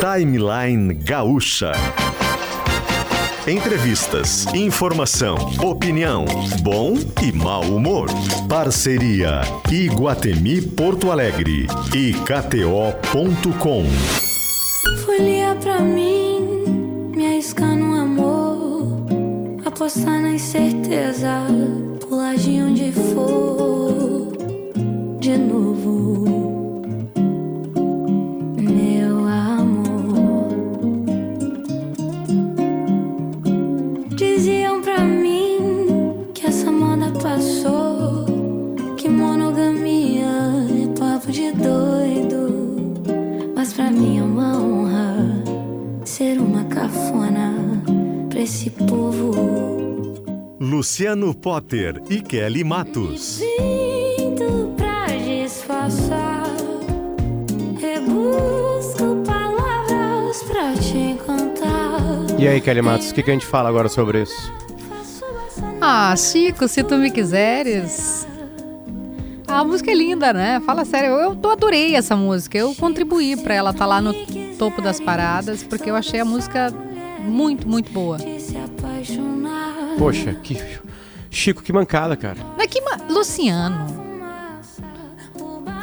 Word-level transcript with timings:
Timeline 0.00 0.94
Gaúcha. 0.94 1.72
Entrevistas, 3.48 4.46
informação, 4.54 5.36
opinião, 5.60 6.24
bom 6.62 6.94
e 7.20 7.32
mau 7.32 7.62
humor. 7.62 8.08
Parceria 8.48 9.40
Iguatemi 9.68 10.62
Porto 10.62 11.10
Alegre 11.10 11.66
e 11.92 12.12
KTO.com. 12.12 13.84
Folia 15.04 15.56
pra 15.56 15.80
mim, 15.80 17.10
me 17.16 17.26
arriscar 17.26 17.74
no 17.74 18.00
amor, 18.00 19.04
apostar 19.66 20.22
na 20.22 20.30
incerteza, 20.30 21.40
esse 48.48 48.70
povo. 48.70 50.16
Luciano 50.58 51.34
Potter 51.34 52.02
e 52.08 52.22
Kelly 52.22 52.64
Matos. 52.64 53.40
Vindo 53.40 54.72
pra 54.74 55.06
disfarçar, 55.06 56.44
rebusco 57.78 59.22
palavras 59.26 60.42
pra 60.44 60.72
te 60.74 60.96
encantar. 60.96 62.00
E 62.38 62.48
aí, 62.48 62.58
Kelly 62.60 62.80
Matos, 62.80 63.10
o 63.10 63.14
que, 63.14 63.22
que 63.22 63.30
a 63.30 63.34
gente 63.34 63.44
fala 63.44 63.68
agora 63.68 63.88
sobre 63.90 64.22
isso? 64.22 64.50
Essa 64.98 65.26
Ah, 65.80 66.16
Chico, 66.16 66.66
se 66.66 66.82
tu 66.82 66.96
me 66.96 67.10
quiseres. 67.10 68.26
A 69.46 69.62
música 69.62 69.90
é 69.90 69.94
linda, 69.94 70.32
né? 70.32 70.60
Fala 70.64 70.86
sério, 70.86 71.10
eu, 71.10 71.38
eu 71.42 71.50
adorei 71.50 71.94
essa 71.94 72.16
música. 72.16 72.56
Eu 72.56 72.74
contribuí 72.74 73.36
pra 73.36 73.54
ela 73.54 73.70
estar 73.70 73.84
lá 73.86 74.00
no 74.00 74.14
topo 74.58 74.80
das 74.80 74.98
paradas, 75.00 75.62
porque 75.62 75.90
eu 75.90 75.96
achei 75.96 76.20
a 76.20 76.24
música 76.24 76.72
muito, 77.28 77.68
muito 77.68 77.90
boa. 77.92 78.18
Poxa, 79.98 80.32
que. 80.34 80.56
Chico, 81.30 81.62
que 81.62 81.72
mancada, 81.72 82.16
cara. 82.16 82.38
Mas 82.56 82.68
que 82.68 82.80
ma... 82.80 82.96
Luciano. 83.10 83.86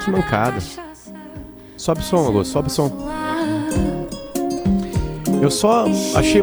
Que 0.03 0.09
mancada. 0.09 0.59
Sobe 1.77 1.99
o 1.99 2.03
som, 2.03 2.17
Augusto, 2.17 2.51
sobe 2.51 2.67
o 2.67 2.71
som. 2.71 3.09
Eu 5.41 5.51
só 5.51 5.85
achei. 6.15 6.41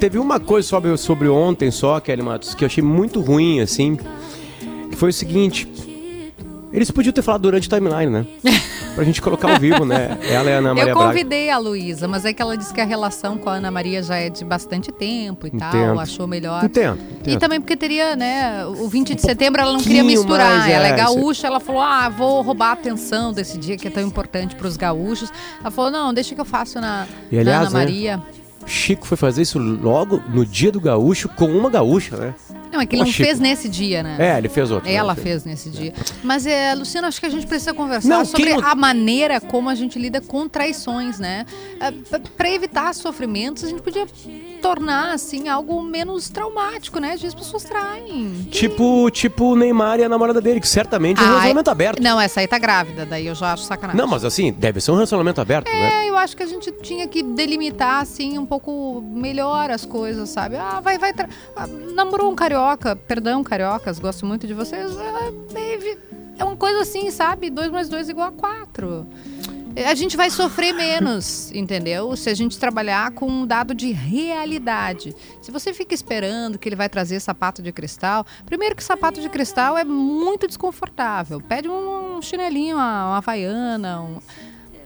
Teve 0.00 0.18
uma 0.18 0.40
coisa 0.40 0.66
sobre, 0.66 0.96
sobre 0.96 1.28
ontem 1.28 1.70
só, 1.70 2.00
Kelly 2.00 2.22
Matos, 2.22 2.54
que 2.54 2.64
eu 2.64 2.66
achei 2.66 2.82
muito 2.82 3.20
ruim, 3.20 3.60
assim. 3.60 3.98
Que 4.90 4.96
foi 4.96 5.10
o 5.10 5.12
seguinte. 5.12 5.68
Eles 6.72 6.90
podiam 6.90 7.12
ter 7.12 7.22
falado 7.22 7.42
durante 7.42 7.68
o 7.68 7.70
timeline, 7.70 8.10
né? 8.10 8.26
Pra 8.94 9.04
gente 9.04 9.22
colocar 9.22 9.52
ao 9.52 9.58
vivo, 9.58 9.84
né? 9.84 10.18
Ela 10.28 10.50
e 10.50 10.52
a 10.52 10.58
Ana 10.58 10.74
Maria 10.74 10.90
eu 10.90 10.94
Braga. 10.94 11.08
convidei 11.10 11.48
a 11.50 11.58
Luísa, 11.58 12.06
mas 12.08 12.24
é 12.24 12.32
que 12.32 12.42
ela 12.42 12.56
disse 12.56 12.72
que 12.74 12.80
a 12.80 12.84
relação 12.84 13.38
com 13.38 13.48
a 13.48 13.54
Ana 13.54 13.70
Maria 13.70 14.02
já 14.02 14.16
é 14.16 14.28
de 14.28 14.44
bastante 14.44 14.90
tempo 14.92 15.46
e 15.46 15.50
tal, 15.50 15.68
Entendo. 15.74 16.00
achou 16.00 16.26
melhor. 16.26 16.64
Entendo, 16.64 16.98
E 17.00 17.20
entendo. 17.20 17.38
também 17.40 17.60
porque 17.60 17.76
teria, 17.76 18.14
né, 18.16 18.66
o 18.66 18.88
20 18.88 19.14
de 19.14 19.22
setembro 19.22 19.60
ela 19.60 19.72
não 19.72 19.80
queria 19.80 20.02
misturar. 20.04 20.58
mais, 20.58 20.70
ela 20.72 20.88
é 20.88 20.90
é, 20.90 20.96
gaúcha, 20.96 21.46
ela 21.46 21.60
falou: 21.60 21.80
"Ah, 21.80 22.08
vou 22.08 22.42
roubar 22.42 22.70
a 22.70 22.72
atenção 22.72 23.32
desse 23.32 23.56
dia 23.58 23.76
que 23.76 23.86
é 23.88 23.90
tão 23.90 24.02
importante 24.02 24.54
pros 24.56 24.76
gaúchos". 24.76 25.30
Ela 25.60 25.70
falou: 25.70 25.90
"Não, 25.90 26.12
deixa 26.12 26.34
que 26.34 26.40
eu 26.40 26.44
faço 26.44 26.80
na, 26.80 27.06
E, 27.30 27.36
na 27.36 27.40
aliás, 27.40 27.68
Ana 27.68 27.78
né, 27.78 27.84
Maria". 27.84 28.22
Chico 28.66 29.06
foi 29.06 29.16
fazer 29.16 29.40
isso 29.42 29.58
logo 29.58 30.22
no 30.28 30.44
dia 30.44 30.70
do 30.70 30.80
gaúcho 30.80 31.28
com 31.30 31.46
uma 31.46 31.70
gaúcha, 31.70 32.16
né? 32.16 32.34
Não, 32.70 32.80
é 32.80 32.86
que 32.86 32.94
ele 32.96 33.04
não 33.04 33.12
fez 33.12 33.40
nesse 33.40 33.68
dia, 33.68 34.02
né? 34.02 34.16
É, 34.18 34.38
ele 34.38 34.48
fez 34.48 34.70
outro. 34.70 34.88
Ela 34.88 35.14
né? 35.14 35.22
fez 35.22 35.44
nesse 35.44 35.70
dia. 35.70 35.92
Mas, 36.22 36.46
é, 36.46 36.74
Luciano, 36.74 37.06
acho 37.08 37.20
que 37.20 37.26
a 37.26 37.30
gente 37.30 37.46
precisa 37.46 37.74
conversar 37.74 38.08
Não, 38.08 38.24
sobre 38.24 38.54
não- 38.54 38.64
a 38.66 38.74
maneira 38.74 39.40
como 39.40 39.68
a 39.68 39.74
gente 39.74 39.98
lida 39.98 40.20
com 40.20 40.48
traições, 40.48 41.18
né? 41.18 41.44
Para 42.36 42.50
evitar 42.50 42.94
sofrimentos, 42.94 43.64
a 43.64 43.68
gente 43.68 43.82
podia 43.82 44.06
tornar, 44.60 45.14
assim, 45.14 45.48
algo 45.48 45.82
menos 45.82 46.28
traumático, 46.28 47.00
né? 47.00 47.14
As 47.14 47.34
pessoas 47.34 47.64
traem. 47.64 48.46
Tipo, 48.50 49.10
tipo 49.10 49.52
o 49.52 49.56
Neymar 49.56 49.98
e 49.98 50.04
a 50.04 50.08
namorada 50.08 50.40
dele, 50.40 50.60
que 50.60 50.68
certamente 50.68 51.18
é 51.18 51.22
um 51.22 51.26
Ai, 51.26 51.30
relacionamento 51.32 51.70
aberto. 51.70 52.02
Não, 52.02 52.20
essa 52.20 52.40
aí 52.40 52.46
tá 52.46 52.58
grávida, 52.58 53.06
daí 53.06 53.26
eu 53.26 53.34
já 53.34 53.52
acho 53.52 53.64
sacanagem. 53.64 54.00
Não, 54.00 54.06
mas 54.06 54.24
assim, 54.24 54.52
deve 54.52 54.80
ser 54.80 54.90
um 54.92 54.94
relacionamento 54.94 55.40
aberto, 55.40 55.66
né? 55.66 56.04
É, 56.04 56.10
eu 56.10 56.16
acho 56.16 56.36
que 56.36 56.42
a 56.42 56.46
gente 56.46 56.70
tinha 56.82 57.08
que 57.08 57.22
delimitar, 57.22 58.02
assim, 58.02 58.38
um 58.38 58.46
pouco 58.46 59.02
melhor 59.02 59.70
as 59.70 59.84
coisas, 59.84 60.28
sabe? 60.28 60.56
Ah, 60.56 60.80
vai, 60.80 60.98
vai. 60.98 61.12
ah, 61.56 61.66
namorou 61.94 62.30
um 62.30 62.34
carioca, 62.34 62.60
perdão, 63.06 63.42
cariocas, 63.42 63.98
gosto 63.98 64.26
muito 64.26 64.46
de 64.46 64.54
vocês. 64.54 64.90
É, 64.96 66.38
é, 66.38 66.44
uma 66.44 66.56
coisa 66.56 66.80
assim, 66.80 67.10
sabe? 67.10 67.50
Dois 67.50 67.70
mais 67.70 67.88
dois 67.88 68.08
igual 68.08 68.28
a 68.28 68.32
quatro. 68.32 69.06
É, 69.76 69.86
A 69.88 69.94
gente 69.94 70.16
vai 70.16 70.30
sofrer 70.30 70.72
menos, 70.72 71.52
entendeu? 71.52 72.16
Se 72.16 72.28
a 72.28 72.34
gente 72.34 72.58
trabalhar 72.58 73.12
com 73.12 73.26
um 73.26 73.46
dado 73.46 73.74
de 73.74 73.92
realidade. 73.92 75.14
Se 75.40 75.50
você 75.50 75.72
fica 75.72 75.94
esperando 75.94 76.58
que 76.58 76.68
ele 76.68 76.76
vai 76.76 76.88
trazer 76.88 77.20
sapato 77.20 77.62
de 77.62 77.72
cristal, 77.72 78.26
primeiro 78.44 78.74
que 78.74 78.82
sapato 78.82 79.20
de 79.20 79.28
cristal 79.28 79.78
é 79.78 79.84
muito 79.84 80.46
desconfortável. 80.46 81.40
Pede 81.40 81.68
um 81.68 82.20
chinelinho, 82.20 82.76
uma, 82.76 83.08
uma 83.08 83.18
havaiana, 83.18 84.00
um, 84.00 84.18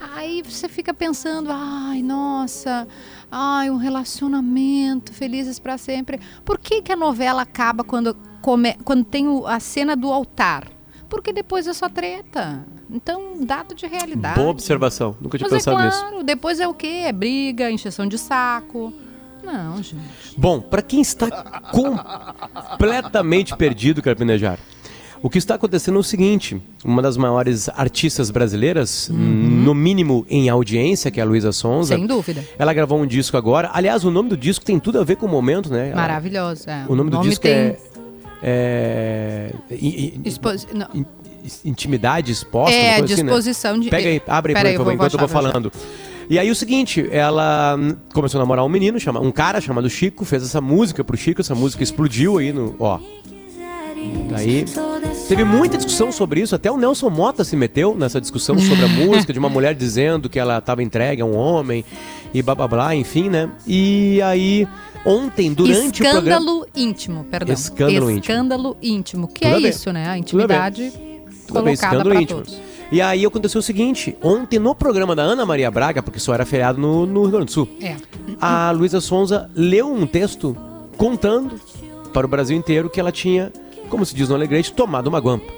Aí 0.00 0.42
você 0.42 0.68
fica 0.68 0.92
pensando, 0.94 1.48
ai, 1.52 2.02
nossa, 2.02 2.86
ai, 3.30 3.70
um 3.70 3.76
relacionamento, 3.76 5.12
felizes 5.12 5.58
pra 5.58 5.76
sempre. 5.78 6.20
Por 6.44 6.58
que, 6.58 6.82
que 6.82 6.92
a 6.92 6.96
novela 6.96 7.42
acaba 7.42 7.82
quando, 7.82 8.16
come, 8.40 8.74
quando 8.84 9.04
tem 9.04 9.26
o- 9.28 9.46
a 9.46 9.58
cena 9.60 9.96
do 9.96 10.12
altar? 10.12 10.68
Porque 11.08 11.32
depois 11.32 11.66
é 11.66 11.72
só 11.72 11.88
treta. 11.88 12.66
Então, 12.90 13.34
dado 13.44 13.74
de 13.74 13.86
realidade. 13.86 14.36
Boa 14.38 14.50
observação. 14.50 15.16
Nunca 15.20 15.38
tinha 15.38 15.48
Mas 15.50 15.52
é 15.52 15.70
pensado 15.70 15.84
nisso. 15.84 16.00
claro, 16.00 16.22
depois 16.22 16.60
é 16.60 16.68
o 16.68 16.74
quê? 16.74 17.02
É 17.06 17.12
briga, 17.12 17.70
encheção 17.70 18.06
de 18.06 18.18
saco. 18.18 18.92
Não, 19.42 19.82
gente. 19.82 20.00
Bom, 20.38 20.60
pra 20.60 20.80
quem 20.82 21.00
está 21.00 21.28
completamente 21.70 23.56
perdido, 23.56 24.02
Carpinejar, 24.02 24.58
o 25.24 25.30
que 25.30 25.38
está 25.38 25.54
acontecendo 25.54 25.96
é 25.96 25.98
o 25.98 26.02
seguinte: 26.02 26.60
uma 26.84 27.00
das 27.00 27.16
maiores 27.16 27.68
artistas 27.70 28.30
brasileiras, 28.30 29.08
no 29.10 29.74
mínimo 29.74 30.26
em 30.28 30.48
audiência, 30.50 31.10
que 31.10 31.18
é 31.18 31.22
a 31.22 31.26
Luísa 31.26 31.50
Sonza. 31.50 31.94
Sem 31.96 32.06
dúvida. 32.06 32.44
Ela 32.58 32.72
gravou 32.74 33.00
um 33.00 33.06
disco 33.06 33.36
agora. 33.36 33.70
Aliás, 33.72 34.04
o 34.04 34.10
nome 34.10 34.28
do 34.28 34.36
disco 34.36 34.64
tem 34.64 34.78
tudo 34.78 35.00
a 35.00 35.04
ver 35.04 35.16
com 35.16 35.24
o 35.26 35.28
momento, 35.28 35.70
né? 35.70 35.94
Maravilhoso. 35.94 36.68
é. 36.68 36.84
O 36.88 36.94
nome 36.94 37.10
do 37.10 37.20
disco 37.22 37.42
tem 37.42 37.52
é. 37.52 37.76
é 38.42 39.50
i- 39.70 40.20
i- 40.24 40.28
expos- 40.28 40.66
intimidade 41.64 42.30
exposta. 42.30 42.74
É, 42.76 42.98
coisa 42.98 43.14
assim, 43.14 43.22
né? 43.22 43.32
disposição 43.32 43.80
de. 43.80 43.88
Pega 43.90 44.08
aí, 44.08 44.22
abre 44.26 44.54
aí, 44.56 44.72
por 44.72 44.78
favor, 44.78 44.92
enquanto 44.92 45.14
eu 45.14 45.18
vou 45.18 45.28
falando. 45.28 45.72
E 46.28 46.38
aí 46.38 46.50
o 46.50 46.54
seguinte, 46.54 47.06
ela 47.10 47.76
começou 48.14 48.38
a 48.38 48.42
namorar 48.42 48.64
um 48.64 48.68
menino, 48.68 48.98
chama, 48.98 49.20
um 49.20 49.30
cara 49.30 49.60
chamado 49.60 49.88
Chico, 49.90 50.24
fez 50.24 50.42
essa 50.42 50.60
música 50.60 51.02
pro 51.04 51.16
Chico, 51.16 51.40
essa 51.42 51.54
música 51.54 51.82
explodiu 51.82 52.38
aí 52.38 52.52
no, 52.52 52.74
ó. 52.78 52.98
Daí 54.30 54.64
teve 55.28 55.44
muita 55.44 55.76
discussão 55.76 56.12
sobre 56.12 56.40
isso, 56.40 56.54
até 56.54 56.70
o 56.70 56.76
Nelson 56.76 57.10
Mota 57.10 57.44
se 57.44 57.56
meteu 57.56 57.94
nessa 57.94 58.20
discussão 58.20 58.58
sobre 58.58 58.84
a 58.84 58.88
música 59.06 59.32
de 59.32 59.38
uma 59.38 59.48
mulher 59.48 59.74
dizendo 59.74 60.28
que 60.28 60.38
ela 60.38 60.58
estava 60.58 60.82
entregue 60.82 61.22
a 61.22 61.24
um 61.24 61.36
homem 61.36 61.84
e 62.32 62.42
blá 62.42 62.54
blá 62.54 62.68
blá, 62.68 62.94
enfim, 62.94 63.28
né? 63.28 63.50
E 63.66 64.20
aí 64.22 64.66
ontem 65.04 65.52
durante 65.52 66.02
o 66.02 66.04
programa 66.10 66.38
Escândalo 66.38 66.66
íntimo, 66.74 67.24
perdão. 67.30 67.54
Escândalo 67.54 68.10
íntimo. 68.10 68.20
Escândalo 68.34 68.76
íntimo. 68.82 69.28
Que 69.28 69.40
Tudo 69.40 69.56
é 69.56 69.60
ver. 69.60 69.68
isso, 69.68 69.92
né? 69.92 70.08
A 70.08 70.18
intimidade 70.18 70.90
Tudo 70.90 70.98
bem, 71.00 71.22
colocada 71.46 71.70
escândalo 71.72 72.10
para 72.10 72.22
íntimo. 72.22 72.40
todos. 72.42 72.60
E 72.92 73.00
aí 73.00 73.24
aconteceu 73.24 73.58
o 73.58 73.62
seguinte, 73.62 74.16
ontem 74.22 74.58
no 74.58 74.74
programa 74.74 75.16
da 75.16 75.22
Ana 75.22 75.44
Maria 75.46 75.70
Braga, 75.70 76.02
porque 76.02 76.20
só 76.20 76.34
era 76.34 76.44
feriado 76.44 76.78
no, 76.80 77.06
no 77.06 77.22
Rio 77.22 77.30
Grande 77.32 77.46
do 77.46 77.50
Sul, 77.52 77.68
É. 77.80 77.96
a 78.40 78.70
Luísa 78.70 79.00
Sonza 79.00 79.50
leu 79.54 79.90
um 79.92 80.06
texto 80.06 80.56
contando 80.96 81.58
para 82.12 82.26
o 82.26 82.28
Brasil 82.28 82.56
inteiro 82.56 82.88
que 82.90 83.00
ela 83.00 83.10
tinha, 83.10 83.50
como 83.94 84.04
se 84.04 84.12
diz 84.12 84.28
no 84.28 84.34
Alegrete, 84.34 84.72
tomado 84.72 85.06
uma 85.06 85.20
guampa. 85.20 85.52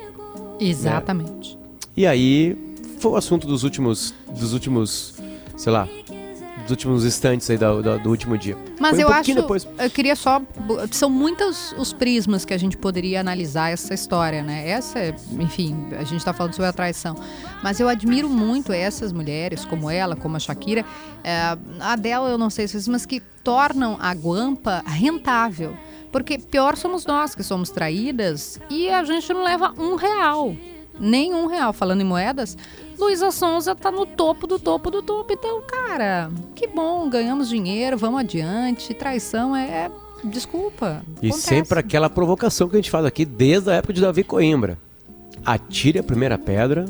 Exatamente. 0.60 1.58
E 1.96 2.06
aí 2.06 2.54
foi 2.98 3.12
o 3.12 3.16
assunto 3.16 3.46
dos 3.46 3.64
últimos, 3.64 4.12
dos 4.28 4.52
últimos, 4.52 5.14
sei 5.56 5.72
lá, 5.72 5.88
dos 6.60 6.70
últimos 6.70 7.06
instantes 7.06 7.48
aí 7.48 7.56
do, 7.56 7.82
do, 7.82 7.98
do 7.98 8.10
último 8.10 8.36
dia. 8.36 8.54
Mas 8.78 8.98
um 8.98 9.00
eu 9.00 9.08
acho, 9.08 9.34
depois. 9.34 9.66
eu 9.78 9.88
queria 9.88 10.14
só, 10.14 10.42
são 10.90 11.08
muitos 11.08 11.74
os 11.78 11.94
prismas 11.94 12.44
que 12.44 12.52
a 12.52 12.58
gente 12.58 12.76
poderia 12.76 13.20
analisar 13.20 13.70
essa 13.70 13.94
história, 13.94 14.42
né? 14.42 14.68
Essa, 14.68 14.98
é, 14.98 15.16
enfim, 15.38 15.74
a 15.92 16.04
gente 16.04 16.18
está 16.18 16.34
falando 16.34 16.52
sobre 16.52 16.68
a 16.68 16.74
traição, 16.74 17.16
mas 17.62 17.80
eu 17.80 17.88
admiro 17.88 18.28
muito 18.28 18.70
essas 18.70 19.14
mulheres, 19.14 19.64
como 19.64 19.88
ela, 19.88 20.14
como 20.14 20.36
a 20.36 20.38
Shakira, 20.38 20.84
é, 21.24 21.56
a 21.80 21.96
dela 21.96 22.28
eu 22.28 22.36
não 22.36 22.50
sei 22.50 22.68
se 22.68 22.90
mas 22.90 23.06
que 23.06 23.20
tornam 23.42 23.96
a 23.98 24.12
guampa 24.12 24.84
rentável. 24.86 25.74
Porque 26.16 26.38
pior 26.38 26.78
somos 26.78 27.04
nós 27.04 27.34
que 27.34 27.42
somos 27.42 27.68
traídas 27.68 28.58
e 28.70 28.88
a 28.88 29.04
gente 29.04 29.30
não 29.34 29.44
leva 29.44 29.74
um 29.76 29.96
real. 29.96 30.56
Nem 30.98 31.34
um 31.34 31.46
real. 31.46 31.74
Falando 31.74 32.00
em 32.00 32.04
moedas, 32.04 32.56
Luísa 32.98 33.30
Sonza 33.30 33.74
tá 33.74 33.92
no 33.92 34.06
topo 34.06 34.46
do 34.46 34.58
topo 34.58 34.90
do 34.90 35.02
topo. 35.02 35.34
Então, 35.34 35.60
cara, 35.60 36.30
que 36.54 36.66
bom, 36.68 37.06
ganhamos 37.10 37.50
dinheiro, 37.50 37.98
vamos 37.98 38.20
adiante. 38.20 38.94
Traição 38.94 39.54
é. 39.54 39.90
desculpa. 40.24 41.02
E 41.20 41.28
acontece. 41.28 41.48
sempre 41.48 41.78
aquela 41.80 42.08
provocação 42.08 42.66
que 42.66 42.76
a 42.76 42.78
gente 42.78 42.90
faz 42.90 43.04
aqui 43.04 43.26
desde 43.26 43.70
a 43.70 43.74
época 43.74 43.92
de 43.92 44.00
Davi 44.00 44.24
Coimbra. 44.24 44.78
Atire 45.44 45.98
a 45.98 46.02
primeira 46.02 46.38
pedra, 46.38 46.86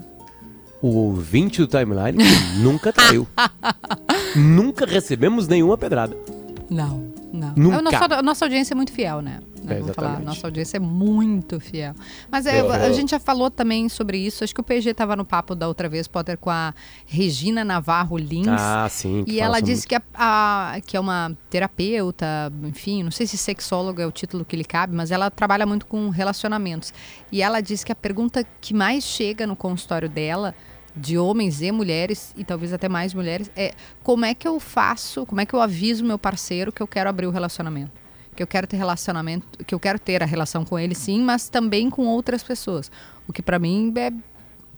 o 0.80 0.86
ouvinte 0.98 1.60
do 1.60 1.66
timeline 1.66 2.22
nunca 2.62 2.92
traiu. 2.92 3.26
nunca 4.36 4.86
recebemos 4.86 5.48
nenhuma 5.48 5.76
pedrada. 5.76 6.16
Não, 6.70 7.15
não. 7.36 7.52
Nunca. 7.56 7.78
A 7.78 7.82
nossa, 7.82 8.14
a 8.16 8.22
nossa 8.22 8.44
audiência 8.44 8.74
é 8.74 8.76
muito 8.76 8.92
fiel, 8.92 9.20
né? 9.20 9.40
É, 9.68 9.74
Vamos 9.80 9.94
falar, 9.96 10.08
exatamente. 10.08 10.26
nossa 10.26 10.46
audiência 10.46 10.76
é 10.76 10.80
muito 10.80 11.58
fiel. 11.60 11.94
Mas 12.30 12.46
é, 12.46 12.60
Eu- 12.60 12.70
a 12.72 12.90
gente 12.92 13.10
já 13.10 13.18
falou 13.18 13.50
também 13.50 13.88
sobre 13.88 14.16
isso. 14.18 14.44
Acho 14.44 14.54
que 14.54 14.60
o 14.60 14.64
PG 14.64 14.90
estava 14.90 15.16
no 15.16 15.24
papo 15.24 15.54
da 15.54 15.66
outra 15.68 15.88
vez, 15.88 16.06
Potter, 16.06 16.38
com 16.38 16.50
a 16.50 16.72
Regina 17.04 17.64
Navarro 17.64 18.16
Lins. 18.16 18.46
Ah, 18.48 18.86
sim. 18.88 19.24
E 19.26 19.40
ela 19.40 19.60
disse 19.60 19.86
que, 19.86 19.94
a, 19.96 20.02
a- 20.14 20.80
que 20.86 20.96
é 20.96 21.00
uma 21.00 21.36
terapeuta, 21.50 22.52
enfim, 22.64 23.02
não 23.02 23.10
sei 23.10 23.26
se 23.26 23.36
sexóloga 23.36 24.02
é 24.02 24.06
o 24.06 24.12
título 24.12 24.44
que 24.44 24.56
lhe 24.56 24.64
cabe, 24.64 24.94
mas 24.94 25.10
ela 25.10 25.30
trabalha 25.30 25.66
muito 25.66 25.84
com 25.86 26.08
relacionamentos. 26.10 26.92
E 27.30 27.42
ela 27.42 27.60
disse 27.60 27.84
que 27.84 27.92
a 27.92 27.96
pergunta 27.96 28.44
que 28.60 28.72
mais 28.72 29.04
chega 29.04 29.46
no 29.46 29.56
consultório 29.56 30.08
dela, 30.08 30.54
de 30.96 31.18
homens 31.18 31.60
e 31.60 31.70
mulheres, 31.70 32.32
e 32.36 32.44
talvez 32.44 32.72
até 32.72 32.88
mais 32.88 33.12
mulheres, 33.12 33.50
é 33.54 33.74
como 34.02 34.24
é 34.24 34.34
que 34.34 34.48
eu 34.48 34.58
faço, 34.58 35.26
como 35.26 35.40
é 35.40 35.46
que 35.46 35.54
eu 35.54 35.60
aviso 35.60 36.04
meu 36.04 36.18
parceiro 36.18 36.72
que 36.72 36.82
eu 36.82 36.86
quero 36.86 37.10
abrir 37.10 37.26
o 37.26 37.30
relacionamento? 37.30 37.92
Que 38.34 38.42
eu 38.42 38.46
quero 38.46 38.66
ter 38.66 38.76
relacionamento, 38.76 39.64
que 39.64 39.74
eu 39.74 39.80
quero 39.80 39.98
ter 39.98 40.22
a 40.22 40.26
relação 40.26 40.64
com 40.64 40.78
ele 40.78 40.94
sim, 40.94 41.22
mas 41.22 41.48
também 41.48 41.90
com 41.90 42.06
outras 42.06 42.42
pessoas. 42.42 42.90
O 43.28 43.32
que 43.32 43.42
pra 43.42 43.58
mim 43.58 43.92
é 43.96 44.12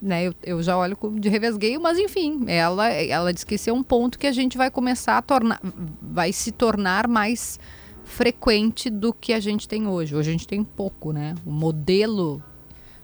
né, 0.00 0.24
eu, 0.24 0.34
eu 0.44 0.62
já 0.62 0.76
olho 0.76 0.96
de 1.18 1.28
revesgueio, 1.28 1.80
mas 1.80 1.98
enfim, 1.98 2.44
ela, 2.46 2.88
ela 2.88 3.32
diz 3.32 3.42
que 3.42 3.56
esse 3.56 3.68
é 3.68 3.72
um 3.72 3.82
ponto 3.82 4.18
que 4.18 4.26
a 4.26 4.32
gente 4.32 4.56
vai 4.56 4.70
começar 4.70 5.18
a 5.18 5.22
tornar, 5.22 5.60
vai 6.00 6.32
se 6.32 6.52
tornar 6.52 7.08
mais 7.08 7.58
frequente 8.04 8.88
do 8.88 9.12
que 9.12 9.32
a 9.32 9.40
gente 9.40 9.68
tem 9.68 9.86
hoje. 9.86 10.14
Hoje 10.14 10.30
a 10.30 10.32
gente 10.32 10.46
tem 10.46 10.62
pouco, 10.62 11.12
né? 11.12 11.34
O 11.44 11.50
modelo, 11.50 12.42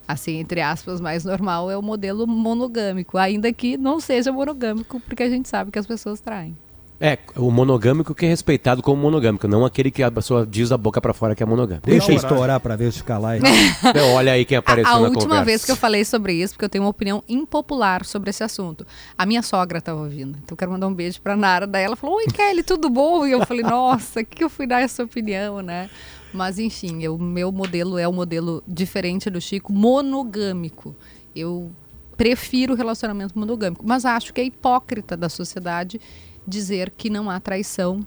assim, 0.07 0.39
entre 0.39 0.61
aspas, 0.61 1.01
mais 1.01 1.25
normal 1.25 1.71
é 1.71 1.77
o 1.77 1.83
modelo 1.83 2.27
monogâmico, 2.27 3.19
ainda 3.19 3.53
que 3.53 3.77
não 3.77 4.01
seja 4.01 4.33
monogâmico, 4.33 5.01
porque 5.01 5.23
a 5.23 5.31
gente 5.31 5.49
sabe 5.49 5.71
que 5.71 5.79
as 5.79 5.87
pessoas 5.87 6.21
traem. 6.21 6.57
É, 7.01 7.19
o 7.37 7.51
monogâmico 7.51 8.15
que 8.15 8.25
é 8.25 8.29
respeitado 8.29 8.81
como 8.81 9.03
monogâmico, 9.03 9.49
não 9.49 9.65
aquele 9.65 9.91
que 9.91 10.03
a 10.03 10.11
pessoa 10.11 10.47
diz 10.47 10.69
da 10.69 10.79
boca 10.79 11.01
pra 11.01 11.13
fora 11.13 11.35
que 11.35 11.43
é 11.43 11.47
monogâmico. 11.47 11.87
Deixa 11.87 12.13
eu 12.13 12.17
estourar 12.17 12.61
pra 12.61 12.77
ver 12.77 12.93
se 12.93 13.03
calar 13.03 13.33
aí. 13.33 13.41
olha 14.15 14.33
aí 14.33 14.45
quem 14.45 14.57
apareceu 14.57 14.93
a, 14.93 14.97
a 14.97 15.01
na 15.01 15.09
última 15.09 15.23
conversa. 15.23 15.45
vez 15.45 15.65
que 15.65 15.73
eu 15.73 15.77
falei 15.77 16.05
sobre 16.05 16.35
isso, 16.35 16.55
porque 16.55 16.65
eu 16.65 16.69
tenho 16.69 16.85
uma 16.85 16.91
opinião 16.91 17.23
impopular 17.29 18.05
sobre 18.05 18.31
esse 18.31 18.45
assunto. 18.45 18.87
A 19.19 19.27
minha 19.27 19.43
sogra 19.43 19.79
estava 19.79 20.01
ouvindo. 20.01 20.39
Então 20.43 20.53
eu 20.53 20.57
quero 20.57 20.71
mandar 20.71 20.87
um 20.87 20.95
beijo 20.95 21.21
pra 21.21 21.37
Nara. 21.37 21.67
Daí 21.67 21.83
ela 21.83 21.97
falou: 21.97 22.17
Oi, 22.17 22.27
Kelly, 22.27 22.63
tudo 22.63 22.89
bom? 22.89 23.27
E 23.27 23.33
eu 23.33 23.45
falei: 23.45 23.65
Nossa, 23.65 24.21
o 24.21 24.25
que, 24.25 24.37
que 24.37 24.45
eu 24.45 24.49
fui 24.49 24.67
dar 24.67 24.81
essa 24.81 25.03
opinião, 25.03 25.61
né? 25.61 25.91
Mas 26.35 26.59
enfim, 26.59 27.07
o 27.07 27.17
meu 27.17 27.53
modelo 27.53 27.97
é 27.97 28.09
um 28.09 28.13
modelo 28.13 28.63
diferente 28.67 29.31
do 29.31 29.41
Chico, 29.41 29.73
monogâmico. 29.73 30.95
Eu 31.35 31.71
prefiro 32.17 32.75
o 32.75 32.77
relacionamento 32.77 33.39
monogâmico, 33.39 33.85
mas 33.87 34.05
acho 34.05 34.33
que 34.35 34.41
é 34.41 34.45
hipócrita 34.45 35.17
da 35.17 35.29
sociedade 35.29 36.01
dizer 36.47 36.93
que 36.97 37.09
não 37.09 37.31
há 37.31 37.39
traição 37.41 38.01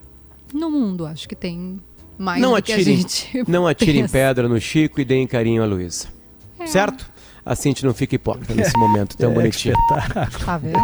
no 0.53 0.69
mundo. 0.69 1.05
Acho 1.05 1.27
que 1.27 1.35
tem 1.35 1.79
mais 2.17 2.41
Não 2.41 2.53
do 2.55 2.61
que 2.61 2.73
a 2.73 2.81
gente 2.83 3.43
não 3.47 3.65
atirem 3.65 4.01
pensa. 4.03 4.11
pedra 4.13 4.47
no 4.49 4.59
Chico 4.59 4.99
e 5.01 5.05
deem 5.05 5.25
carinho 5.25 5.63
à 5.63 5.65
Luísa. 5.65 6.07
Certo? 6.65 7.09
Assim 7.45 7.69
a 7.69 7.71
gente 7.71 7.85
não 7.85 7.93
fica 7.93 8.15
hipócrita 8.15 8.53
nesse 8.53 8.77
momento 8.77 9.15
tão 9.15 9.31
É, 9.31 9.33
bonitinho. 9.33 9.75
Tá 10.45 10.57
vendo? 10.57 10.79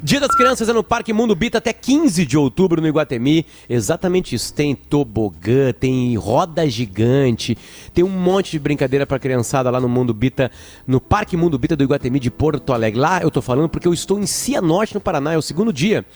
Dia 0.00 0.20
das 0.20 0.34
Crianças 0.34 0.68
é 0.68 0.72
no 0.72 0.82
Parque 0.82 1.12
Mundo 1.12 1.34
Bita 1.34 1.58
até 1.58 1.72
15 1.72 2.24
de 2.24 2.38
outubro 2.38 2.80
no 2.80 2.88
Iguatemi. 2.88 3.44
Exatamente 3.68 4.34
isso. 4.34 4.54
Tem 4.54 4.74
tobogã, 4.74 5.72
tem 5.72 6.16
roda 6.16 6.68
gigante, 6.68 7.58
tem 7.92 8.02
um 8.02 8.08
monte 8.08 8.52
de 8.52 8.58
brincadeira 8.58 9.06
pra 9.06 9.18
criançada 9.18 9.70
lá 9.70 9.80
no 9.80 9.88
Mundo 9.88 10.14
Bita, 10.14 10.50
no 10.86 11.00
Parque 11.00 11.36
Mundo 11.36 11.58
Bita 11.58 11.76
do 11.76 11.84
Iguatemi 11.84 12.18
de 12.18 12.30
Porto 12.30 12.72
Alegre. 12.72 13.00
Lá 13.00 13.20
eu 13.20 13.30
tô 13.30 13.42
falando 13.42 13.68
porque 13.68 13.86
eu 13.86 13.92
estou 13.92 14.18
em 14.18 14.26
Cianorte, 14.26 14.94
no 14.94 15.00
Paraná. 15.00 15.34
É 15.34 15.36
o 15.38 15.42
segundo 15.42 15.72
dia, 15.72 16.06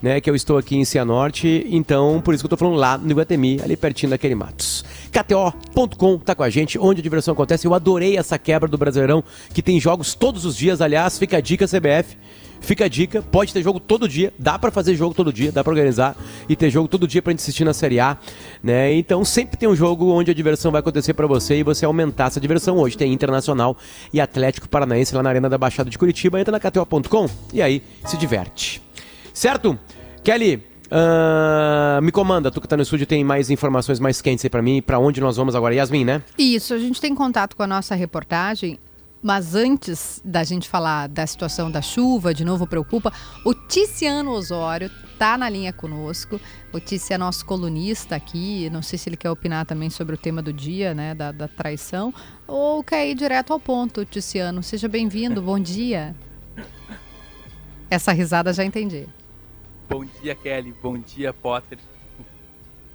né, 0.00 0.20
que 0.20 0.30
eu 0.30 0.36
estou 0.36 0.56
aqui 0.56 0.76
em 0.76 0.84
Cianorte. 0.84 1.66
Então, 1.70 2.20
por 2.24 2.34
isso 2.34 2.42
que 2.42 2.46
eu 2.46 2.50
tô 2.50 2.56
falando 2.56 2.76
lá 2.76 2.96
no 2.96 3.10
Iguatemi, 3.10 3.60
ali 3.62 3.76
pertinho 3.76 4.10
daquele 4.10 4.34
Matos. 4.34 4.84
KTO.com 5.10 6.18
tá 6.18 6.34
com 6.34 6.42
a 6.42 6.50
gente, 6.50 6.78
onde 6.78 7.00
a 7.00 7.02
diversão 7.02 7.32
acontece. 7.32 7.66
Eu 7.66 7.74
adorei 7.74 8.16
essa 8.16 8.38
quebra 8.38 8.68
do 8.68 8.78
Brasileirão, 8.78 9.24
que 9.52 9.62
tem 9.62 9.80
jogos 9.80 10.14
todos 10.14 10.44
os 10.44 10.56
dias. 10.56 10.80
Aliás, 10.80 11.18
fica 11.18 11.38
a 11.38 11.40
dica 11.40 11.66
CBF. 11.66 12.16
Fica 12.64 12.86
a 12.86 12.88
dica, 12.88 13.20
pode 13.20 13.52
ter 13.52 13.62
jogo 13.62 13.78
todo 13.78 14.08
dia, 14.08 14.32
dá 14.38 14.58
pra 14.58 14.70
fazer 14.70 14.96
jogo 14.96 15.14
todo 15.14 15.30
dia, 15.30 15.52
dá 15.52 15.62
pra 15.62 15.70
organizar 15.70 16.16
e 16.48 16.56
ter 16.56 16.70
jogo 16.70 16.88
todo 16.88 17.06
dia 17.06 17.20
pra 17.20 17.30
gente 17.30 17.40
assistir 17.40 17.62
na 17.62 17.74
Série 17.74 18.00
A, 18.00 18.16
né? 18.62 18.94
Então 18.94 19.22
sempre 19.22 19.58
tem 19.58 19.68
um 19.68 19.76
jogo 19.76 20.10
onde 20.10 20.30
a 20.30 20.34
diversão 20.34 20.72
vai 20.72 20.80
acontecer 20.80 21.12
pra 21.12 21.26
você 21.26 21.56
e 21.58 21.62
você 21.62 21.84
aumentar 21.84 22.28
essa 22.28 22.40
diversão. 22.40 22.78
Hoje 22.78 22.96
tem 22.96 23.12
Internacional 23.12 23.76
e 24.12 24.18
Atlético 24.18 24.66
Paranaense 24.66 25.14
lá 25.14 25.22
na 25.22 25.28
Arena 25.28 25.48
da 25.48 25.58
Baixada 25.58 25.90
de 25.90 25.98
Curitiba. 25.98 26.40
Entra 26.40 26.52
na 26.52 26.58
KTO.com 26.58 27.28
e 27.52 27.60
aí 27.60 27.82
se 28.06 28.16
diverte. 28.16 28.80
Certo? 29.34 29.78
Kelly, 30.22 30.62
ah, 30.90 32.00
me 32.02 32.12
comanda, 32.12 32.50
tu 32.50 32.60
que 32.60 32.68
tá 32.68 32.76
no 32.76 32.82
estúdio 32.82 33.06
tem 33.06 33.24
mais 33.24 33.50
informações 33.50 33.98
mais 33.98 34.22
quentes 34.22 34.44
aí 34.44 34.48
pra 34.48 34.62
mim, 34.62 34.80
pra 34.80 34.98
onde 34.98 35.20
nós 35.20 35.36
vamos 35.36 35.54
agora? 35.54 35.74
Yasmin, 35.74 36.04
né? 36.04 36.22
Isso, 36.38 36.72
a 36.72 36.78
gente 36.78 37.00
tem 37.00 37.14
contato 37.14 37.56
com 37.56 37.62
a 37.62 37.66
nossa 37.66 37.94
reportagem, 37.94 38.78
mas 39.24 39.54
antes 39.54 40.20
da 40.22 40.44
gente 40.44 40.68
falar 40.68 41.08
da 41.08 41.26
situação 41.26 41.70
da 41.70 41.80
chuva, 41.80 42.34
de 42.34 42.44
novo 42.44 42.66
preocupa, 42.66 43.10
o 43.42 43.54
Ticiano 43.54 44.30
Osório 44.32 44.90
tá 45.18 45.38
na 45.38 45.48
linha 45.48 45.72
conosco. 45.72 46.38
O 46.70 46.78
Tici 46.78 47.14
é 47.14 47.16
nosso 47.16 47.46
colunista 47.46 48.14
aqui, 48.14 48.68
não 48.68 48.82
sei 48.82 48.98
se 48.98 49.08
ele 49.08 49.16
quer 49.16 49.30
opinar 49.30 49.64
também 49.64 49.88
sobre 49.88 50.14
o 50.14 50.18
tema 50.18 50.42
do 50.42 50.52
dia, 50.52 50.92
né, 50.92 51.14
da, 51.14 51.32
da 51.32 51.48
traição, 51.48 52.12
ou 52.46 52.84
quer 52.84 53.08
ir 53.08 53.14
direto 53.14 53.54
ao 53.54 53.58
ponto, 53.58 54.04
Ticiano. 54.04 54.62
Seja 54.62 54.88
bem-vindo, 54.88 55.40
bom 55.40 55.58
dia. 55.58 56.14
Essa 57.88 58.12
risada 58.12 58.52
já 58.52 58.62
entendi. 58.62 59.06
Bom 59.88 60.04
dia, 60.20 60.34
Kelly. 60.34 60.74
Bom 60.82 60.98
dia, 60.98 61.32
Potter. 61.32 61.78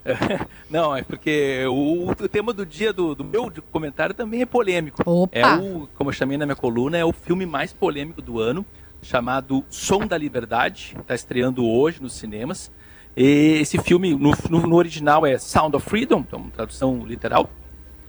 Não, 0.70 0.96
é 0.96 1.02
porque 1.04 1.66
o, 1.68 2.10
o 2.10 2.16
tema 2.30 2.54
do 2.54 2.66
dia 2.66 2.92
do, 2.94 3.14
do 3.16 3.24
meu 3.24 3.52
comentário 3.72 4.14
também 4.16 4.42
é 4.42 4.46
polêmico. 4.46 5.02
Opa! 5.06 5.38
É 5.38 5.56
o, 5.58 5.88
como 5.96 6.10
eu 6.10 6.14
chamei 6.14 6.38
na 6.38 6.46
minha 6.46 6.56
coluna, 6.56 6.98
é 6.98 7.06
o 7.06 7.12
filme 7.14 7.46
mais 7.46 7.74
polêmico 7.74 8.22
do 8.22 8.40
ano, 8.40 8.66
chamado 9.02 9.64
Som 9.70 10.06
da 10.08 10.18
Liberdade. 10.18 10.96
Está 11.00 11.14
estreando 11.16 11.66
hoje 11.66 12.02
nos 12.02 12.14
cinemas. 12.14 12.72
E 13.16 13.58
esse 13.62 13.78
filme, 13.80 14.14
no, 14.16 14.32
no- 14.50 14.68
no 14.68 14.76
original, 14.76 15.26
é 15.26 15.38
Sound 15.38 15.76
of 15.76 15.88
Freedom, 15.90 16.20
então, 16.20 16.50
tradução 16.50 17.06
literal. 17.06 17.50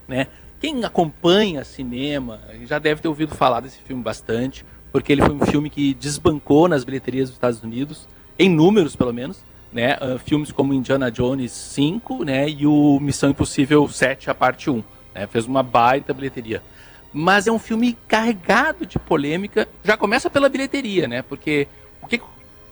Né? 0.07 0.27
Quem 0.61 0.85
acompanha 0.85 1.65
cinema 1.65 2.41
já 2.67 2.79
deve 2.79 3.01
ter 3.01 3.09
ouvido 3.09 3.35
falar 3.35 3.61
desse 3.61 3.79
filme 3.81 4.03
bastante, 4.03 4.65
porque 4.93 5.11
ele 5.13 5.23
foi 5.23 5.35
um 5.35 5.41
filme 5.47 5.71
que 5.71 5.95
desbancou 5.95 6.69
nas 6.69 6.85
bilheterias 6.85 7.29
dos 7.29 7.37
Estados 7.37 7.63
Unidos, 7.63 8.07
em 8.39 8.49
números 8.49 8.95
pelo 8.95 9.13
menos, 9.13 9.43
né? 9.73 9.97
Ah, 10.01 10.19
filmes 10.19 10.51
como 10.53 10.75
Indiana 10.75 11.11
Jones 11.11 11.53
5 11.53 12.25
né? 12.25 12.49
e 12.49 12.67
o 12.67 12.99
Missão 13.01 13.31
Impossível 13.31 13.89
7, 13.89 14.31
a 14.31 14.35
parte 14.35 14.69
1. 14.71 14.83
Né? 15.15 15.27
Fez 15.27 15.47
uma 15.47 15.63
baita 15.63 16.13
bilheteria. 16.15 16.63
Mas 17.13 17.47
é 17.47 17.53
um 17.53 17.59
filme 17.59 17.97
carregado 18.07 18.87
de 18.87 18.99
polêmica, 18.99 19.69
já 19.85 19.97
começa 19.97 20.31
pela 20.31 20.49
bilheteria, 20.49 21.09
né? 21.09 21.23
Porque 21.23 21.67
o 22.01 22.07
que 22.07 22.21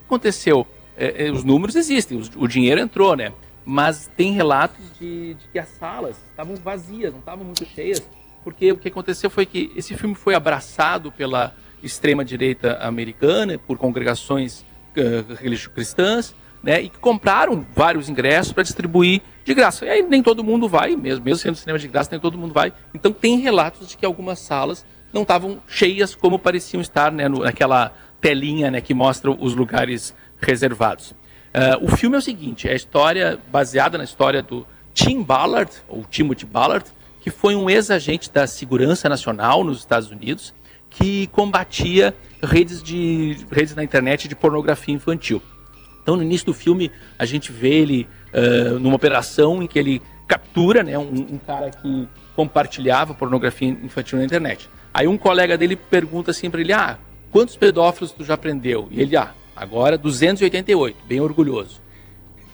aconteceu? 0.05 0.65
É, 0.97 1.27
é, 1.27 1.31
os 1.31 1.43
números 1.43 1.75
existem, 1.75 2.17
os- 2.17 2.31
o 2.35 2.47
dinheiro 2.47 2.79
entrou, 2.79 3.15
né? 3.17 3.33
Mas 3.65 4.09
tem 4.15 4.31
relatos 4.31 4.79
de, 4.97 5.33
de 5.33 5.47
que 5.51 5.59
as 5.59 5.67
salas 5.67 6.15
estavam 6.29 6.55
vazias, 6.55 7.11
não 7.11 7.19
estavam 7.19 7.43
muito 7.43 7.65
cheias, 7.65 8.01
porque 8.41 8.71
o 8.71 8.77
que 8.77 8.87
aconteceu 8.87 9.29
foi 9.29 9.45
que 9.45 9.69
esse 9.75 9.93
filme 9.97 10.15
foi 10.15 10.33
abraçado 10.33 11.11
pela 11.11 11.53
extrema-direita 11.83 12.77
americana, 12.81 13.57
por 13.57 13.77
congregações 13.77 14.63
eh, 14.95 15.23
religi- 15.37 15.69
cristãs, 15.69 16.33
né? 16.63 16.81
E 16.81 16.89
que 16.89 16.97
compraram 16.99 17.65
vários 17.75 18.09
ingressos 18.09 18.51
para 18.53 18.63
distribuir 18.63 19.21
de 19.45 19.53
graça. 19.53 19.85
E 19.85 19.89
aí 19.89 20.01
nem 20.01 20.21
todo 20.21 20.43
mundo 20.43 20.67
vai, 20.67 20.95
mesmo, 20.95 21.23
mesmo 21.23 21.37
sendo 21.39 21.55
cinema 21.55 21.79
de 21.79 21.87
graça, 21.87 22.09
nem 22.11 22.19
todo 22.19 22.37
mundo 22.37 22.53
vai. 22.53 22.73
Então 22.93 23.11
tem 23.11 23.37
relatos 23.39 23.87
de 23.89 23.97
que 23.97 24.05
algumas 24.05 24.39
salas 24.39 24.85
não 25.13 25.23
estavam 25.23 25.59
cheias 25.67 26.13
como 26.13 26.37
pareciam 26.37 26.81
estar 26.81 27.11
né, 27.11 27.27
no- 27.27 27.39
naquela 27.39 27.93
telinha 28.21 28.69
né, 28.69 28.81
que 28.81 28.93
mostra 28.93 29.31
os 29.31 29.55
lugares 29.55 30.13
reservados. 30.39 31.13
Ah, 31.53 31.77
o 31.81 31.89
filme 31.95 32.15
é 32.15 32.19
o 32.19 32.21
seguinte, 32.21 32.67
é 32.67 32.73
a 32.73 32.75
história 32.75 33.39
baseada 33.51 33.97
na 33.97 34.03
história 34.03 34.41
do 34.43 34.65
Tim 34.93 35.23
Ballard, 35.23 35.71
ou 35.87 36.03
Timothy 36.03 36.45
Ballard, 36.45 36.85
que 37.21 37.31
foi 37.31 37.55
um 37.55 37.69
ex-agente 37.69 38.31
da 38.31 38.45
Segurança 38.45 39.09
Nacional 39.09 39.63
nos 39.63 39.79
Estados 39.79 40.11
Unidos, 40.11 40.53
que 40.89 41.27
combatia 41.27 42.15
redes, 42.41 42.81
de, 42.81 43.37
redes 43.51 43.75
na 43.75 43.83
internet 43.83 44.27
de 44.27 44.35
pornografia 44.35 44.93
infantil. 44.93 45.41
Então, 46.09 46.17
no 46.17 46.23
início 46.23 46.47
do 46.47 46.55
filme, 46.55 46.91
a 47.19 47.25
gente 47.25 47.51
vê 47.51 47.81
ele 47.81 48.07
ah, 48.33 48.79
numa 48.79 48.95
operação 48.95 49.61
em 49.61 49.67
que 49.67 49.77
ele 49.77 50.01
captura 50.27 50.81
né, 50.81 50.97
um, 50.97 51.03
um 51.33 51.37
cara 51.37 51.69
que 51.69 52.07
compartilhava 52.35 53.13
pornografia 53.13 53.69
infantil 53.69 54.17
na 54.17 54.25
internet. 54.25 54.67
Aí 54.91 55.07
um 55.07 55.19
colega 55.19 55.55
dele 55.55 55.75
pergunta 55.75 56.31
assim 56.31 56.49
para 56.49 56.61
ele: 56.61 56.73
Ah, 56.73 56.97
quantos 57.31 57.55
pedófilos 57.55 58.11
tu 58.11 58.25
já 58.25 58.35
prendeu? 58.35 58.87
E 58.89 58.99
ele, 58.99 59.15
ah, 59.15 59.33
agora 59.55 59.99
288, 59.99 60.97
bem 61.07 61.21
orgulhoso. 61.21 61.79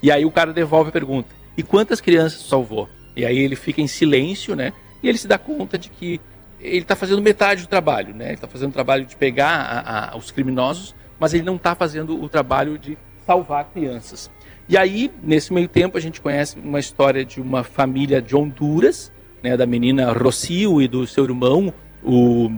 E 0.04 0.12
aí 0.12 0.26
o 0.26 0.32
cara 0.32 0.52
devolve 0.52 0.90
a 0.90 0.92
pergunta, 0.92 1.30
e 1.58 1.64
quantas 1.64 2.02
crianças 2.02 2.42
salvou? 2.42 2.90
E 3.16 3.26
aí 3.26 3.38
ele 3.38 3.56
fica 3.56 3.82
em 3.82 3.88
silêncio, 3.88 4.54
né? 4.54 4.74
E 5.02 5.08
ele 5.08 5.18
se 5.18 5.30
dá 5.30 5.38
conta 5.38 5.78
de 5.78 5.90
que 5.90 6.20
ele 6.60 6.80
está 6.80 6.94
fazendo 6.94 7.22
metade 7.22 7.62
do 7.62 7.70
trabalho, 7.70 8.14
né? 8.14 8.26
Ele 8.26 8.34
está 8.34 8.50
fazendo 8.50 8.72
o 8.72 8.74
trabalho 8.74 9.06
de 9.06 9.16
pegar 9.16 9.56
a, 9.56 10.14
a, 10.14 10.18
os 10.18 10.30
criminosos, 10.30 10.94
mas 11.18 11.34
ele 11.34 11.44
não 11.44 11.56
está 11.56 11.74
fazendo 11.74 12.22
o 12.22 12.28
trabalho 12.28 12.78
de 12.78 12.98
salvar 13.26 13.66
crianças. 13.66 14.30
E 14.68 14.78
aí, 14.78 15.12
nesse 15.22 15.54
meio 15.54 15.68
tempo, 15.68 15.98
a 15.98 16.02
gente 16.02 16.20
conhece 16.20 16.58
uma 16.60 16.80
história 16.80 17.24
de 17.24 17.40
uma 17.40 17.64
família 17.64 18.22
de 18.22 18.36
Honduras, 18.36 19.12
né, 19.44 19.56
da 19.56 19.66
menina 19.66 20.12
Rocio 20.12 20.82
e 20.82 20.88
do 20.88 21.06
seu 21.06 21.24
irmão, 21.24 21.74
o, 22.04 22.52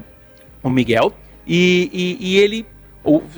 o 0.63 0.69
Miguel, 0.69 1.11
e, 1.45 1.89
e, 1.91 2.31
e 2.31 2.37
ele, 2.37 2.65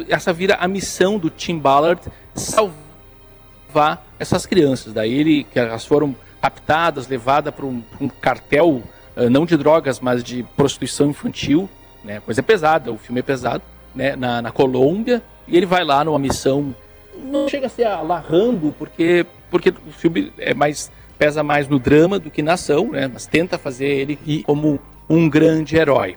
essa 0.08 0.32
vira 0.32 0.56
a 0.56 0.68
missão 0.68 1.18
do 1.18 1.30
Tim 1.30 1.58
Ballard, 1.58 2.02
salvar 2.36 4.06
essas 4.20 4.46
crianças. 4.46 4.94
Daí 4.94 5.14
ele, 5.14 5.44
que 5.46 5.60
elas 5.60 5.86
foram 5.86 6.16
raptadas, 6.42 7.08
levadas 7.08 7.54
para 7.54 7.66
um, 7.66 7.82
um, 8.00 8.08
cartel, 8.08 8.84
uh, 9.16 9.30
não 9.32 9.46
de 9.46 9.58
drogas, 9.58 10.00
mas 10.00 10.24
de 10.24 10.44
prostituição 10.56 11.10
infantil, 11.10 11.68
né, 12.04 12.20
coisa 12.20 12.42
pesada, 12.44 12.92
o 12.92 12.98
filme 12.98 13.20
é 13.20 13.24
pesado, 13.24 13.64
né, 13.96 14.16
na, 14.16 14.44
na 14.44 14.52
Colômbia, 14.52 15.24
e 15.48 15.58
ele 15.58 15.66
vai 15.66 15.84
lá 15.84 16.04
numa 16.04 16.20
missão 16.20 16.74
não 17.24 17.48
chega 17.48 17.68
a 17.68 17.70
ser 17.70 17.86
alarrando, 17.86 18.74
porque, 18.78 19.26
porque 19.50 19.70
o 19.70 19.92
filme 19.92 20.32
é 20.38 20.54
mais 20.54 20.92
pesa 21.18 21.44
mais 21.44 21.68
no 21.68 21.78
drama 21.78 22.18
do 22.18 22.32
que 22.32 22.42
na 22.42 22.54
ação, 22.54 22.92
né? 22.92 23.10
Mas 23.12 23.26
tenta 23.28 23.58
fazer 23.58 23.88
ele 23.88 24.20
e... 24.26 24.42
como 24.44 24.80
um 25.10 25.30
grande 25.30 25.76
herói. 25.76 26.16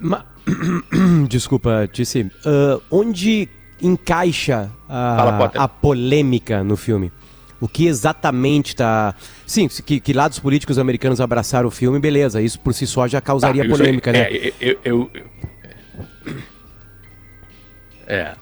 Ma... 0.00 0.24
Desculpa, 1.28 1.88
Tissi. 1.92 2.22
Uh, 2.22 2.80
onde 2.90 3.48
encaixa 3.82 4.70
a, 4.88 5.50
a 5.56 5.68
polêmica 5.68 6.62
no 6.62 6.76
filme? 6.76 7.10
O 7.60 7.66
que 7.66 7.86
exatamente 7.86 8.68
está. 8.68 9.14
Sim, 9.46 9.66
que, 9.68 9.98
que, 9.98 10.12
lados 10.12 10.38
políticos 10.38 10.78
americanos 10.78 11.20
abraçaram 11.20 11.68
o 11.68 11.70
filme, 11.70 11.98
beleza. 11.98 12.40
Isso 12.40 12.60
por 12.60 12.74
si 12.74 12.86
só 12.86 13.08
já 13.08 13.20
causaria 13.20 13.64
ah, 13.64 13.68
polêmica, 13.68 14.12
né? 14.12 14.20
É, 14.20 14.52
eu, 14.60 14.78
eu, 14.84 15.10
eu, 15.14 15.24
é. 18.06 18.34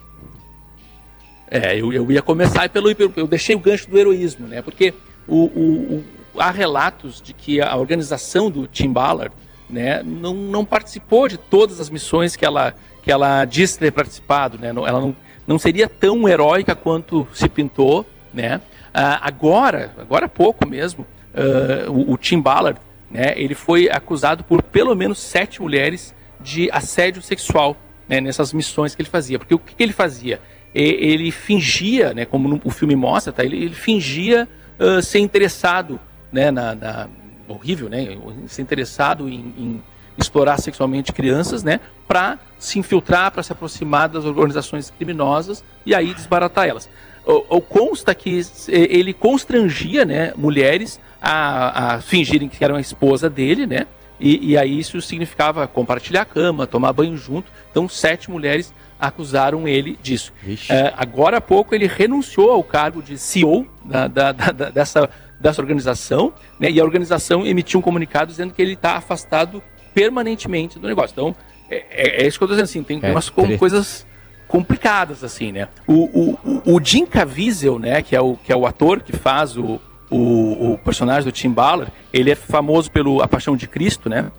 É, 1.55 1.81
eu, 1.81 1.93
eu 1.93 2.11
ia 2.11 2.21
começar 2.21 2.69
pelo. 2.69 2.91
Eu 3.17 3.29
deixei 3.29 3.55
o 3.55 3.61
gancho 3.61 3.89
do 3.89 3.97
heroísmo, 3.97 4.49
né? 4.49 4.61
Porque 4.61 4.93
o, 5.29 5.45
o, 5.45 6.05
o, 6.35 6.41
há 6.41 6.51
relatos 6.51 7.23
de 7.23 7.33
que 7.33 7.61
a 7.61 7.77
organização 7.77 8.51
do 8.51 8.67
Tim 8.67 8.93
Ballard 8.93 9.33
né, 9.71 10.03
não, 10.03 10.35
não 10.35 10.65
participou 10.65 11.29
de 11.29 11.37
todas 11.37 11.79
as 11.79 11.89
missões 11.89 12.35
que 12.35 12.45
ela, 12.45 12.75
que 13.05 13.13
ela 13.13 13.45
disse 13.45 13.79
ter 13.79 13.93
participado. 13.93 14.59
Né? 14.59 14.71
Ela 14.71 15.01
não, 15.01 15.17
não 15.47 15.57
seria 15.57 15.89
tão 15.89 16.29
heróica 16.29 16.75
quanto 16.75 17.25
se 17.33 17.49
pintou. 17.49 18.05
Né? 18.33 18.57
Uh, 18.89 19.21
agora, 19.21 19.93
agora 19.97 20.27
há 20.27 20.29
pouco 20.29 20.69
mesmo, 20.69 21.07
uh, 21.35 21.89
o, 21.89 22.15
o, 22.15 22.19
Tim 22.19 22.41
Ballard 22.41 22.81
né, 23.09 23.33
ele 23.37 23.55
foi 23.55 23.89
acusado 23.89 24.43
por 24.43 24.61
pelo 24.61 24.93
menos 24.97 25.21
sete 25.21 25.63
mulheres 25.63 26.13
de 26.41 26.69
assédio 26.73 27.23
sexual 27.23 27.77
né, 28.09 28.21
nessas 28.21 28.53
missões 28.53 28.93
que 28.93 29.03
ele 29.03 29.09
fazia. 29.09 29.39
Porque 29.39 29.55
o 29.55 29.59
que, 29.59 29.77
que 29.77 29.83
ele 29.85 29.93
fazia? 29.93 30.41
Ele 30.75 31.31
fingia, 31.31 32.13
né, 32.13 32.25
como 32.25 32.61
o 32.65 32.71
filme 32.71 32.97
mostra, 32.97 33.33
tá, 33.33 33.45
ele, 33.45 33.57
ele 33.57 33.75
fingia 33.75 34.49
uh, 34.79 35.01
ser 35.01 35.21
interessado, 35.21 36.01
né, 36.33 36.51
na, 36.51 36.75
na, 36.75 37.09
horrível, 37.47 37.89
né, 37.89 38.19
ser 38.49 38.63
interessado 38.63 39.29
em, 39.29 39.55
em 39.57 39.83
explorar 40.19 40.59
sexualmente 40.59 41.13
crianças, 41.13 41.63
né, 41.63 41.79
para 42.09 42.39
se 42.59 42.79
infiltrar, 42.79 43.31
para 43.31 43.43
se 43.43 43.53
aproximar 43.53 44.09
das 44.09 44.25
organizações 44.25 44.91
criminosas 44.91 45.63
e 45.87 45.95
aí 45.95 46.13
desbaratar 46.13 46.67
elas. 46.67 46.89
O, 47.25 47.57
o 47.57 47.61
consta 47.61 48.15
que 48.15 48.41
ele 48.69 49.13
constrangia, 49.13 50.05
né, 50.05 50.33
mulheres 50.37 51.01
a, 51.23 51.95
a 51.95 52.01
fingirem 52.01 52.49
que 52.49 52.63
eram 52.63 52.77
a 52.77 52.81
esposa 52.81 53.31
dele, 53.31 53.67
né, 53.67 53.87
e, 54.19 54.53
e 54.53 54.59
aí 54.59 54.79
isso 54.79 55.01
significava 55.01 55.67
compartilhar 55.67 56.23
a 56.23 56.25
cama, 56.25 56.67
tomar 56.67 56.93
banho 56.93 57.17
junto. 57.17 57.51
Então 57.71 57.89
sete 57.89 58.31
mulheres 58.31 58.73
acusaram 58.99 59.67
ele 59.67 59.99
disso. 60.03 60.33
É, 60.71 60.93
agora 60.97 61.39
há 61.39 61.41
pouco 61.41 61.75
ele 61.75 61.87
renunciou 61.87 62.51
ao 62.51 62.63
cargo 62.63 63.03
de 63.03 63.19
CEO 63.19 63.67
da, 63.85 64.07
da, 64.07 64.33
da, 64.33 64.71
dessa, 64.71 65.11
dessa 65.39 65.61
organização, 65.61 66.33
né, 66.59 66.71
e 66.71 66.81
a 66.81 66.85
organização 66.85 67.47
emitiu 67.47 67.81
um 67.81 67.83
comunicado 67.83 68.31
dizendo 68.31 68.55
que 68.55 68.63
ele 68.63 68.75
está 68.75 68.97
afastado 68.97 69.63
permanentemente 69.93 70.79
do 70.79 70.87
negócio. 70.87 71.13
Então, 71.13 71.37
é, 71.71 71.85
é, 71.91 72.23
é 72.23 72.27
isso 72.27 72.39
que 72.39 72.45
eu 72.45 72.47
estou 72.47 72.57
dizendo, 72.57 72.65
assim, 72.65 72.83
tem 72.83 73.01
é, 73.03 73.11
umas 73.11 73.29
coisas 73.31 74.07
complicadas, 74.47 75.25
assim, 75.25 75.53
né? 75.53 75.69
O, 75.87 76.39
o, 76.45 76.75
o 76.77 76.81
Jim 76.83 77.07
Caviezel, 77.07 77.79
né, 77.79 78.03
que 78.03 78.15
é 78.15 78.21
o, 78.21 78.37
que 78.37 78.53
é 78.53 78.57
o 78.57 78.67
ator 78.67 79.01
que 79.01 79.13
faz 79.13 79.57
o, 79.57 79.81
o, 80.11 80.73
o 80.73 80.79
personagem 80.79 81.25
do 81.25 81.33
Tim 81.33 81.51
Ballard, 81.51 81.93
ele 82.13 82.31
é 82.31 82.35
famoso 82.35 82.91
pelo 82.91 83.23
A 83.23 83.29
Paixão 83.29 83.57
de 83.57 83.67
Cristo, 83.67 84.09
né? 84.09 84.31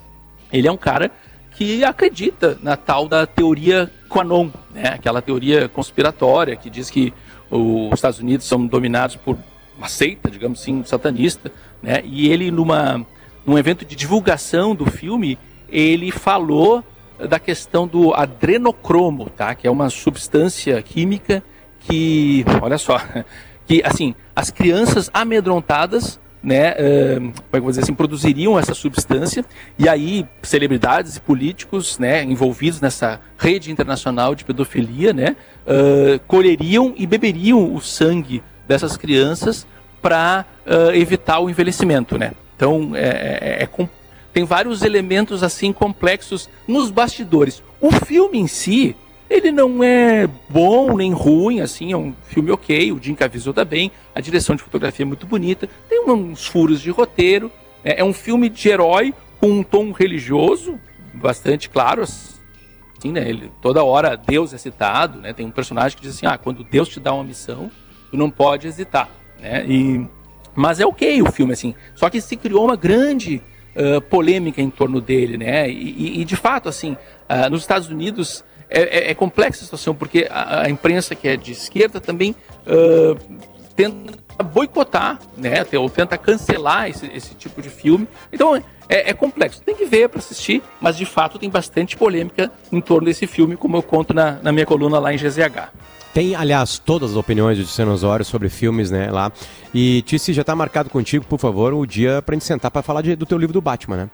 Ele 0.51 0.67
é 0.67 0.71
um 0.71 0.77
cara 0.77 1.11
que 1.51 1.83
acredita 1.83 2.57
na 2.61 2.75
tal 2.75 3.07
da 3.07 3.25
teoria 3.25 3.89
Quanon, 4.09 4.49
né? 4.73 4.89
aquela 4.89 5.21
teoria 5.21 5.69
conspiratória 5.69 6.55
que 6.55 6.69
diz 6.69 6.89
que 6.89 7.13
os 7.49 7.93
Estados 7.93 8.19
Unidos 8.19 8.45
são 8.45 8.65
dominados 8.65 9.15
por 9.15 9.37
uma 9.77 9.87
seita, 9.87 10.29
digamos 10.29 10.61
assim, 10.61 10.83
satanista, 10.83 11.51
né? 11.81 12.01
E 12.03 12.29
ele 12.29 12.51
numa 12.51 13.05
num 13.45 13.57
evento 13.57 13.85
de 13.85 13.95
divulgação 13.95 14.73
do 14.73 14.85
filme, 14.85 15.37
ele 15.69 16.11
falou 16.11 16.83
da 17.29 17.39
questão 17.39 17.87
do 17.87 18.13
adrenocromo, 18.13 19.29
tá? 19.29 19.53
Que 19.53 19.67
é 19.67 19.71
uma 19.71 19.89
substância 19.89 20.81
química 20.81 21.43
que, 21.81 22.43
olha 22.61 22.77
só, 22.77 22.99
que 23.65 23.81
assim, 23.83 24.15
as 24.35 24.49
crianças 24.49 25.09
amedrontadas 25.13 26.19
né, 26.45 26.73
uh, 26.73 27.33
como 27.49 27.67
é 27.67 27.69
dizer 27.69 27.81
assim, 27.81 27.95
produziriam 27.95 28.57
essa 28.57 28.75
substância 28.75 29.43
e 29.79 29.89
aí 29.89 30.27
celebridades 30.43 31.15
e 31.15 31.19
políticos, 31.19 31.97
né, 31.97 32.23
envolvidos 32.23 32.79
nessa 32.79 33.19
rede 33.35 33.71
internacional 33.71 34.35
de 34.35 34.45
pedofilia, 34.45 35.11
né, 35.11 35.35
uh, 35.65 36.19
colheriam 36.27 36.93
e 36.95 37.07
beberiam 37.07 37.73
o 37.73 37.81
sangue 37.81 38.43
dessas 38.67 38.95
crianças 38.95 39.65
para 40.03 40.45
uh, 40.67 40.91
evitar 40.93 41.39
o 41.39 41.49
envelhecimento, 41.49 42.15
né. 42.15 42.31
Então 42.55 42.91
é, 42.95 43.59
é, 43.59 43.63
é 43.63 43.87
tem 44.31 44.43
vários 44.43 44.83
elementos 44.83 45.41
assim 45.41 45.73
complexos 45.73 46.47
nos 46.67 46.91
bastidores. 46.91 47.63
O 47.81 47.89
filme 47.89 48.37
em 48.37 48.47
si 48.47 48.95
ele 49.29 49.51
não 49.51 49.83
é 49.83 50.27
bom 50.49 50.95
nem 50.95 51.11
ruim, 51.11 51.61
assim, 51.61 51.91
é 51.91 51.97
um 51.97 52.13
filme 52.27 52.51
ok, 52.51 52.91
o 52.91 52.99
Jim 53.01 53.15
Caviezel 53.15 53.53
tá 53.53 53.65
bem, 53.65 53.91
a 54.13 54.21
direção 54.21 54.55
de 54.55 54.63
fotografia 54.63 55.03
é 55.03 55.07
muito 55.07 55.25
bonita, 55.25 55.67
tem 55.89 56.03
uns 56.07 56.45
furos 56.45 56.81
de 56.81 56.91
roteiro, 56.91 57.51
é, 57.83 58.01
é 58.01 58.03
um 58.03 58.13
filme 58.13 58.49
de 58.49 58.69
herói 58.69 59.13
com 59.39 59.49
um 59.49 59.63
tom 59.63 59.91
religioso 59.91 60.79
bastante 61.13 61.69
claro, 61.69 62.03
assim, 62.03 63.11
né? 63.11 63.27
Ele, 63.27 63.51
toda 63.61 63.83
hora 63.83 64.15
Deus 64.15 64.53
é 64.53 64.57
citado, 64.57 65.19
né? 65.19 65.33
Tem 65.33 65.45
um 65.45 65.51
personagem 65.51 65.97
que 65.97 66.03
diz 66.03 66.15
assim, 66.15 66.25
ah, 66.25 66.37
quando 66.37 66.63
Deus 66.63 66.89
te 66.89 66.99
dá 66.99 67.13
uma 67.13 67.23
missão, 67.23 67.71
tu 68.11 68.17
não 68.17 68.29
pode 68.29 68.67
hesitar, 68.67 69.09
né? 69.39 69.65
E, 69.67 70.05
mas 70.55 70.79
é 70.79 70.85
ok 70.85 71.21
o 71.21 71.31
filme, 71.31 71.53
assim, 71.53 71.75
só 71.95 72.09
que 72.09 72.21
se 72.21 72.35
criou 72.35 72.65
uma 72.65 72.75
grande 72.75 73.41
uh, 73.75 74.01
polêmica 74.01 74.61
em 74.61 74.69
torno 74.69 75.01
dele, 75.01 75.37
né? 75.37 75.69
E, 75.69 76.21
e, 76.21 76.25
de 76.25 76.35
fato, 76.35 76.69
assim, 76.69 76.93
uh, 76.93 77.49
nos 77.49 77.61
Estados 77.61 77.89
Unidos 77.89 78.43
é, 78.69 78.81
é, 78.81 79.11
é, 79.11 79.13
complexa 79.13 79.61
a 79.61 79.63
situação, 79.63 79.93
porque 79.95 80.27
a, 80.29 80.61
a, 80.61 80.69
imprensa 80.69 81.15
que 81.15 81.27
é 81.27 81.37
de 81.37 81.51
esquerda 81.51 81.99
também 81.99 82.35
uh, 82.65 83.17
tenta 83.75 84.25
boicotar, 84.43 85.19
né, 85.37 85.65
ou 85.77 85.89
tenta 85.89 86.17
cancelar 86.17 86.89
esse, 86.89 87.05
esse 87.13 87.35
tipo 87.35 87.61
de 87.61 87.69
filme. 87.69 88.07
Então 88.31 88.55
é, 88.55 89.09
é 89.09 89.13
complexo, 89.13 89.61
tem 89.61 89.75
que 89.75 89.85
ver 89.85 90.09
para 90.09 90.19
assistir, 90.19 90.61
mas 90.79 90.97
de 90.97 91.05
fato 91.05 91.39
tem 91.39 91.49
bastante 91.49 91.95
polêmica 91.95 92.51
em 92.71 92.81
torno 92.81 93.05
desse 93.05 93.27
filme, 93.27 93.55
como 93.55 93.77
eu 93.77 93.83
conto 93.83 94.13
na, 94.13 94.39
na 94.41 94.51
minha 94.51 94.65
coluna 94.65 94.99
lá 94.99 95.13
em 95.13 95.17
GZH. 95.17 95.69
Tem, 96.13 96.33
aliás, 96.33 96.79
todas 96.79 97.11
as 97.11 97.17
opiniões 97.17 97.57
de 97.57 97.63
Luciano 97.63 97.97
sobre 98.23 98.47
filmes, 98.47 98.89
né, 98.89 99.11
lá. 99.11 99.29
E, 99.73 100.01
Tissi, 100.03 100.31
já 100.31 100.41
está 100.41 100.55
marcado 100.55 100.89
contigo, 100.89 101.25
por 101.25 101.37
favor, 101.37 101.73
o 101.73 101.85
dia 101.85 102.21
para 102.21 102.35
gente 102.35 102.45
sentar 102.45 102.71
para 102.71 102.81
falar 102.81 103.01
de, 103.01 103.17
do 103.17 103.25
teu 103.25 103.37
livro 103.37 103.51
do 103.51 103.61
Batman, 103.61 103.97
né? 103.97 104.09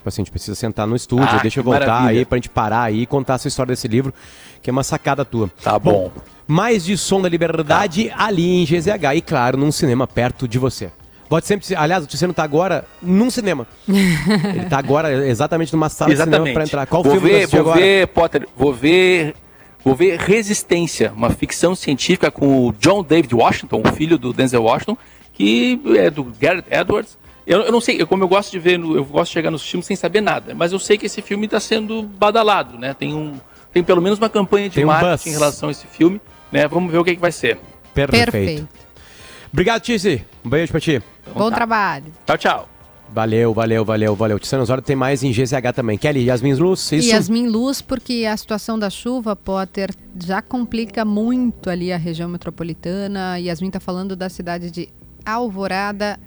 Tipo 0.00 0.08
assim, 0.08 0.22
a 0.22 0.24
gente 0.24 0.30
precisa 0.30 0.54
sentar 0.54 0.86
no 0.86 0.96
estúdio, 0.96 1.28
ah, 1.30 1.42
deixa 1.42 1.60
eu 1.60 1.64
voltar 1.64 1.86
maravilha. 1.86 2.20
aí 2.20 2.24
pra 2.24 2.38
gente 2.38 2.48
parar 2.48 2.84
aí 2.84 3.02
e 3.02 3.06
contar 3.06 3.34
essa 3.34 3.48
história 3.48 3.70
desse 3.70 3.86
livro, 3.86 4.14
que 4.62 4.70
é 4.70 4.72
uma 4.72 4.82
sacada 4.82 5.26
tua. 5.26 5.50
Tá 5.62 5.78
bom. 5.78 6.10
bom 6.14 6.22
mais 6.50 6.84
de 6.84 6.96
Som 6.96 7.20
da 7.22 7.28
Liberdade 7.28 8.08
tá. 8.08 8.24
ali 8.24 8.62
em 8.62 8.64
GZH 8.64 9.14
e, 9.14 9.20
claro, 9.20 9.56
num 9.56 9.70
cinema 9.70 10.06
perto 10.06 10.48
de 10.48 10.58
você. 10.58 10.90
Pode 11.28 11.46
sempre, 11.46 11.76
aliás, 11.76 12.02
o 12.02 12.08
Luciano 12.10 12.34
tá 12.34 12.42
agora 12.42 12.84
num 13.00 13.30
cinema. 13.30 13.66
Ele 13.86 14.64
tá 14.68 14.78
agora 14.78 15.28
exatamente 15.28 15.72
numa 15.72 15.88
sala 15.88 16.10
exatamente. 16.10 16.38
de 16.38 16.38
cinema 16.38 16.54
para 16.54 16.64
entrar. 16.64 16.86
Qual 16.86 17.04
vou 17.04 17.12
filme 17.12 17.28
ver, 17.28 17.46
vou 17.46 17.60
agora? 17.60 17.80
ver, 17.80 18.06
Potter, 18.08 18.48
vou 18.56 18.74
ver 18.74 19.34
Vou 19.82 19.94
ver 19.94 20.18
Resistência, 20.18 21.10
uma 21.16 21.30
ficção 21.30 21.74
científica 21.74 22.30
com 22.30 22.66
o 22.66 22.72
John 22.72 23.02
David 23.02 23.34
Washington, 23.34 23.82
filho 23.94 24.18
do 24.18 24.30
Denzel 24.30 24.62
Washington, 24.62 24.96
que 25.32 25.80
é 25.96 26.10
do 26.10 26.24
Garrett 26.38 26.68
Edwards, 26.70 27.16
eu, 27.46 27.62
eu 27.62 27.72
não 27.72 27.80
sei, 27.80 28.00
eu, 28.00 28.06
como 28.06 28.24
eu 28.24 28.28
gosto 28.28 28.50
de 28.50 28.58
ver, 28.58 28.78
eu 28.78 29.04
gosto 29.04 29.30
de 29.30 29.34
chegar 29.34 29.50
nos 29.50 29.62
filmes 29.62 29.86
sem 29.86 29.96
saber 29.96 30.20
nada, 30.20 30.54
mas 30.54 30.72
eu 30.72 30.78
sei 30.78 30.96
que 30.98 31.06
esse 31.06 31.22
filme 31.22 31.46
está 31.46 31.60
sendo 31.60 32.02
badalado, 32.02 32.78
né? 32.78 32.94
Tem 32.94 33.14
um, 33.14 33.34
tem 33.72 33.82
pelo 33.82 34.02
menos 34.02 34.18
uma 34.18 34.28
campanha 34.28 34.68
de 34.68 34.74
Tem 34.74 34.84
um 34.84 34.88
marketing 34.88 35.12
buzz. 35.12 35.26
em 35.26 35.32
relação 35.32 35.68
a 35.68 35.72
esse 35.72 35.86
filme. 35.86 36.20
Né? 36.50 36.66
Vamos 36.66 36.90
ver 36.90 36.98
o 36.98 37.04
que, 37.04 37.14
que 37.14 37.20
vai 37.20 37.32
ser. 37.32 37.58
Perfeito. 37.94 38.32
Perfeito. 38.32 38.68
Obrigado, 39.52 39.82
Tizi. 39.82 40.24
Um 40.44 40.48
beijo 40.50 40.72
pra 40.72 40.80
ti. 40.80 41.02
Bom 41.34 41.50
tá. 41.50 41.56
trabalho. 41.56 42.06
Tchau, 42.26 42.38
tchau. 42.38 42.68
Valeu, 43.12 43.52
valeu, 43.52 43.84
valeu, 43.84 44.14
valeu. 44.14 44.38
Tiziano 44.38 44.62
Osório 44.62 44.82
tem 44.82 44.94
mais 44.94 45.24
em 45.24 45.32
GZH 45.32 45.72
também. 45.74 45.98
Kelly, 45.98 46.26
Yasmin 46.26 46.54
Luz, 46.54 46.92
isso? 46.92 47.08
Yasmin 47.08 47.48
Luz, 47.48 47.82
porque 47.82 48.24
a 48.24 48.36
situação 48.36 48.78
da 48.78 48.88
chuva, 48.88 49.34
Potter, 49.34 49.90
já 50.24 50.40
complica 50.40 51.04
muito 51.04 51.68
ali 51.68 51.92
a 51.92 51.96
região 51.96 52.28
metropolitana. 52.28 53.36
Yasmin 53.40 53.70
tá 53.70 53.80
falando 53.80 54.14
da 54.14 54.28
cidade 54.28 54.70
de 54.70 54.88
Alvorada. 55.26 56.20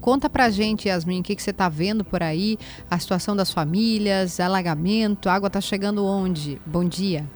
Conta 0.00 0.30
pra 0.30 0.48
gente, 0.48 0.88
Yasmin, 0.88 1.20
o 1.20 1.22
que, 1.22 1.36
que 1.36 1.42
você 1.42 1.52
tá 1.52 1.68
vendo 1.68 2.02
por 2.02 2.22
aí? 2.22 2.56
A 2.90 2.98
situação 2.98 3.36
das 3.36 3.52
famílias, 3.52 4.40
alagamento, 4.40 5.28
a 5.28 5.34
água 5.34 5.50
tá 5.50 5.60
chegando 5.60 6.06
onde? 6.06 6.60
Bom 6.64 6.84
dia. 6.84 7.26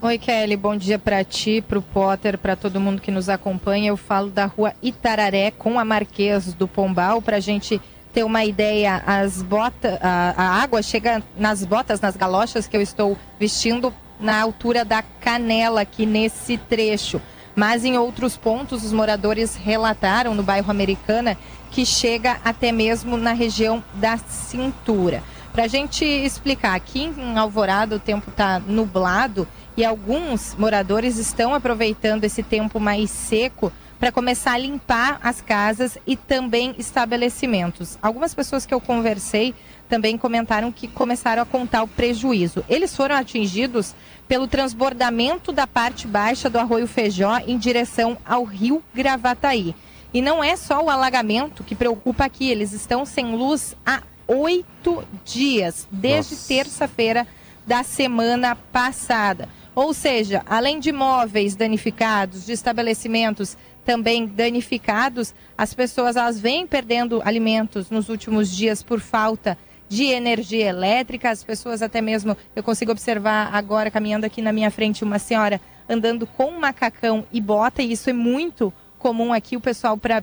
Oi, 0.00 0.16
Kelly, 0.16 0.56
bom 0.56 0.74
dia 0.74 0.98
para 0.98 1.22
ti, 1.22 1.60
para 1.60 1.78
o 1.78 1.82
Potter, 1.82 2.38
para 2.38 2.56
todo 2.56 2.80
mundo 2.80 3.02
que 3.02 3.10
nos 3.10 3.28
acompanha. 3.28 3.90
Eu 3.90 3.98
falo 3.98 4.30
da 4.30 4.46
rua 4.46 4.72
Itararé 4.82 5.50
com 5.50 5.78
a 5.78 5.84
Marquês 5.84 6.54
do 6.54 6.66
Pombal, 6.66 7.20
para 7.20 7.36
a 7.36 7.40
gente 7.40 7.78
ter 8.10 8.24
uma 8.24 8.42
ideia. 8.42 9.02
As 9.06 9.42
botas, 9.42 9.98
a, 10.00 10.34
a 10.34 10.62
água 10.62 10.80
chega 10.80 11.22
nas 11.36 11.62
botas, 11.66 12.00
nas 12.00 12.16
galochas 12.16 12.66
que 12.66 12.74
eu 12.74 12.80
estou 12.80 13.18
vestindo, 13.38 13.92
na 14.18 14.40
altura 14.40 14.86
da 14.86 15.02
canela 15.02 15.82
aqui 15.82 16.06
nesse 16.06 16.56
trecho. 16.56 17.20
Mas 17.60 17.84
em 17.84 17.98
outros 17.98 18.38
pontos, 18.38 18.82
os 18.82 18.90
moradores 18.90 19.54
relataram 19.54 20.34
no 20.34 20.42
bairro 20.42 20.70
Americana 20.70 21.36
que 21.70 21.84
chega 21.84 22.40
até 22.42 22.72
mesmo 22.72 23.18
na 23.18 23.34
região 23.34 23.84
da 23.96 24.16
cintura. 24.16 25.22
Para 25.52 25.64
a 25.64 25.68
gente 25.68 26.02
explicar, 26.02 26.74
aqui 26.74 27.12
em 27.14 27.36
Alvorada 27.36 27.96
o 27.96 28.00
tempo 28.00 28.30
está 28.30 28.58
nublado 28.58 29.46
e 29.76 29.84
alguns 29.84 30.54
moradores 30.58 31.18
estão 31.18 31.52
aproveitando 31.52 32.24
esse 32.24 32.42
tempo 32.42 32.80
mais 32.80 33.10
seco 33.10 33.70
para 33.98 34.10
começar 34.10 34.52
a 34.52 34.58
limpar 34.58 35.20
as 35.22 35.42
casas 35.42 35.98
e 36.06 36.16
também 36.16 36.74
estabelecimentos. 36.78 37.98
Algumas 38.00 38.34
pessoas 38.34 38.64
que 38.64 38.72
eu 38.72 38.80
conversei 38.80 39.54
também 39.86 40.16
comentaram 40.16 40.72
que 40.72 40.88
começaram 40.88 41.42
a 41.42 41.46
contar 41.46 41.82
o 41.82 41.88
prejuízo. 41.88 42.64
Eles 42.68 42.96
foram 42.96 43.16
atingidos 43.16 43.94
pelo 44.30 44.46
transbordamento 44.46 45.50
da 45.50 45.66
parte 45.66 46.06
baixa 46.06 46.48
do 46.48 46.56
Arroio 46.56 46.86
Feijó 46.86 47.38
em 47.48 47.58
direção 47.58 48.16
ao 48.24 48.44
Rio 48.44 48.80
Gravataí. 48.94 49.74
E 50.14 50.22
não 50.22 50.42
é 50.42 50.54
só 50.54 50.84
o 50.84 50.88
alagamento 50.88 51.64
que 51.64 51.74
preocupa 51.74 52.26
aqui, 52.26 52.48
eles 52.48 52.72
estão 52.72 53.04
sem 53.04 53.34
luz 53.34 53.74
há 53.84 54.04
oito 54.28 55.02
dias, 55.24 55.88
desde 55.90 56.36
terça-feira 56.46 57.26
da 57.66 57.82
semana 57.82 58.54
passada. 58.54 59.48
Ou 59.74 59.92
seja, 59.92 60.44
além 60.46 60.78
de 60.78 60.92
móveis 60.92 61.56
danificados, 61.56 62.46
de 62.46 62.52
estabelecimentos 62.52 63.56
também 63.84 64.28
danificados, 64.28 65.34
as 65.58 65.74
pessoas 65.74 66.14
elas 66.14 66.38
vêm 66.38 66.68
perdendo 66.68 67.20
alimentos 67.24 67.90
nos 67.90 68.08
últimos 68.08 68.48
dias 68.48 68.80
por 68.80 69.00
falta 69.00 69.54
de 69.54 69.69
energia 69.98 70.68
elétrica. 70.68 71.30
As 71.30 71.42
pessoas 71.42 71.82
até 71.82 72.00
mesmo, 72.00 72.36
eu 72.54 72.62
consigo 72.62 72.92
observar 72.92 73.50
agora 73.52 73.90
caminhando 73.90 74.24
aqui 74.24 74.40
na 74.40 74.52
minha 74.52 74.70
frente 74.70 75.02
uma 75.02 75.18
senhora 75.18 75.60
andando 75.88 76.26
com 76.26 76.52
macacão 76.52 77.26
e 77.32 77.40
bota, 77.40 77.82
e 77.82 77.92
isso 77.92 78.08
é 78.08 78.12
muito 78.12 78.72
comum 78.98 79.32
aqui 79.32 79.56
o 79.56 79.60
pessoal 79.60 79.96
para 79.98 80.22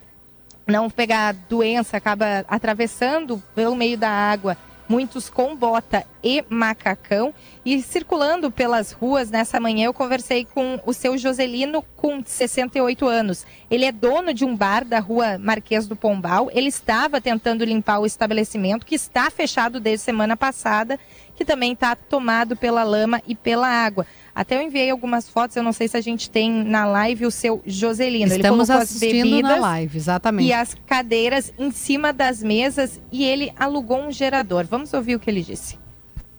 não 0.65 0.89
pegar 0.89 1.33
doença 1.33 1.97
acaba 1.97 2.45
atravessando 2.47 3.41
pelo 3.55 3.75
meio 3.75 3.97
da 3.97 4.09
água 4.09 4.57
muitos 4.87 5.29
com 5.29 5.55
bota 5.55 6.05
e 6.23 6.43
macacão. 6.49 7.33
E 7.65 7.81
circulando 7.81 8.49
pelas 8.49 8.91
ruas 8.91 9.29
nessa 9.29 9.59
manhã, 9.59 9.85
eu 9.85 9.93
conversei 9.93 10.45
com 10.45 10.79
o 10.85 10.93
seu 10.93 11.17
Joselino, 11.17 11.83
com 11.95 12.23
68 12.23 13.05
anos. 13.07 13.45
Ele 13.69 13.85
é 13.85 13.91
dono 13.91 14.33
de 14.33 14.45
um 14.45 14.55
bar 14.55 14.85
da 14.85 14.99
rua 14.99 15.37
Marquês 15.37 15.87
do 15.87 15.95
Pombal. 15.95 16.49
Ele 16.53 16.69
estava 16.69 17.19
tentando 17.19 17.65
limpar 17.65 17.99
o 17.99 18.05
estabelecimento, 18.05 18.85
que 18.85 18.95
está 18.95 19.29
fechado 19.29 19.79
desde 19.79 20.05
semana 20.05 20.37
passada, 20.37 20.99
que 21.35 21.45
também 21.45 21.73
está 21.73 21.95
tomado 21.95 22.55
pela 22.55 22.83
lama 22.83 23.21
e 23.27 23.35
pela 23.35 23.67
água. 23.67 24.05
Até 24.37 24.55
eu 24.55 24.61
enviei 24.61 24.91
algumas 24.91 25.27
fotos, 25.27 25.57
eu 25.57 25.63
não 25.63 25.73
sei 25.73 25.87
se 25.87 25.97
a 25.97 26.01
gente 26.01 26.29
tem 26.29 26.51
na 26.63 26.85
live 26.85 27.25
o 27.25 27.31
seu 27.31 27.59
Joselino. 27.65 28.31
Ele 28.31 28.35
Estamos 28.35 28.69
as 28.69 28.83
assistindo 28.83 29.25
na 29.31 29.35
bebidas 29.37 29.61
live, 29.61 29.97
exatamente. 29.97 30.47
e 30.47 30.53
as 30.53 30.75
cadeiras 30.85 31.51
em 31.57 31.71
cima 31.71 32.13
das 32.13 32.43
mesas 32.43 33.01
e 33.11 33.25
ele 33.25 33.51
alugou 33.57 33.99
um 33.99 34.11
gerador. 34.11 34.63
Vamos 34.65 34.93
ouvir 34.93 35.15
o 35.15 35.19
que 35.19 35.27
ele 35.27 35.41
disse. 35.41 35.79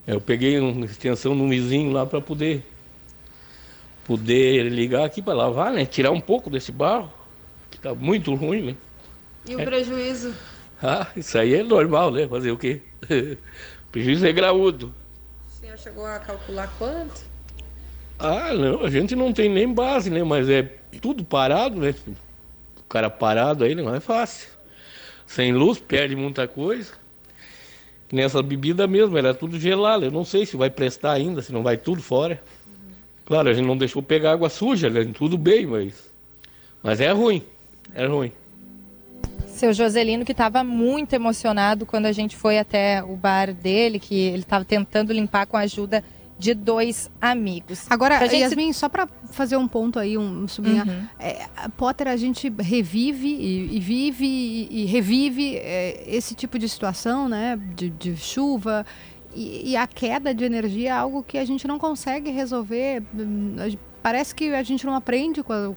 Eu 0.06 0.20
peguei 0.20 0.60
uma 0.60 0.86
extensão 0.86 1.34
no 1.34 1.48
vizinho 1.48 1.90
lá 1.90 2.06
para 2.06 2.20
poder 2.20 2.64
poder 4.04 4.70
ligar 4.70 5.04
aqui 5.04 5.20
para 5.20 5.34
lavar, 5.34 5.72
né? 5.72 5.84
Tirar 5.84 6.12
um 6.12 6.20
pouco 6.20 6.48
desse 6.48 6.70
barro, 6.70 7.12
que 7.68 7.80
tá 7.80 7.92
muito 7.96 8.32
ruim, 8.36 8.62
né? 8.62 8.76
E 9.44 9.56
o 9.56 9.64
prejuízo? 9.64 10.32
Ah, 10.80 11.08
isso 11.16 11.36
aí 11.36 11.52
é 11.52 11.64
normal, 11.64 12.12
né? 12.12 12.28
Fazer 12.28 12.52
o 12.52 12.56
quê? 12.56 12.80
Prejuízo 13.90 14.24
é 14.24 14.32
graúdo. 14.32 14.94
O 15.48 15.60
senhor 15.60 15.76
chegou 15.76 16.06
a 16.06 16.20
calcular 16.20 16.72
quanto? 16.78 17.27
Ah, 18.18 18.52
não, 18.52 18.84
a 18.84 18.90
gente 18.90 19.14
não 19.14 19.32
tem 19.32 19.48
nem 19.48 19.72
base, 19.72 20.10
né? 20.10 20.24
Mas 20.24 20.48
é 20.48 20.62
tudo 21.00 21.24
parado, 21.24 21.80
né? 21.80 21.94
O 22.78 22.82
cara 22.88 23.08
parado 23.08 23.62
aí 23.64 23.74
não 23.74 23.94
é 23.94 24.00
fácil. 24.00 24.48
Sem 25.26 25.52
luz, 25.52 25.78
perde 25.78 26.16
muita 26.16 26.48
coisa. 26.48 26.92
Nessa 28.10 28.42
bebida 28.42 28.86
mesmo, 28.86 29.16
era 29.16 29.34
tudo 29.34 29.60
gelado. 29.60 30.06
Eu 30.06 30.10
não 30.10 30.24
sei 30.24 30.46
se 30.46 30.56
vai 30.56 30.70
prestar 30.70 31.12
ainda, 31.12 31.42
se 31.42 31.52
não 31.52 31.62
vai 31.62 31.76
tudo 31.76 32.02
fora. 32.02 32.42
Claro, 33.24 33.50
a 33.50 33.52
gente 33.52 33.66
não 33.66 33.76
deixou 33.76 34.02
pegar 34.02 34.32
água 34.32 34.48
suja, 34.48 34.88
né? 34.88 35.04
Tudo 35.14 35.36
bem, 35.38 35.66
mas. 35.66 36.10
Mas 36.82 37.00
é 37.00 37.12
ruim. 37.12 37.42
É 37.94 38.06
ruim. 38.06 38.32
Seu 39.46 39.72
Joselino, 39.72 40.24
que 40.24 40.32
estava 40.32 40.64
muito 40.64 41.12
emocionado 41.12 41.84
quando 41.84 42.06
a 42.06 42.12
gente 42.12 42.36
foi 42.36 42.58
até 42.58 43.02
o 43.02 43.16
bar 43.16 43.52
dele, 43.52 43.98
que 43.98 44.14
ele 44.14 44.38
estava 44.38 44.64
tentando 44.64 45.12
limpar 45.12 45.46
com 45.46 45.56
a 45.56 45.60
ajuda 45.60 46.02
de 46.38 46.54
dois 46.54 47.10
amigos. 47.20 47.86
Agora, 47.90 48.18
gente- 48.28 48.40
Yasmin, 48.42 48.72
só 48.72 48.88
para 48.88 49.08
fazer 49.30 49.56
um 49.56 49.66
ponto 49.66 49.98
aí, 49.98 50.16
um 50.16 50.46
sublinhar. 50.46 50.86
Uhum. 50.88 51.02
É, 51.18 51.46
a 51.56 51.68
Potter, 51.68 52.06
a 52.08 52.16
gente 52.16 52.48
revive 52.60 53.26
e, 53.28 53.76
e 53.76 53.80
vive 53.80 54.24
e, 54.26 54.82
e 54.82 54.84
revive 54.86 55.56
é, 55.56 56.04
esse 56.06 56.34
tipo 56.34 56.58
de 56.58 56.68
situação, 56.68 57.28
né? 57.28 57.58
De, 57.74 57.90
de 57.90 58.16
chuva. 58.16 58.86
E, 59.34 59.70
e 59.72 59.76
a 59.76 59.86
queda 59.86 60.32
de 60.32 60.44
energia 60.44 60.88
é 60.90 60.92
algo 60.92 61.22
que 61.22 61.36
a 61.38 61.44
gente 61.44 61.66
não 61.66 61.78
consegue 61.78 62.30
resolver. 62.30 63.02
Hum, 63.14 63.56
Parece 64.00 64.32
que 64.34 64.54
a 64.54 64.62
gente 64.62 64.86
não 64.86 64.94
aprende 64.94 65.42
com, 65.42 65.52
a- 65.52 65.72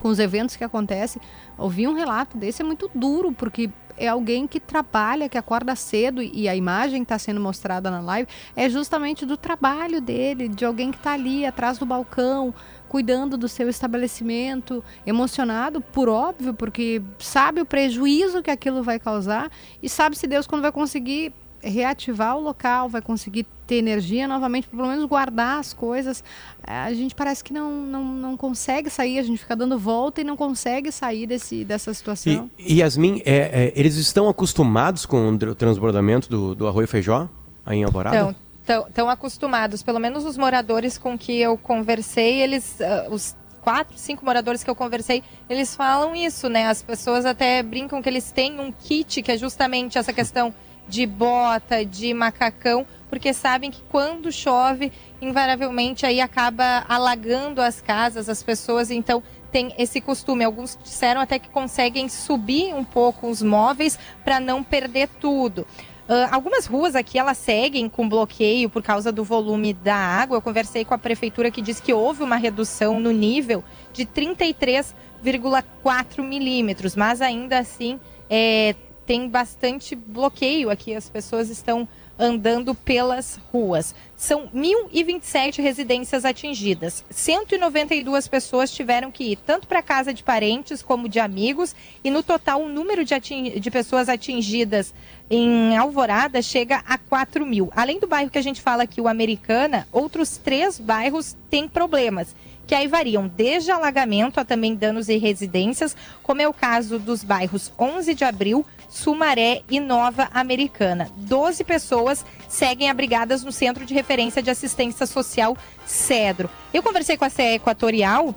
com 0.00 0.08
os 0.08 0.18
eventos 0.18 0.56
que 0.56 0.64
acontecem. 0.64 1.22
Ouvir 1.56 1.86
um 1.88 1.94
relato 1.94 2.36
desse 2.36 2.62
é 2.62 2.64
muito 2.64 2.90
duro, 2.94 3.32
porque 3.32 3.70
é 4.00 4.08
alguém 4.08 4.46
que 4.46 4.58
trabalha, 4.58 5.28
que 5.28 5.36
acorda 5.36 5.76
cedo 5.76 6.22
e 6.22 6.48
a 6.48 6.56
imagem 6.56 7.02
está 7.02 7.18
sendo 7.18 7.38
mostrada 7.38 7.90
na 7.90 8.00
live 8.00 8.26
é 8.56 8.68
justamente 8.68 9.26
do 9.26 9.36
trabalho 9.36 10.00
dele, 10.00 10.48
de 10.48 10.64
alguém 10.64 10.90
que 10.90 10.96
está 10.96 11.12
ali 11.12 11.44
atrás 11.44 11.76
do 11.76 11.84
balcão, 11.84 12.54
cuidando 12.88 13.36
do 13.36 13.46
seu 13.46 13.68
estabelecimento, 13.68 14.82
emocionado, 15.06 15.80
por 15.80 16.08
óbvio, 16.08 16.54
porque 16.54 17.02
sabe 17.18 17.60
o 17.60 17.66
prejuízo 17.66 18.42
que 18.42 18.50
aquilo 18.50 18.82
vai 18.82 18.98
causar 18.98 19.50
e 19.82 19.88
sabe 19.88 20.16
se 20.16 20.26
Deus 20.26 20.46
quando 20.46 20.62
vai 20.62 20.72
conseguir 20.72 21.32
reativar 21.62 22.36
o 22.36 22.40
local, 22.40 22.88
vai 22.88 23.02
conseguir 23.02 23.46
ter 23.66 23.76
energia 23.76 24.26
novamente, 24.26 24.68
pelo 24.68 24.88
menos 24.88 25.04
guardar 25.04 25.60
as 25.60 25.72
coisas. 25.72 26.24
Eh, 26.66 26.72
A 26.72 26.92
gente 26.92 27.14
parece 27.14 27.44
que 27.44 27.52
não, 27.52 27.70
não, 27.70 28.04
não 28.04 28.36
consegue 28.36 28.90
sair, 28.90 29.18
a 29.18 29.22
gente 29.22 29.38
fica 29.38 29.54
dando 29.54 29.78
volta 29.78 30.20
e 30.20 30.24
não 30.24 30.36
consegue 30.36 30.90
sair 30.90 31.26
desse, 31.26 31.64
dessa 31.64 31.92
situação. 31.94 32.50
E, 32.58 32.74
e 32.74 32.80
Yasmin, 32.80 33.22
é, 33.24 33.36
é, 33.36 33.72
eles 33.76 33.96
estão 33.96 34.28
acostumados 34.28 35.06
com 35.06 35.30
o 35.30 35.54
transbordamento 35.54 36.28
do, 36.28 36.54
do 36.54 36.66
Arroio 36.66 36.88
Feijó 36.88 37.28
aí 37.64 37.78
em 37.78 37.84
Alvorada? 37.84 38.16
Então, 38.16 38.34
tão, 38.66 38.90
tão 38.90 39.10
acostumados, 39.10 39.82
pelo 39.82 39.98
menos 39.98 40.24
os 40.24 40.36
moradores 40.36 40.98
com 40.98 41.16
que 41.16 41.38
eu 41.38 41.56
conversei, 41.56 42.42
eles, 42.42 42.80
ah, 42.80 43.08
os 43.10 43.36
quatro, 43.62 43.96
cinco 43.98 44.24
moradores 44.24 44.64
que 44.64 44.70
eu 44.70 44.74
conversei, 44.74 45.22
eles 45.48 45.76
falam 45.76 46.14
isso, 46.16 46.48
né? 46.48 46.66
As 46.66 46.82
pessoas 46.82 47.24
até 47.26 47.62
brincam 47.62 48.00
que 48.02 48.08
eles 48.08 48.32
têm 48.32 48.58
um 48.58 48.72
kit 48.72 49.22
que 49.22 49.30
é 49.30 49.36
justamente 49.36 49.98
essa 49.98 50.12
questão 50.12 50.52
de 50.90 51.06
bota, 51.06 51.86
de 51.86 52.12
macacão, 52.12 52.84
porque 53.08 53.32
sabem 53.32 53.70
que 53.70 53.80
quando 53.88 54.32
chove, 54.32 54.90
invariavelmente 55.22 56.04
aí 56.04 56.20
acaba 56.20 56.84
alagando 56.88 57.62
as 57.62 57.80
casas, 57.80 58.28
as 58.28 58.42
pessoas, 58.42 58.90
então 58.90 59.22
tem 59.52 59.72
esse 59.78 60.00
costume. 60.00 60.44
Alguns 60.44 60.76
disseram 60.82 61.20
até 61.20 61.38
que 61.38 61.48
conseguem 61.48 62.08
subir 62.08 62.74
um 62.74 62.82
pouco 62.84 63.28
os 63.28 63.40
móveis 63.40 63.96
para 64.24 64.40
não 64.40 64.64
perder 64.64 65.08
tudo. 65.20 65.64
Ah, 66.08 66.30
algumas 66.32 66.66
ruas 66.66 66.96
aqui 66.96 67.20
elas 67.20 67.38
seguem 67.38 67.88
com 67.88 68.08
bloqueio 68.08 68.68
por 68.68 68.82
causa 68.82 69.12
do 69.12 69.22
volume 69.22 69.72
da 69.72 69.94
água. 69.94 70.38
Eu 70.38 70.42
conversei 70.42 70.84
com 70.84 70.92
a 70.92 70.98
prefeitura 70.98 71.52
que 71.52 71.62
diz 71.62 71.78
que 71.78 71.94
houve 71.94 72.24
uma 72.24 72.34
redução 72.34 72.98
no 72.98 73.12
nível 73.12 73.62
de 73.92 74.04
33,4 74.04 76.20
milímetros, 76.20 76.96
mas 76.96 77.22
ainda 77.22 77.60
assim 77.60 78.00
é, 78.28 78.74
tem 79.10 79.28
bastante 79.28 79.96
bloqueio 79.96 80.70
aqui. 80.70 80.94
As 80.94 81.08
pessoas 81.08 81.50
estão 81.50 81.88
andando 82.16 82.76
pelas 82.76 83.40
ruas. 83.52 83.92
São 84.16 84.46
1.027 84.54 85.60
residências 85.60 86.24
atingidas. 86.24 87.04
192 87.10 88.28
pessoas 88.28 88.70
tiveram 88.70 89.10
que 89.10 89.32
ir 89.32 89.36
tanto 89.44 89.66
para 89.66 89.82
casa 89.82 90.14
de 90.14 90.22
parentes 90.22 90.80
como 90.80 91.08
de 91.08 91.18
amigos. 91.18 91.74
E 92.04 92.10
no 92.10 92.22
total, 92.22 92.62
o 92.62 92.68
número 92.68 93.04
de, 93.04 93.12
ating... 93.12 93.58
de 93.58 93.68
pessoas 93.68 94.08
atingidas 94.08 94.94
em 95.28 95.76
Alvorada 95.76 96.40
chega 96.40 96.80
a 96.86 96.96
4 96.96 97.44
mil. 97.44 97.68
Além 97.74 97.98
do 97.98 98.06
bairro 98.06 98.30
que 98.30 98.38
a 98.38 98.42
gente 98.42 98.62
fala 98.62 98.84
aqui, 98.84 99.00
o 99.00 99.08
Americana, 99.08 99.88
outros 99.90 100.36
três 100.36 100.78
bairros 100.78 101.36
têm 101.50 101.66
problemas 101.66 102.32
que 102.70 102.74
aí 102.76 102.86
variam 102.86 103.26
desde 103.26 103.72
alagamento 103.72 104.38
a 104.38 104.44
também 104.44 104.76
danos 104.76 105.08
em 105.08 105.18
residências, 105.18 105.96
como 106.22 106.40
é 106.40 106.46
o 106.46 106.54
caso 106.54 107.00
dos 107.00 107.24
bairros 107.24 107.72
11 107.76 108.14
de 108.14 108.22
Abril, 108.22 108.64
Sumaré 108.90 109.62
e 109.70 109.78
Nova 109.78 110.28
Americana. 110.34 111.08
Doze 111.16 111.64
pessoas 111.64 112.26
seguem 112.48 112.90
abrigadas 112.90 113.44
no 113.44 113.52
Centro 113.52 113.86
de 113.86 113.94
Referência 113.94 114.42
de 114.42 114.50
Assistência 114.50 115.06
Social 115.06 115.56
Cedro. 115.86 116.50
Eu 116.74 116.82
conversei 116.82 117.16
com 117.16 117.24
a 117.24 117.30
CE 117.30 117.54
Equatorial 117.54 118.34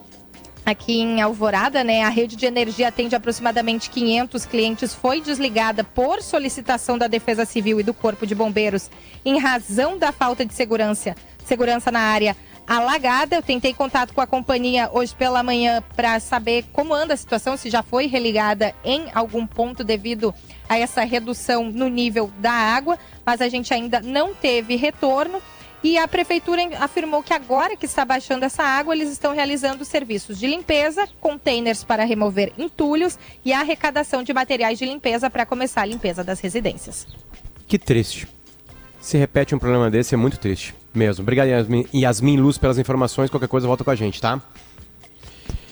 aqui 0.65 1.01
em 1.01 1.21
Alvorada, 1.21 1.83
né? 1.83 2.03
A 2.03 2.09
rede 2.09 2.35
de 2.35 2.45
energia 2.45 2.87
atende 2.87 3.15
aproximadamente 3.15 3.89
500 3.89 4.45
clientes. 4.45 4.93
Foi 4.93 5.19
desligada 5.19 5.83
por 5.83 6.21
solicitação 6.21 6.97
da 6.97 7.07
Defesa 7.07 7.45
Civil 7.45 7.79
e 7.79 7.83
do 7.83 7.93
Corpo 7.93 8.25
de 8.25 8.35
Bombeiros 8.35 8.89
em 9.25 9.39
razão 9.39 9.97
da 9.97 10.11
falta 10.11 10.45
de 10.45 10.53
segurança, 10.53 11.15
segurança 11.43 11.91
na 11.91 11.99
área 11.99 12.37
alagada. 12.67 13.35
Eu 13.35 13.41
tentei 13.41 13.73
contato 13.73 14.13
com 14.13 14.21
a 14.21 14.27
companhia 14.27 14.89
hoje 14.91 15.15
pela 15.15 15.43
manhã 15.43 15.83
para 15.95 16.19
saber 16.19 16.65
como 16.73 16.93
anda 16.93 17.13
a 17.13 17.17
situação, 17.17 17.57
se 17.57 17.69
já 17.69 17.83
foi 17.83 18.07
religada 18.07 18.73
em 18.83 19.05
algum 19.13 19.45
ponto 19.45 19.83
devido 19.83 20.33
a 20.67 20.77
essa 20.77 21.03
redução 21.03 21.65
no 21.65 21.87
nível 21.87 22.31
da 22.39 22.51
água, 22.51 22.97
mas 23.25 23.41
a 23.41 23.49
gente 23.49 23.73
ainda 23.73 24.01
não 24.01 24.33
teve 24.33 24.75
retorno. 24.75 25.41
E 25.83 25.97
a 25.97 26.07
prefeitura 26.07 26.61
afirmou 26.79 27.21
que 27.21 27.33
agora 27.33 27.75
que 27.75 27.85
está 27.85 28.05
baixando 28.05 28.45
essa 28.45 28.63
água, 28.63 28.95
eles 28.95 29.11
estão 29.11 29.33
realizando 29.33 29.83
serviços 29.83 30.39
de 30.39 30.47
limpeza, 30.47 31.05
containers 31.19 31.83
para 31.83 32.05
remover 32.05 32.53
entulhos 32.57 33.19
e 33.43 33.51
arrecadação 33.51 34.23
de 34.23 34.33
materiais 34.33 34.79
de 34.79 34.85
limpeza 34.85 35.29
para 35.29 35.45
começar 35.45 35.81
a 35.81 35.85
limpeza 35.85 36.23
das 36.23 36.39
residências. 36.39 37.05
Que 37.67 37.77
triste. 37.77 38.29
Se 39.03 39.17
repete 39.17 39.53
um 39.53 39.59
problema 39.59 39.91
desse, 39.91 40.15
é 40.15 40.17
muito 40.17 40.39
triste. 40.39 40.73
Mesmo. 40.93 41.23
Obrigado, 41.23 41.47
Yasmin, 41.47 41.85
Yasmin 41.93 42.37
Luz, 42.37 42.57
pelas 42.57 42.79
informações. 42.79 43.29
Qualquer 43.29 43.49
coisa, 43.49 43.67
volta 43.67 43.83
com 43.83 43.91
a 43.91 43.95
gente, 43.95 44.21
tá? 44.21 44.41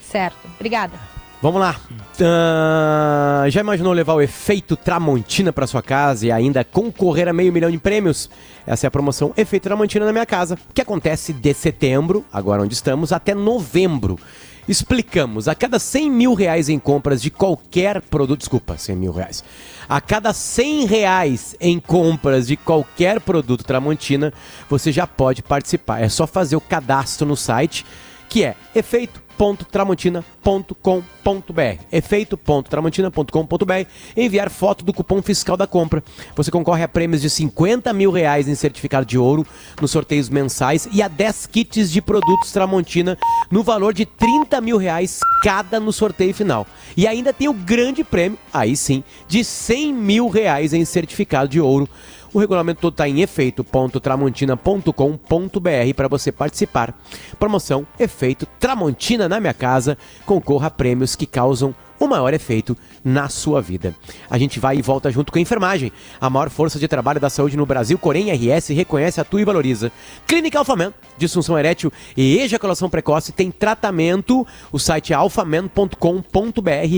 Certo. 0.04 0.50
Obrigada. 0.56 1.00
Vamos 1.42 1.62
lá. 1.62 1.80
Uh, 2.20 3.50
já 3.50 3.62
imaginou 3.62 3.94
levar 3.94 4.16
o 4.16 4.22
efeito 4.22 4.76
Tramontina 4.76 5.54
para 5.54 5.66
sua 5.66 5.82
casa 5.82 6.28
e 6.28 6.32
ainda 6.32 6.66
concorrer 6.66 7.30
a 7.30 7.34
meio 7.34 7.54
milhão 7.54 7.72
de 7.72 7.78
prêmios? 7.78 8.30
Essa 8.68 8.86
é 8.86 8.90
a 8.90 8.92
promoção 8.92 9.34
Efeito 9.38 9.64
Tramontina 9.64 10.06
na 10.06 10.12
minha 10.12 10.26
casa, 10.26 10.60
que 10.74 10.82
acontece 10.82 11.32
de 11.32 11.54
setembro, 11.54 12.26
agora 12.34 12.62
onde 12.62 12.74
estamos, 12.74 13.14
até 13.14 13.34
novembro. 13.34 14.20
Explicamos, 14.68 15.48
a 15.48 15.56
cada 15.56 15.80
100 15.80 16.12
mil 16.12 16.34
reais 16.34 16.70
em 16.70 16.78
compras 16.78 17.22
de 17.22 17.32
qualquer 17.32 18.02
produto, 18.02 18.40
desculpa, 18.40 18.78
100 18.78 18.96
mil 18.96 19.12
reais. 19.12 19.44
A 19.90 20.00
cada 20.00 20.34
100 20.34 20.86
reais 20.86 21.56
em 21.60 21.80
compras 21.80 22.48
de 22.48 22.56
qualquer 22.56 23.20
produto 23.20 23.64
Tramontina, 23.64 24.32
você 24.70 24.92
já 24.92 25.08
pode 25.08 25.42
participar. 25.42 26.02
É 26.02 26.10
só 26.10 26.28
fazer 26.28 26.56
o 26.56 26.62
cadastro 26.62 27.28
no 27.28 27.36
site, 27.36 27.86
que 28.30 28.44
é 28.44 28.56
efeito 28.74 29.22
efeito.tramontina.com.br 29.42 31.84
efeito.tramontina.com.br 31.92 33.90
enviar 34.16 34.52
foto 34.52 34.86
do 34.86 34.94
cupom 34.94 35.20
fiscal 35.22 35.58
da 35.58 35.66
compra. 35.66 36.04
Você 36.36 36.52
concorre 36.52 36.84
a 36.84 36.88
prêmios 36.88 37.22
de 37.22 37.30
50 37.30 37.92
mil 37.92 38.12
reais 38.12 38.48
em 38.48 38.54
certificado 38.54 39.04
de 39.06 39.18
ouro 39.18 39.46
nos 39.82 39.90
sorteios 39.90 40.30
mensais 40.30 40.88
e 40.92 41.02
a 41.02 41.08
10 41.08 41.48
kits 41.48 41.92
de 41.92 42.00
produtos 42.02 42.52
Tramontina 42.52 43.18
no 43.50 43.64
valor 43.64 43.96
de 43.96 44.06
30 44.06 44.62
mil 44.62 44.78
reais 44.78 45.20
cada 45.42 45.80
no 45.80 45.92
sorteio 45.92 46.36
final. 46.36 46.68
E 46.96 47.08
ainda 47.08 47.34
tem 47.34 47.48
o 47.48 47.54
grande 47.54 48.04
prêmio, 48.04 48.38
aí 48.54 48.78
sim, 48.78 49.04
de 49.28 49.44
100 49.44 49.94
mil 49.94 50.30
reais 50.30 50.74
em 50.74 50.86
certificado 50.86 51.50
de 51.50 51.60
ouro 51.60 51.90
o 52.34 52.40
regulamento 52.40 52.82
todo 52.82 52.94
está 52.94 53.08
em 53.08 53.22
efeito.tramontina.com.br 53.22 55.96
para 55.96 56.08
você 56.08 56.32
participar. 56.32 57.00
Promoção 57.40 57.86
Efeito 58.00 58.46
Tramontina 58.60 59.28
na 59.28 59.40
minha 59.40 59.54
casa. 59.54 59.98
Concorra 60.26 60.68
a 60.68 60.72
prêmios 60.72 61.16
que 61.16 61.26
causam 61.26 61.74
o 62.06 62.08
maior 62.08 62.34
efeito 62.34 62.76
na 63.04 63.30
sua 63.30 63.62
vida. 63.62 63.96
A 64.30 64.38
gente 64.38 64.60
vai 64.60 64.78
e 64.78 64.82
volta 64.82 65.12
junto 65.12 65.32
com 65.32 65.38
a 65.38 65.42
enfermagem, 65.42 65.92
a 66.20 66.30
maior 66.30 66.50
força 66.50 66.80
de 66.80 66.88
trabalho 66.88 67.20
da 67.20 67.30
saúde 67.30 67.56
no 67.56 67.66
Brasil, 67.66 67.98
Corém 67.98 68.32
RS 68.32 68.70
reconhece, 68.70 69.22
atua 69.22 69.42
e 69.42 69.46
valoriza. 69.46 69.92
Clínica 70.26 70.58
Alfaman, 70.58 70.94
disfunção 71.18 71.58
erétil 71.58 71.92
e 72.18 72.40
ejaculação 72.40 72.90
precoce 72.90 73.32
tem 73.32 73.52
tratamento. 73.52 74.46
O 74.72 74.80
site 74.80 75.14
é 75.14 75.16
alfaman.com.br, 75.16 75.92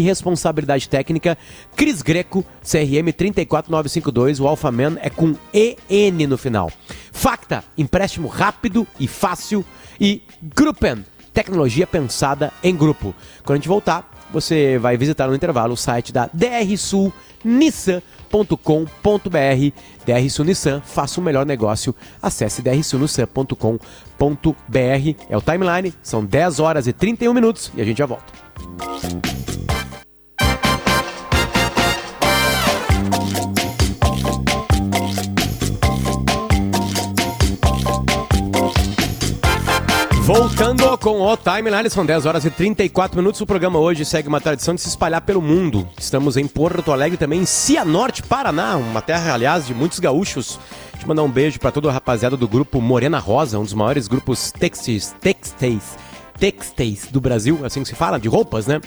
responsabilidade 0.04 0.88
técnica 0.88 1.38
Cris 1.76 2.02
Greco, 2.02 2.46
CRM 2.62 3.12
34952, 3.12 4.40
o 4.40 4.48
Alfaman 4.48 4.98
é 5.02 5.10
com 5.10 5.36
EN 5.54 6.28
no 6.28 6.38
final. 6.38 6.72
Facta, 7.12 7.64
empréstimo 7.78 8.28
rápido 8.28 8.88
e 9.00 9.08
fácil 9.08 9.66
e 10.00 10.24
Gruppen, 10.42 11.06
tecnologia 11.34 11.88
pensada 11.88 12.52
em 12.64 12.76
grupo. 12.76 13.14
Quando 13.44 13.54
a 13.54 13.56
gente 13.58 13.68
voltar, 13.68 14.13
você 14.34 14.78
vai 14.80 14.98
visitar 14.98 15.28
no 15.28 15.36
intervalo 15.36 15.74
o 15.74 15.78
site 15.78 16.12
da 16.12 16.30
drsulnissan.com.br. 16.34 18.02
DR 20.06 20.30
Sul 20.30 20.46
Nissan, 20.46 20.82
faça 20.82 21.22
o 21.22 21.24
melhor 21.24 21.46
negócio. 21.46 21.96
Acesse 22.22 22.62
drsulnissan.com.br. 22.62 23.66
É 25.30 25.38
o 25.38 25.42
timeline, 25.42 25.94
são 26.02 26.26
10 26.26 26.60
horas 26.60 26.88
e 26.88 26.94
31 26.94 27.34
minutos 27.34 27.72
e 27.76 27.82
a 27.82 27.86
gente 27.86 28.00
já 28.00 28.06
volta. 28.08 29.33
Voltando 40.26 40.98
com 41.00 41.20
o 41.20 41.36
Timeline, 41.36 41.90
são 41.90 42.06
10 42.06 42.26
horas 42.26 42.46
e 42.46 42.50
34 42.50 43.18
minutos. 43.18 43.42
O 43.42 43.46
programa 43.46 43.78
hoje 43.78 44.06
segue 44.06 44.30
uma 44.30 44.40
tradição 44.40 44.74
de 44.74 44.80
se 44.80 44.88
espalhar 44.88 45.20
pelo 45.20 45.42
mundo. 45.42 45.86
Estamos 46.00 46.38
em 46.38 46.48
Porto 46.48 46.94
Alegre, 46.94 47.18
também 47.18 47.42
em 47.42 47.46
Cianorte, 47.46 48.24
Paraná, 48.24 48.78
uma 48.78 49.02
terra, 49.02 49.34
aliás, 49.34 49.68
de 49.68 49.74
muitos 49.74 50.00
gaúchos. 50.00 50.58
Deixa 50.92 51.04
eu 51.04 51.10
mandar 51.10 51.24
um 51.24 51.30
beijo 51.30 51.60
para 51.60 51.72
toda 51.72 51.90
a 51.90 51.92
rapaziada 51.92 52.38
do 52.38 52.48
grupo 52.48 52.80
Morena 52.80 53.20
Rosa, 53.20 53.60
um 53.60 53.64
dos 53.64 53.74
maiores 53.74 54.08
grupos 54.08 54.50
textis, 54.50 55.14
textis, 55.20 55.98
textis 56.40 57.08
do 57.12 57.20
Brasil, 57.20 57.60
assim 57.66 57.82
que 57.82 57.90
se 57.90 57.96
fala, 57.96 58.18
de 58.18 58.30
roupas, 58.30 58.66
né? 58.66 58.80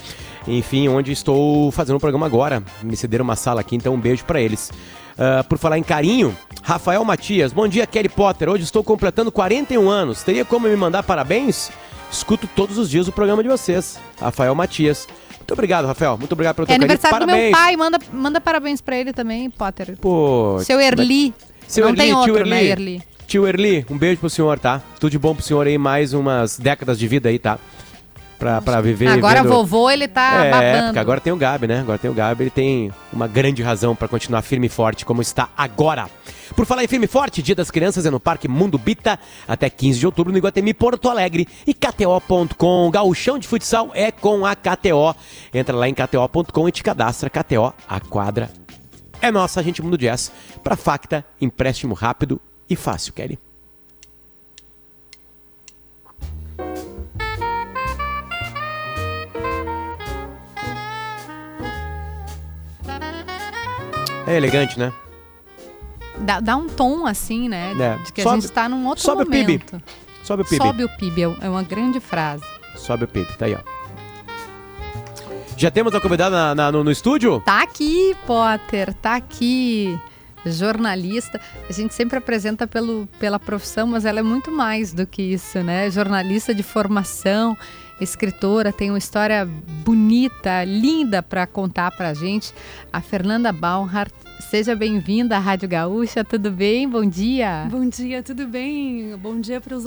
Enfim, 0.49 0.89
onde 0.89 1.13
estou 1.13 1.71
fazendo 1.71 1.97
um 1.97 2.01
programa 2.01 2.25
agora. 2.25 2.63
Me 2.83 2.97
cederam 2.97 3.25
uma 3.25 3.37
sala 3.37 3.61
aqui, 3.61 3.77
então 3.77 3.93
um 3.93 4.01
beijo 4.01 4.25
para 4.25 4.41
eles. 4.41 4.73
Uh, 5.19 5.43
por 5.49 5.57
falar 5.57 5.79
em 5.79 5.83
carinho, 5.83 6.37
Rafael 6.63 7.03
Matias, 7.05 7.53
bom 7.53 7.67
dia 7.67 7.87
Kelly 7.87 8.09
Potter. 8.09 8.49
Hoje 8.51 8.65
estou 8.65 8.85
completando 8.85 9.33
41 9.33 9.89
anos. 9.89 10.23
Teria 10.23 10.45
como 10.45 10.69
me 10.69 10.77
mandar 10.77 11.03
parabéns? 11.03 11.71
Escuto 12.13 12.47
todos 12.55 12.77
os 12.77 12.91
dias 12.91 13.09
o 13.09 13.13
programa 13.13 13.43
de 13.43 13.49
vocês. 13.49 13.99
Rafael 14.21 14.55
Matias. 14.55 15.09
Muito 15.39 15.53
obrigado, 15.53 15.87
Rafael. 15.87 16.19
Muito 16.19 16.33
obrigado 16.33 16.57
pelo 16.57 16.65
É 16.67 16.69
teu 16.69 16.75
carinho. 16.79 16.85
aniversário 16.93 17.19
do 17.19 17.31
Parabéns. 17.31 17.51
meu 17.51 17.59
pai, 17.59 17.77
manda, 17.77 17.99
manda 18.13 18.41
parabéns 18.41 18.81
pra 18.81 18.97
ele 18.97 19.13
também, 19.13 19.49
Potter. 19.49 19.97
Pô, 20.01 20.59
Seu 20.63 20.79
Erli. 20.81 21.33
Seu 21.67 21.85
Não 21.85 21.91
Erli, 21.91 21.99
tem 21.99 22.09
tio 22.11 22.19
outro, 22.19 22.39
Erli. 22.39 22.51
né, 22.51 22.65
Erli? 22.65 23.03
Tio 23.27 23.47
Erli, 23.49 23.87
um 23.91 23.97
beijo 23.97 24.21
pro 24.21 24.31
senhor, 24.31 24.59
tá? 24.59 24.83
Tudo 25.01 25.11
de 25.11 25.19
bom 25.19 25.35
pro 25.35 25.43
senhor 25.43 25.67
aí, 25.67 25.79
mais 25.79 26.13
umas 26.13 26.59
décadas 26.59 26.99
de 26.99 27.09
vida 27.09 27.29
aí, 27.29 27.39
tá? 27.39 27.59
Pra, 28.39 28.61
pra 28.61 28.81
viver. 28.83 29.09
Agora 29.09 29.43
vendo- 29.43 29.53
vovô, 29.53 29.89
ele 29.91 30.07
tá 30.07 30.45
é, 30.45 30.51
babando. 30.51 30.85
porque 30.89 30.99
agora 30.99 31.21
tem 31.21 31.33
o 31.33 31.37
Gabi, 31.37 31.67
né? 31.67 31.81
Agora 31.81 31.99
tem 31.99 32.11
o 32.11 32.15
Gabi, 32.15 32.43
ele 32.45 32.51
tem 32.51 32.93
uma 33.13 33.27
grande 33.27 33.63
razão 33.63 33.97
pra 33.97 34.07
continuar 34.09 34.43
firme 34.43 34.67
e 34.67 34.69
forte 34.71 35.07
como 35.07 35.23
está 35.23 35.49
agora. 35.57 36.07
Por 36.55 36.67
falar 36.67 36.85
em 36.85 36.89
firme 36.89 37.07
e 37.07 37.09
forte, 37.09 37.43
Dia 37.43 37.55
das 37.55 37.71
Crianças 37.71 38.05
é 38.05 38.11
no 38.11 38.21
Parque 38.21 38.47
Mundo 38.47 38.77
Bita, 38.79 39.19
até 39.49 39.71
15 39.71 39.99
de 39.99 40.07
outubro 40.07 40.33
no 40.33 40.39
Iguatemi, 40.39 40.75
Porto 40.75 41.09
Alegre. 41.09 41.49
E 41.67 41.73
KTO.com, 41.73 42.91
gauchão 42.91 43.39
de 43.39 43.49
futsal 43.49 43.91
é 43.95 44.13
com 44.13 44.45
a 44.45 44.55
KTO. 44.55 45.15
Entra 45.53 45.75
lá 45.75 45.89
em 45.89 45.95
KTO.com 45.95 46.69
e 46.69 46.73
te 46.73 46.83
cadastra 46.83 47.31
KTO, 47.31 47.73
a 47.89 48.01
quadra 48.01 48.51
é 49.21 49.31
nossa, 49.31 49.63
gente 49.63 49.83
muda 49.83 49.95
o 49.95 49.99
jazz 49.99 50.31
pra 50.63 50.77
Facta, 50.77 51.25
empréstimo 51.41 51.95
rápido 51.95 52.41
e 52.69 52.77
fácil, 52.77 53.13
Kelly. 53.13 53.39
É 64.27 64.37
elegante, 64.37 64.79
né? 64.79 64.93
Dá, 66.19 66.41
dá 66.41 66.57
um 66.57 66.67
tom 66.69 67.07
assim, 67.07 67.49
né? 67.49 67.73
É. 67.79 68.03
De 68.03 68.13
que 68.13 68.23
Sobe- 68.23 68.37
a 68.37 68.41
gente 68.41 68.53
tá 68.53 68.69
num 68.69 68.87
outro 68.87 69.05
sobe 69.05 69.23
o 69.23 69.27
PIB. 69.27 69.43
momento. 69.43 69.83
Sobe 70.23 70.43
o 70.43 70.45
PIB. 70.47 70.57
Sobe 70.65 70.85
o 70.85 70.89
PIB, 70.89 71.23
é 71.23 71.47
é 71.47 71.49
uma 71.51 71.63
grande 71.63 72.01
frase. 72.01 72.43
Sobe 72.75 73.05
o 73.05 73.09
PIB, 73.09 73.27
tá 73.37 73.45
aí, 73.47 73.55
ó. 73.55 73.59
Já 75.57 75.71
temos 75.71 75.95
a 75.95 76.01
convidada 76.01 76.35
na- 76.37 76.55
na- 76.55 76.73
no, 76.73 76.85
no 76.85 76.91
estúdio? 76.91 77.41
Tá 77.45 77.63
aqui, 77.63 78.15
Potter, 78.27 78.93
tá 78.95 79.15
aqui. 79.17 79.99
jornalista. 80.49 81.41
A 81.69 81.73
gente 81.73 81.93
sempre 81.93 82.19
apresenta 82.19 82.69
pelo, 82.69 83.09
pela 83.19 83.37
profissão, 83.37 83.85
mas 83.85 84.05
ela 84.05 84.21
é 84.21 84.23
muito 84.23 84.49
mais 84.53 84.93
do 84.93 85.05
que 85.05 85.21
isso, 85.21 85.59
né? 85.61 85.91
Jornalista 85.91 86.55
de 86.55 86.63
formação, 86.63 87.57
escritora, 88.01 88.73
tem 88.73 88.91
uma 88.91 88.99
história 88.99 89.47
bonita, 89.85 90.65
linda 90.65 91.23
para 91.23 91.47
contar 91.47 91.91
para 91.91 92.11
a 92.11 92.15
gente. 92.15 92.53
A 92.93 93.01
Fernanda 93.01 93.53
Baumhart. 93.53 94.13
Seja 94.51 94.77
bem-vinda 94.77 95.37
à 95.37 95.39
Rádio 95.39 95.69
Gaúcha, 95.69 96.23
tudo 96.23 96.51
bem? 96.51 96.89
Bom 96.89 97.05
dia. 97.05 97.67
Bom 97.71 97.89
dia, 97.89 98.23
tudo 98.23 98.47
bem? 98.47 99.17
Bom 99.17 99.41
dia 99.41 99.61
para 99.61 99.75
os, 99.75 99.87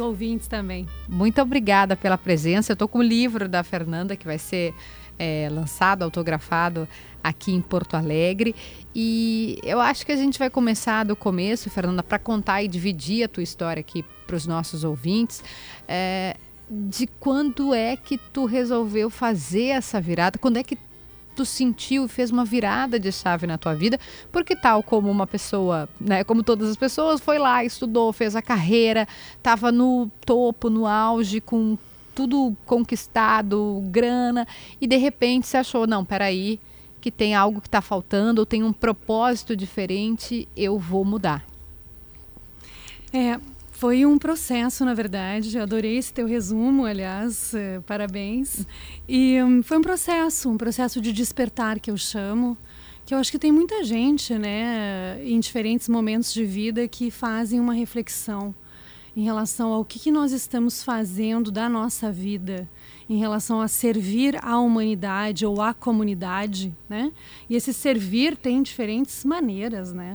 ouvintes 0.00 0.48
também. 0.48 0.86
Muito 1.08 1.40
obrigada 1.40 1.96
pela 1.96 2.18
presença. 2.18 2.72
Eu 2.72 2.74
estou 2.74 2.88
com 2.88 2.98
o 2.98 3.02
livro 3.02 3.48
da 3.48 3.62
Fernanda 3.62 4.16
que 4.16 4.26
vai 4.26 4.36
ser 4.36 4.74
é, 5.16 5.48
lançado, 5.50 6.02
autografado 6.02 6.88
aqui 7.22 7.52
em 7.52 7.60
Porto 7.60 7.94
Alegre. 7.94 8.54
E 8.94 9.58
eu 9.62 9.80
acho 9.80 10.04
que 10.04 10.12
a 10.12 10.16
gente 10.16 10.38
vai 10.38 10.50
começar 10.50 11.04
do 11.04 11.14
começo, 11.14 11.70
Fernanda, 11.70 12.02
para 12.02 12.18
contar 12.18 12.62
e 12.62 12.68
dividir 12.68 13.24
a 13.24 13.28
tua 13.28 13.42
história 13.42 13.80
aqui 13.80 14.04
para 14.26 14.36
os 14.36 14.46
nossos 14.46 14.82
ouvintes. 14.84 15.42
É, 15.86 16.36
de 16.70 17.06
quando 17.06 17.74
é 17.74 17.96
que 17.96 18.18
tu 18.18 18.44
resolveu 18.44 19.10
fazer 19.10 19.66
essa 19.66 20.00
virada? 20.00 20.38
Quando 20.38 20.56
é 20.56 20.62
que 20.62 20.78
tu 21.34 21.44
sentiu 21.44 22.04
e 22.04 22.08
fez 22.08 22.30
uma 22.30 22.44
virada 22.44 22.98
de 22.98 23.10
chave 23.10 23.46
na 23.46 23.58
tua 23.58 23.74
vida? 23.74 23.98
Porque 24.30 24.54
tal 24.54 24.82
como 24.82 25.10
uma 25.10 25.26
pessoa, 25.26 25.88
né, 26.00 26.24
como 26.24 26.42
todas 26.42 26.70
as 26.70 26.76
pessoas, 26.76 27.20
foi 27.20 27.38
lá, 27.38 27.64
estudou, 27.64 28.12
fez 28.12 28.36
a 28.36 28.42
carreira, 28.42 29.06
estava 29.36 29.70
no 29.70 30.10
topo, 30.24 30.70
no 30.70 30.86
auge, 30.86 31.40
com 31.40 31.76
tudo 32.14 32.56
conquistado, 32.64 33.82
grana, 33.86 34.46
e 34.80 34.86
de 34.86 34.96
repente 34.96 35.48
se 35.48 35.56
achou, 35.56 35.86
não, 35.86 36.04
peraí, 36.04 36.60
que 37.00 37.10
tem 37.10 37.34
algo 37.34 37.60
que 37.60 37.68
está 37.68 37.82
faltando, 37.82 38.40
ou 38.40 38.46
tem 38.46 38.62
um 38.62 38.72
propósito 38.72 39.56
diferente, 39.56 40.48
eu 40.56 40.78
vou 40.78 41.04
mudar. 41.04 41.44
É, 43.12 43.38
foi 43.84 44.06
um 44.06 44.16
processo, 44.16 44.82
na 44.82 44.94
verdade. 44.94 45.58
adorei 45.58 45.98
esse 45.98 46.10
teu 46.10 46.26
resumo, 46.26 46.86
aliás, 46.86 47.52
eh, 47.52 47.82
parabéns. 47.86 48.66
E 49.06 49.38
um, 49.42 49.62
foi 49.62 49.76
um 49.76 49.82
processo, 49.82 50.48
um 50.48 50.56
processo 50.56 51.02
de 51.02 51.12
despertar 51.12 51.78
que 51.78 51.90
eu 51.90 51.96
chamo, 51.98 52.56
que 53.04 53.12
eu 53.12 53.18
acho 53.18 53.30
que 53.30 53.38
tem 53.38 53.52
muita 53.52 53.84
gente, 53.84 54.38
né, 54.38 55.20
em 55.22 55.38
diferentes 55.38 55.86
momentos 55.86 56.32
de 56.32 56.46
vida 56.46 56.88
que 56.88 57.10
fazem 57.10 57.60
uma 57.60 57.74
reflexão 57.74 58.54
em 59.14 59.22
relação 59.22 59.70
ao 59.70 59.84
que, 59.84 59.98
que 59.98 60.10
nós 60.10 60.32
estamos 60.32 60.82
fazendo 60.82 61.52
da 61.52 61.68
nossa 61.68 62.10
vida 62.10 62.66
em 63.06 63.18
relação 63.18 63.60
a 63.60 63.68
servir 63.68 64.42
à 64.42 64.58
humanidade 64.58 65.44
ou 65.44 65.60
à 65.60 65.74
comunidade, 65.74 66.74
né? 66.88 67.12
E 67.50 67.54
esse 67.54 67.74
servir 67.74 68.34
tem 68.34 68.62
diferentes 68.62 69.26
maneiras, 69.26 69.92
né? 69.92 70.14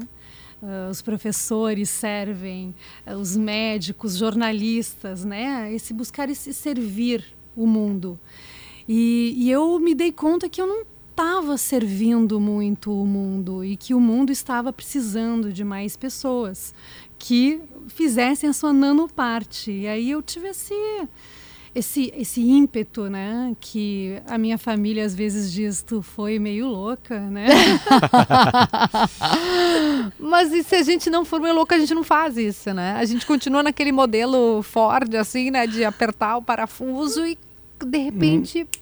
Uh, 0.61 0.89
os 0.89 1.01
professores 1.01 1.89
servem, 1.89 2.75
uh, 3.07 3.15
os 3.15 3.37
médicos, 3.37 4.17
jornalistas, 4.17 5.23
né? 5.23 5.73
Esse 5.73 5.93
buscar 5.93 6.29
esse 6.29 6.53
servir 6.53 7.25
o 7.55 7.65
mundo. 7.65 8.19
E, 8.87 9.33
e 9.37 9.51
eu 9.51 9.79
me 9.79 9.95
dei 9.95 10.11
conta 10.11 10.49
que 10.49 10.61
eu 10.61 10.67
não 10.67 10.83
estava 11.09 11.57
servindo 11.57 12.39
muito 12.39 12.91
o 12.91 13.05
mundo 13.05 13.63
e 13.63 13.75
que 13.75 13.93
o 13.93 13.99
mundo 13.99 14.31
estava 14.31 14.71
precisando 14.71 15.51
de 15.51 15.65
mais 15.65 15.97
pessoas 15.97 16.73
que 17.17 17.61
fizessem 17.89 18.49
a 18.49 18.53
sua 18.53 18.71
nanoparte. 18.71 19.69
E 19.69 19.87
aí 19.87 20.11
eu 20.11 20.21
tive 20.21 20.47
esse, 20.47 20.73
esse, 21.73 22.11
esse 22.15 22.41
ímpeto, 22.41 23.09
né? 23.09 23.55
Que 23.59 24.21
a 24.27 24.37
minha 24.37 24.57
família 24.57 25.05
às 25.05 25.13
vezes 25.13 25.51
diz, 25.51 25.81
tu 25.81 26.01
foi 26.01 26.39
meio 26.39 26.67
louca, 26.67 27.19
né? 27.19 27.47
Mas 30.19 30.51
e 30.51 30.63
se 30.63 30.75
a 30.75 30.83
gente 30.83 31.09
não 31.09 31.23
for 31.23 31.39
meio 31.39 31.53
louca, 31.53 31.75
a 31.75 31.79
gente 31.79 31.93
não 31.93 32.03
faz 32.03 32.37
isso, 32.37 32.73
né? 32.73 32.95
A 32.97 33.05
gente 33.05 33.25
continua 33.25 33.61
naquele 33.61 33.91
modelo 33.91 34.61
Ford, 34.63 35.13
assim, 35.15 35.51
né? 35.51 35.67
De 35.67 35.83
apertar 35.83 36.37
o 36.37 36.41
parafuso 36.41 37.25
e 37.25 37.37
de 37.85 37.97
repente, 37.97 38.63
hum. 38.63 38.79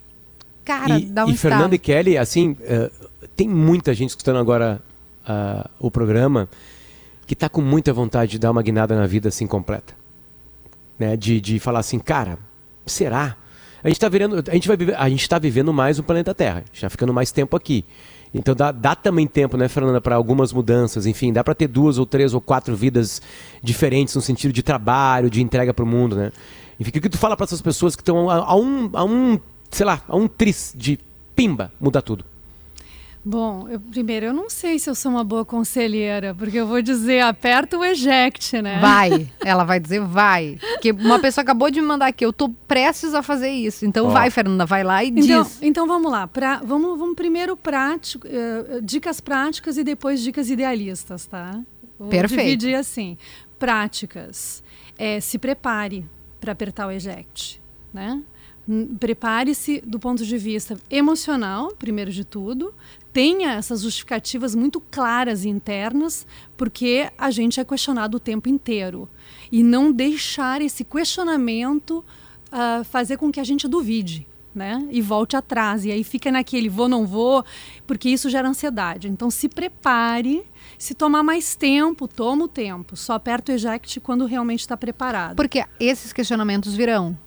cara, 0.65 0.97
e, 0.97 1.05
dá 1.05 1.25
um 1.25 1.29
E 1.29 1.37
Fernando 1.37 1.73
e 1.73 1.77
Kelly, 1.77 2.17
assim, 2.17 2.51
uh, 2.51 3.09
tem 3.35 3.47
muita 3.47 3.93
gente 3.93 4.09
escutando 4.09 4.39
agora 4.39 4.81
uh, 5.27 5.69
o 5.79 5.91
programa 5.91 6.49
que 7.27 7.33
está 7.33 7.49
com 7.49 7.61
muita 7.61 7.91
vontade 7.91 8.31
de 8.31 8.39
dar 8.39 8.51
uma 8.51 8.63
guinada 8.63 8.95
na 8.95 9.05
vida 9.05 9.27
assim 9.27 9.45
completa. 9.45 9.93
Né? 10.97 11.17
De, 11.17 11.39
de 11.41 11.59
falar 11.59 11.79
assim, 11.79 11.99
cara, 11.99 12.39
será? 12.87 13.35
A 13.83 13.87
gente 13.87 13.97
está 13.97 14.09
vivendo, 14.09 14.43
a 14.47 14.53
gente 14.53 14.67
vai 14.67 14.75
viver, 14.75 14.95
a 14.95 15.09
gente 15.09 15.21
está 15.21 15.37
vivendo 15.37 15.71
mais 15.71 15.99
o 15.99 16.03
planeta 16.03 16.33
Terra, 16.33 16.63
está 16.73 16.89
ficando 16.89 17.13
mais 17.13 17.31
tempo 17.31 17.55
aqui. 17.55 17.85
Então 18.33 18.53
dá, 18.53 18.71
dá 18.71 18.95
também 18.95 19.25
tempo, 19.25 19.55
né, 19.55 19.67
Fernanda, 19.67 20.01
para 20.01 20.15
algumas 20.15 20.51
mudanças. 20.51 21.05
Enfim, 21.05 21.31
dá 21.31 21.43
para 21.43 21.55
ter 21.55 21.67
duas 21.67 21.97
ou 21.97 22.05
três 22.05 22.33
ou 22.33 22.41
quatro 22.41 22.75
vidas 22.75 23.21
diferentes 23.61 24.15
no 24.15 24.21
sentido 24.21 24.51
de 24.51 24.61
trabalho, 24.61 25.29
de 25.29 25.41
entrega 25.41 25.73
para 25.73 25.83
o 25.83 25.87
mundo, 25.87 26.15
né? 26.15 26.31
Enfim, 26.79 26.89
o 26.89 27.01
que 27.01 27.09
tu 27.09 27.17
fala 27.17 27.35
para 27.35 27.45
essas 27.45 27.61
pessoas 27.61 27.95
que 27.95 28.01
estão 28.01 28.29
a, 28.29 28.35
a, 28.35 28.55
um, 28.55 28.89
a 28.93 29.03
um, 29.03 29.39
sei 29.71 29.85
lá, 29.85 30.01
a 30.07 30.15
um 30.15 30.27
tris 30.27 30.73
de 30.75 30.99
pimba 31.35 31.71
mudar 31.79 32.01
tudo? 32.01 32.25
Bom, 33.29 33.67
eu, 33.67 33.77
primeiro, 33.77 34.27
eu 34.27 34.33
não 34.33 34.49
sei 34.49 34.79
se 34.79 34.89
eu 34.89 34.95
sou 34.95 35.11
uma 35.11 35.21
boa 35.21 35.43
conselheira, 35.43 36.33
porque 36.33 36.55
eu 36.55 36.65
vou 36.65 36.81
dizer, 36.81 37.19
aperta 37.19 37.77
o 37.77 37.83
eject, 37.83 38.61
né? 38.61 38.79
Vai, 38.79 39.27
ela 39.43 39.65
vai 39.65 39.81
dizer 39.81 39.99
vai. 39.99 40.57
Porque 40.61 40.93
uma 40.93 41.19
pessoa 41.19 41.43
acabou 41.43 41.69
de 41.69 41.81
me 41.81 41.87
mandar 41.87 42.07
aqui, 42.07 42.25
eu 42.25 42.31
tô 42.31 42.47
prestes 42.65 43.13
a 43.13 43.21
fazer 43.21 43.49
isso. 43.49 43.85
Então 43.85 44.07
oh. 44.07 44.11
vai, 44.11 44.31
Fernanda, 44.31 44.65
vai 44.65 44.81
lá 44.81 45.03
e 45.03 45.09
então, 45.09 45.43
diz. 45.43 45.61
Então 45.61 45.85
vamos 45.85 46.09
lá, 46.09 46.25
pra, 46.25 46.61
vamos, 46.63 46.97
vamos 46.97 47.17
primeiro 47.17 47.57
prático, 47.57 48.25
uh, 48.25 48.81
dicas 48.81 49.19
práticas 49.19 49.77
e 49.77 49.83
depois 49.83 50.21
dicas 50.21 50.49
idealistas, 50.49 51.25
tá? 51.25 51.59
Vou 51.99 52.07
Perfeito. 52.07 52.43
dividir 52.45 52.75
assim. 52.75 53.17
Práticas, 53.59 54.63
é, 54.97 55.19
se 55.19 55.37
prepare 55.37 56.05
para 56.39 56.53
apertar 56.53 56.87
o 56.87 56.91
eject, 56.91 57.61
né? 57.93 58.23
Prepare-se 58.99 59.81
do 59.85 59.97
ponto 59.97 60.25
de 60.25 60.37
vista 60.37 60.77
emocional, 60.89 61.73
primeiro 61.79 62.11
de 62.11 62.25
tudo, 62.25 62.73
tenha 63.17 63.53
essas 63.53 63.81
justificativas 63.81 64.53
muito 64.53 64.79
claras 64.79 65.43
e 65.43 65.49
internas, 65.49 66.23
porque 66.55 67.09
a 67.17 67.31
gente 67.31 67.59
é 67.59 67.65
questionado 67.65 68.17
o 68.17 68.19
tempo 68.19 68.47
inteiro. 68.47 69.09
E 69.51 69.63
não 69.63 69.91
deixar 69.91 70.61
esse 70.61 70.83
questionamento 70.83 72.05
uh, 72.51 72.83
fazer 72.83 73.17
com 73.17 73.31
que 73.31 73.39
a 73.39 73.43
gente 73.43 73.67
duvide. 73.67 74.27
Né? 74.53 74.87
E 74.91 75.01
volte 75.01 75.35
atrás. 75.35 75.83
E 75.83 75.91
aí 75.91 76.03
fica 76.03 76.31
naquele 76.31 76.69
vou, 76.69 76.87
não 76.87 77.07
vou, 77.07 77.43
porque 77.87 78.07
isso 78.07 78.29
gera 78.29 78.47
ansiedade. 78.47 79.07
Então 79.07 79.31
se 79.31 79.49
prepare. 79.49 80.43
Se 80.77 80.93
tomar 80.93 81.23
mais 81.23 81.55
tempo, 81.55 82.07
toma 82.07 82.45
o 82.45 82.47
tempo. 82.47 82.95
Só 82.95 83.13
aperta 83.13 83.51
o 83.51 83.55
eject 83.55 83.99
quando 83.99 84.27
realmente 84.27 84.59
está 84.59 84.77
preparado. 84.77 85.35
Porque 85.35 85.65
esses 85.79 86.13
questionamentos 86.13 86.75
virão. 86.75 87.17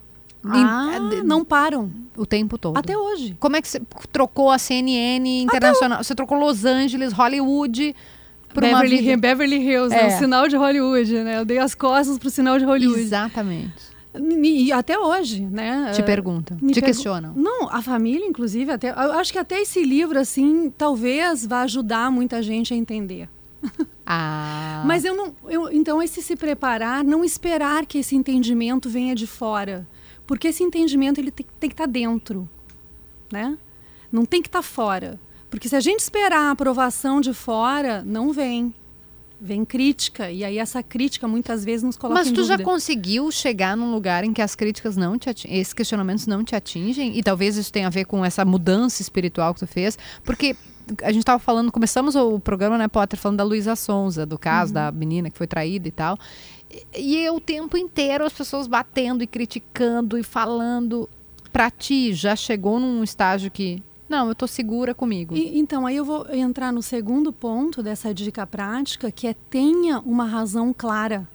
Ah, 0.44 0.98
não 1.24 1.44
param. 1.44 1.90
O 2.16 2.24
tempo 2.24 2.57
todo. 2.57 2.76
Até 2.76 2.96
hoje. 2.96 3.37
Como 3.38 3.57
é 3.57 3.62
que 3.62 3.68
você 3.68 3.81
trocou 4.11 4.50
a 4.50 4.59
CNN 4.59 5.42
internacional? 5.42 6.03
Você 6.03 6.14
trocou 6.14 6.38
Los 6.38 6.64
Angeles, 6.64 7.12
Hollywood. 7.12 7.94
Beverly, 8.55 9.16
Beverly 9.16 9.59
Hills, 9.59 9.94
é. 9.94 10.03
é 10.03 10.07
o 10.09 10.18
sinal 10.18 10.48
de 10.48 10.57
Hollywood, 10.57 11.12
né? 11.22 11.38
Eu 11.38 11.44
dei 11.44 11.59
as 11.59 11.74
costas 11.74 12.18
pro 12.18 12.29
sinal 12.31 12.59
de 12.59 12.64
Hollywood. 12.64 13.00
Exatamente. 13.00 13.90
E 14.12 14.72
até 14.72 14.98
hoje, 14.98 15.46
né? 15.46 15.92
Te 15.94 16.03
perguntam, 16.03 16.59
Me 16.61 16.72
te 16.72 16.81
pergu 16.81 16.87
questionam. 16.87 17.33
Não, 17.37 17.68
a 17.70 17.81
família, 17.81 18.26
inclusive, 18.26 18.72
até. 18.72 18.90
Eu 18.90 19.12
acho 19.12 19.33
que 19.33 19.38
até 19.38 19.61
esse 19.61 19.85
livro, 19.85 20.18
assim, 20.18 20.72
talvez 20.76 21.46
vá 21.46 21.61
ajudar 21.61 22.11
muita 22.11 22.42
gente 22.42 22.74
a 22.74 22.76
entender. 22.76 23.29
Ah. 24.12 24.83
Mas 24.87 25.05
eu 25.05 25.16
não. 25.16 25.33
Eu, 25.48 25.70
então, 25.70 26.03
esse 26.03 26.20
se 26.20 26.35
preparar, 26.35 27.05
não 27.05 27.24
esperar 27.24 27.87
que 27.87 27.98
esse 27.98 28.16
entendimento 28.16 28.90
venha 28.90 29.14
de 29.14 29.24
fora. 29.24 29.87
Porque 30.31 30.47
esse 30.47 30.62
entendimento 30.62 31.19
ele 31.19 31.33
tem, 31.33 31.45
tem 31.59 31.69
que 31.69 31.75
estar 31.75 31.87
tá 31.87 31.90
dentro, 31.90 32.49
né? 33.33 33.59
Não 34.12 34.25
tem 34.25 34.40
que 34.40 34.47
estar 34.47 34.61
tá 34.61 34.62
fora. 34.62 35.19
Porque 35.51 35.69
se 35.69 35.75
a 35.75 35.81
gente 35.81 35.99
esperar 35.99 36.43
a 36.43 36.51
aprovação 36.53 37.21
de 37.21 37.35
fora, 37.35 38.05
não 38.07 38.33
vem. 38.33 38.73
Vem 39.40 39.64
crítica. 39.64 40.31
E 40.31 40.45
aí 40.45 40.57
essa 40.57 40.85
crítica 40.85 41.27
muitas 41.27 41.64
vezes 41.64 41.83
nos 41.83 41.97
coloca 41.97 42.21
Mas 42.21 42.31
tu 42.31 42.45
já 42.45 42.57
conseguiu 42.57 43.33
chegar 43.33 43.77
num 43.77 43.90
lugar 43.90 44.23
em 44.23 44.33
que 44.33 44.40
as 44.40 44.55
críticas 44.55 44.97
não 44.97 45.19
te 45.19 45.29
atingem, 45.29 45.59
esses 45.59 45.75
questionamentos 45.75 46.29
não 46.29 46.45
te 46.45 46.55
atingem? 46.55 47.19
E 47.19 47.25
talvez 47.25 47.57
isso 47.57 47.73
tenha 47.73 47.88
a 47.88 47.90
ver 47.90 48.05
com 48.05 48.25
essa 48.25 48.45
mudança 48.45 49.03
espiritual 49.03 49.53
que 49.53 49.59
tu 49.59 49.66
fez? 49.66 49.99
Porque 50.23 50.55
a 51.03 51.11
gente 51.11 51.23
estava 51.23 51.40
falando, 51.40 51.73
começamos 51.73 52.14
o 52.14 52.38
programa, 52.38 52.79
né, 52.79 52.87
Potter, 52.87 53.19
falando 53.19 53.38
da 53.38 53.45
Luísa 53.45 53.75
Sonza, 53.75 54.25
do 54.25 54.38
caso 54.38 54.71
uhum. 54.71 54.75
da 54.75 54.93
menina 54.93 55.29
que 55.29 55.37
foi 55.37 55.49
traída 55.49 55.88
e 55.88 55.93
tal. 55.93 56.16
E 56.96 57.16
eu 57.16 57.37
o 57.37 57.40
tempo 57.40 57.76
inteiro 57.76 58.24
as 58.24 58.33
pessoas 58.33 58.66
batendo 58.66 59.22
e 59.22 59.26
criticando 59.26 60.16
e 60.16 60.22
falando. 60.22 61.09
Pra 61.52 61.70
ti, 61.70 62.12
já 62.12 62.37
chegou 62.37 62.78
num 62.78 63.02
estágio 63.02 63.50
que. 63.50 63.83
Não, 64.09 64.28
eu 64.28 64.35
tô 64.35 64.46
segura 64.46 64.94
comigo. 64.94 65.37
E, 65.37 65.59
então, 65.59 65.87
aí 65.87 65.96
eu 65.96 66.04
vou 66.04 66.26
entrar 66.33 66.72
no 66.72 66.83
segundo 66.83 67.33
ponto 67.33 67.83
dessa 67.83 68.12
dica 68.14 68.46
prática, 68.46 69.11
que 69.11 69.26
é 69.26 69.35
tenha 69.35 70.00
uma 70.00 70.24
razão 70.24 70.74
clara. 70.76 71.28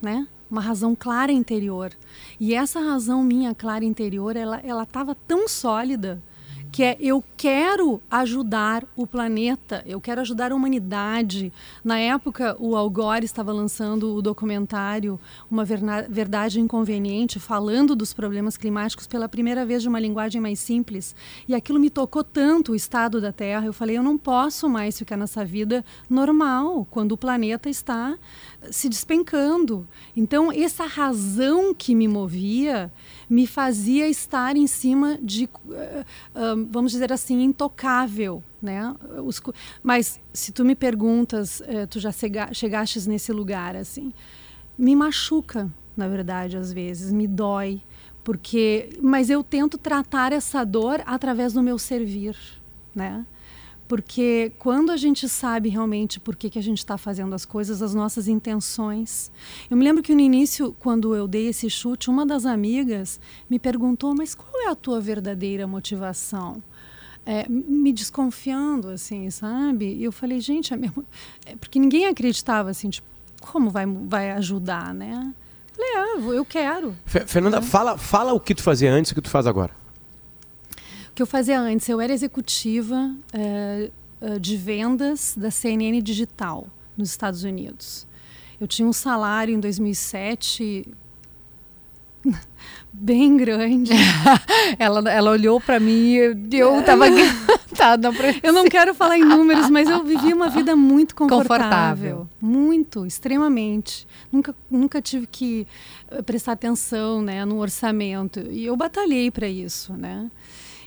Né? 0.00 0.26
Uma 0.50 0.60
razão 0.60 0.94
clara 0.94 1.32
interior. 1.32 1.92
E 2.38 2.54
essa 2.54 2.80
razão 2.80 3.22
minha 3.22 3.54
clara 3.54 3.84
interior, 3.84 4.36
ela 4.36 4.82
estava 4.82 5.14
tão 5.14 5.48
sólida 5.48 6.22
que 6.72 6.82
é 6.82 6.96
eu 6.98 7.22
quero 7.36 8.00
ajudar 8.10 8.86
o 8.96 9.06
planeta, 9.06 9.82
eu 9.84 10.00
quero 10.00 10.22
ajudar 10.22 10.52
a 10.52 10.54
humanidade. 10.54 11.52
Na 11.84 11.98
época, 11.98 12.56
o 12.58 12.74
Al 12.74 12.88
Gore 12.88 13.26
estava 13.26 13.52
lançando 13.52 14.14
o 14.14 14.22
documentário 14.22 15.20
Uma 15.50 15.66
Verdade 15.66 16.58
Inconveniente, 16.58 17.38
falando 17.38 17.94
dos 17.94 18.14
problemas 18.14 18.56
climáticos 18.56 19.06
pela 19.06 19.28
primeira 19.28 19.66
vez 19.66 19.82
de 19.82 19.88
uma 19.88 20.00
linguagem 20.00 20.40
mais 20.40 20.60
simples. 20.60 21.14
E 21.46 21.54
aquilo 21.54 21.78
me 21.78 21.90
tocou 21.90 22.24
tanto 22.24 22.72
o 22.72 22.74
estado 22.74 23.20
da 23.20 23.32
Terra. 23.32 23.66
Eu 23.66 23.74
falei, 23.74 23.98
eu 23.98 24.02
não 24.02 24.16
posso 24.16 24.66
mais 24.66 24.98
ficar 24.98 25.18
nessa 25.18 25.44
vida 25.44 25.84
normal, 26.08 26.86
quando 26.90 27.12
o 27.12 27.18
planeta 27.18 27.68
está 27.68 28.16
se 28.70 28.88
despencando. 28.88 29.86
Então, 30.16 30.52
essa 30.52 30.86
razão 30.86 31.74
que 31.74 31.94
me 31.94 32.06
movia 32.06 32.92
me 33.28 33.46
fazia 33.46 34.08
estar 34.08 34.56
em 34.56 34.66
cima 34.66 35.18
de, 35.22 35.44
uh, 35.44 35.70
uh, 35.70 36.68
vamos 36.70 36.92
dizer 36.92 37.12
assim, 37.12 37.42
intocável, 37.42 38.42
né? 38.60 38.94
Mas 39.82 40.20
se 40.32 40.52
tu 40.52 40.64
me 40.64 40.74
perguntas, 40.74 41.60
uh, 41.60 41.86
tu 41.88 41.98
já 41.98 42.12
chega, 42.12 42.52
chegastes 42.52 43.06
nesse 43.06 43.32
lugar 43.32 43.74
assim, 43.74 44.12
me 44.78 44.94
machuca, 44.94 45.70
na 45.96 46.08
verdade, 46.08 46.56
às 46.56 46.72
vezes, 46.72 47.12
me 47.12 47.26
dói, 47.26 47.82
porque, 48.24 48.90
mas 49.00 49.30
eu 49.30 49.42
tento 49.42 49.76
tratar 49.76 50.32
essa 50.32 50.64
dor 50.64 51.02
através 51.06 51.52
do 51.52 51.62
meu 51.62 51.78
servir, 51.78 52.36
né? 52.94 53.26
Porque 53.92 54.50
quando 54.58 54.90
a 54.90 54.96
gente 54.96 55.28
sabe 55.28 55.68
realmente 55.68 56.18
por 56.18 56.34
que, 56.34 56.48
que 56.48 56.58
a 56.58 56.62
gente 56.62 56.78
está 56.78 56.96
fazendo 56.96 57.34
as 57.34 57.44
coisas, 57.44 57.82
as 57.82 57.92
nossas 57.92 58.26
intenções. 58.26 59.30
Eu 59.70 59.76
me 59.76 59.84
lembro 59.84 60.02
que 60.02 60.14
no 60.14 60.20
início, 60.22 60.74
quando 60.78 61.14
eu 61.14 61.28
dei 61.28 61.48
esse 61.48 61.68
chute, 61.68 62.08
uma 62.08 62.24
das 62.24 62.46
amigas 62.46 63.20
me 63.50 63.58
perguntou: 63.58 64.14
Mas 64.16 64.34
qual 64.34 64.62
é 64.62 64.70
a 64.70 64.74
tua 64.74 64.98
verdadeira 64.98 65.66
motivação? 65.66 66.62
É, 67.26 67.46
me 67.46 67.92
desconfiando, 67.92 68.88
assim, 68.88 69.28
sabe? 69.28 69.92
E 69.92 70.04
eu 70.04 70.10
falei: 70.10 70.40
Gente, 70.40 70.72
a 70.72 70.76
minha... 70.78 70.90
é 71.44 71.54
porque 71.54 71.78
ninguém 71.78 72.06
acreditava, 72.06 72.70
assim, 72.70 72.88
tipo, 72.88 73.06
como 73.42 73.68
vai, 73.68 73.84
vai 73.84 74.30
ajudar, 74.30 74.94
né? 74.94 75.34
Falei: 75.70 75.92
Ah, 75.96 76.18
eu 76.32 76.46
quero. 76.46 76.96
Fernanda, 77.04 77.58
é. 77.58 77.60
fala, 77.60 77.98
fala 77.98 78.32
o 78.32 78.40
que 78.40 78.54
tu 78.54 78.62
fazia 78.62 78.90
antes 78.90 79.10
e 79.10 79.12
o 79.12 79.16
que 79.16 79.20
tu 79.20 79.28
faz 79.28 79.46
agora 79.46 79.81
que 81.14 81.22
eu 81.22 81.26
fazia 81.26 81.60
antes. 81.60 81.88
Eu 81.88 82.00
era 82.00 82.12
executiva 82.12 83.14
uh, 83.34 84.40
de 84.40 84.56
vendas 84.56 85.34
da 85.36 85.50
CNN 85.50 86.00
Digital 86.00 86.66
nos 86.96 87.10
Estados 87.10 87.44
Unidos. 87.44 88.06
Eu 88.60 88.66
tinha 88.66 88.86
um 88.86 88.92
salário 88.92 89.54
em 89.54 89.58
2007 89.58 90.86
bem 92.92 93.36
grande. 93.36 93.92
ela, 94.78 95.10
ela 95.10 95.30
olhou 95.30 95.60
para 95.60 95.80
mim 95.80 96.12
e 96.12 96.56
eu 96.56 96.82
tava 96.84 97.08
encantada. 97.08 98.10
eu 98.42 98.52
não 98.52 98.64
quero 98.64 98.94
falar 98.94 99.18
em 99.18 99.24
números, 99.24 99.68
mas 99.68 99.88
eu 99.88 100.04
vivi 100.04 100.32
uma 100.32 100.48
vida 100.48 100.76
muito 100.76 101.14
confortável, 101.14 101.48
confortável. 101.48 102.28
Muito, 102.40 103.04
extremamente. 103.04 104.06
Nunca, 104.30 104.54
nunca 104.70 105.02
tive 105.02 105.26
que 105.26 105.66
prestar 106.24 106.52
atenção 106.52 107.20
né, 107.20 107.44
no 107.44 107.58
orçamento. 107.58 108.40
E 108.50 108.66
eu 108.66 108.76
batalhei 108.76 109.30
para 109.30 109.48
isso, 109.48 109.92
né? 109.94 110.30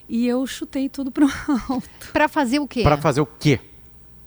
E 0.08 0.28
eu 0.28 0.46
chutei 0.46 0.88
tudo 0.89 1.12
pro 1.12 1.28
alto. 1.70 2.12
Para 2.13 2.28
fazer 2.28 2.60
o 2.60 2.68
quê? 2.68 2.84
Para 2.84 2.98
fazer 2.98 3.22
o 3.22 3.26
quê? 3.26 3.60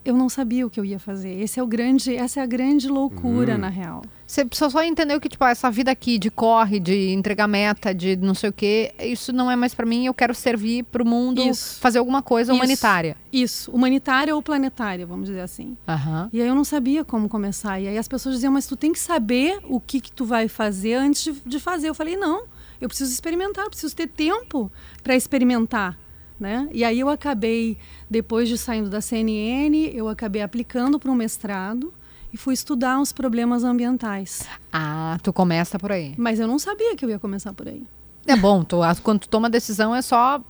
Eu 0.05 0.17
não 0.17 0.29
sabia 0.29 0.67
o 0.67 0.71
que 0.71 0.81
eu 0.81 0.85
ia 0.85 0.99
fazer. 0.99 1.38
Esse 1.38 1.61
é 1.61 1.62
o 1.62 1.67
grande, 1.67 2.17
essa 2.17 2.41
é 2.41 2.43
a 2.43 2.47
grande 2.47 2.88
loucura 2.88 3.57
hum. 3.57 3.59
na 3.59 3.69
real. 3.69 4.03
Você 4.27 4.47
só, 4.53 4.71
só 4.71 4.83
entendeu 4.83 5.21
que 5.21 5.29
tipo 5.29 5.45
essa 5.45 5.71
vida 5.71 5.91
aqui 5.91 6.19
de 6.19 6.31
corre, 6.31 6.81
de 6.81 7.11
entregar 7.11 7.47
meta, 7.47 7.95
de 7.95 8.17
não 8.17 8.35
sei 8.35 8.51
o 8.51 8.53
quê, 8.53 8.93
isso 9.01 9.33
não 9.33 9.51
é 9.51 9.57
mais 9.57 9.75
para 9.75 9.85
mim. 9.85 10.07
Eu 10.07 10.14
quero 10.14 10.35
servir 10.35 10.85
para 10.85 11.03
o 11.03 11.07
mundo, 11.07 11.43
isso. 11.43 11.79
fazer 11.79 11.99
alguma 11.99 12.23
coisa 12.23 12.53
isso. 12.53 12.59
humanitária. 12.59 13.17
Isso, 13.31 13.71
humanitária 13.71 14.35
ou 14.35 14.43
planetária, 14.43 15.05
vamos 15.05 15.29
dizer 15.29 15.41
assim. 15.41 15.77
Uhum. 15.87 16.29
E 16.33 16.41
aí 16.41 16.49
eu 16.49 16.55
não 16.55 16.64
sabia 16.64 17.05
como 17.05 17.29
começar. 17.29 17.79
E 17.79 17.88
aí 17.88 17.99
as 17.99 18.09
pessoas 18.09 18.35
diziam, 18.37 18.53
mas 18.53 18.67
tu 18.67 18.77
tem 18.77 18.93
que 18.93 18.99
saber 18.99 19.59
o 19.64 19.79
que 19.79 20.01
que 20.01 20.12
tu 20.12 20.25
vai 20.25 20.49
fazer 20.49 20.95
antes 20.95 21.25
de, 21.25 21.33
de 21.45 21.61
fazer. 21.61 21.88
Eu 21.88 21.95
falei, 21.95 22.17
não 22.17 22.45
eu 22.81 22.88
preciso 22.88 23.12
experimentar, 23.12 23.69
preciso 23.69 23.95
ter 23.95 24.09
tempo 24.09 24.71
para 25.03 25.14
experimentar. 25.17 25.99
Né? 26.38 26.69
E 26.73 26.85
aí 26.85 27.01
eu 27.01 27.09
acabei, 27.09 27.77
depois 28.09 28.49
de 28.49 28.57
saindo 28.57 28.88
da 28.88 29.01
CNN, 29.01 29.91
eu 29.93 30.09
acabei 30.09 30.41
aplicando 30.41 30.99
para 30.99 31.11
um 31.11 31.14
mestrado 31.14 31.93
e 32.33 32.37
fui 32.37 32.55
estudar 32.55 33.01
os 33.01 33.12
problemas 33.12 33.64
ambientais. 33.64 34.47
Ah, 34.73 35.19
tu 35.23 35.33
começa 35.33 35.79
por 35.79 35.91
aí. 35.91 36.14
Mas 36.17 36.38
eu 36.38 36.47
não 36.47 36.59
sabia 36.59 36.95
que 36.95 37.05
eu 37.05 37.11
ia 37.11 37.19
começar 37.19 37.53
por 37.53 37.67
aí. 37.67 37.83
É 38.27 38.37
bom, 38.37 38.62
tu, 38.62 38.77
quando 39.03 39.21
tu 39.21 39.29
toma 39.29 39.51
decisão 39.51 39.95
é 39.95 40.03
só 40.03 40.41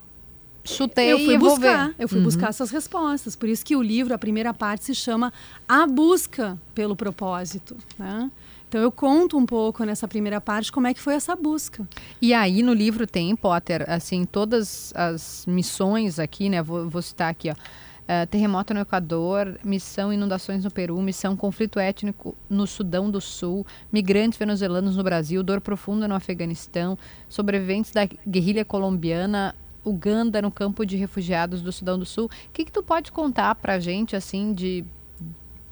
chutei 0.65 1.13
eu 1.13 1.19
fui 1.21 1.35
e 1.35 1.39
buscar, 1.39 1.95
eu 1.99 2.09
fui 2.09 2.19
uhum. 2.19 2.25
buscar 2.25 2.49
essas 2.49 2.71
respostas. 2.71 3.35
Por 3.35 3.49
isso 3.49 3.65
que 3.65 3.75
o 3.75 3.83
livro, 3.83 4.13
a 4.13 4.19
primeira 4.19 4.53
parte 4.53 4.85
se 4.85 4.95
chama 4.95 5.33
A 5.67 5.87
Busca 5.87 6.59
pelo 6.75 6.95
Propósito, 6.95 7.77
né? 7.99 8.31
Então 8.69 8.83
eu 8.83 8.93
conto 8.93 9.39
um 9.39 9.47
pouco 9.47 9.83
nessa 9.83 10.07
primeira 10.07 10.43
parte 10.43 10.71
como 10.71 10.87
é 10.87 10.93
que 10.93 11.01
foi 11.01 11.15
essa 11.15 11.35
busca. 11.35 11.89
E 12.21 12.35
aí 12.35 12.63
no 12.63 12.75
livro 12.75 13.07
tem, 13.07 13.35
Potter, 13.35 13.85
assim, 13.89 14.27
todas 14.27 14.93
as 14.95 15.47
missões 15.47 16.19
aqui, 16.19 16.51
né? 16.51 16.63
Vou, 16.63 16.89
vou 16.89 17.01
citar 17.01 17.31
aqui, 17.31 17.51
ó. 17.51 17.55
Uh, 17.55 18.27
terremoto 18.27 18.73
no 18.73 18.81
Equador, 18.81 19.59
missão 19.63 20.11
inundações 20.11 20.65
no 20.65 20.71
Peru, 20.71 21.01
missão 21.03 21.37
conflito 21.37 21.79
étnico 21.79 22.35
no 22.49 22.67
Sudão 22.67 23.11
do 23.11 23.21
Sul, 23.21 23.67
migrantes 23.93 24.39
venezuelanos 24.39 24.97
no 24.97 25.03
Brasil, 25.03 25.43
dor 25.43 25.61
profunda 25.61 26.09
no 26.09 26.15
Afeganistão, 26.15 26.97
sobreviventes 27.29 27.91
da 27.91 28.07
guerrilha 28.27 28.65
colombiana, 28.65 29.55
Uganda 29.85 30.41
no 30.41 30.51
campo 30.51 30.87
de 30.87 30.97
refugiados 30.97 31.61
do 31.61 31.71
Sudão 31.71 31.99
do 31.99 32.07
Sul. 32.07 32.27
O 32.27 32.31
que, 32.53 32.65
que 32.65 32.73
tu 32.73 32.83
pode 32.83 33.13
contar 33.13 33.55
pra 33.55 33.79
gente, 33.79 34.17
assim, 34.17 34.53
de... 34.55 34.85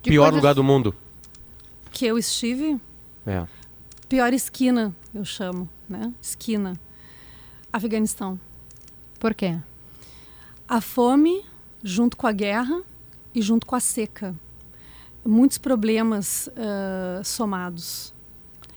de 0.03 0.11
Pior 0.11 0.25
coisas... 0.25 0.37
lugar 0.37 0.55
do 0.55 0.65
mundo 0.65 0.95
que 1.97 2.05
eu 2.05 2.19
estive, 2.19 2.79
é. 3.27 3.47
pior 4.07 4.31
esquina, 4.35 4.95
eu 5.15 5.25
chamo, 5.25 5.67
né? 5.89 6.13
Esquina. 6.21 6.79
Afeganistão. 7.73 8.39
Por 9.19 9.33
quê? 9.33 9.59
A 10.69 10.83
fome, 10.83 11.43
junto 11.83 12.15
com 12.15 12.27
a 12.27 12.33
guerra 12.33 12.83
e 13.35 13.41
junto 13.41 13.67
com 13.67 13.75
a 13.75 13.81
seca. 13.81 14.35
Muitos 15.25 15.57
problemas 15.57 16.49
uh, 16.49 17.25
somados. 17.25 18.13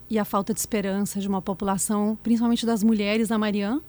E 0.10 0.17
a 0.17 0.23
falta 0.23 0.53
de 0.53 0.62
esperança 0.62 1.19
de 1.19 1.27
uma 1.27 1.41
população, 1.41 2.17
principalmente 2.23 2.65
das 2.65 2.84
mulheres 2.84 3.27
da 3.27 3.38
Marian. 3.38 3.82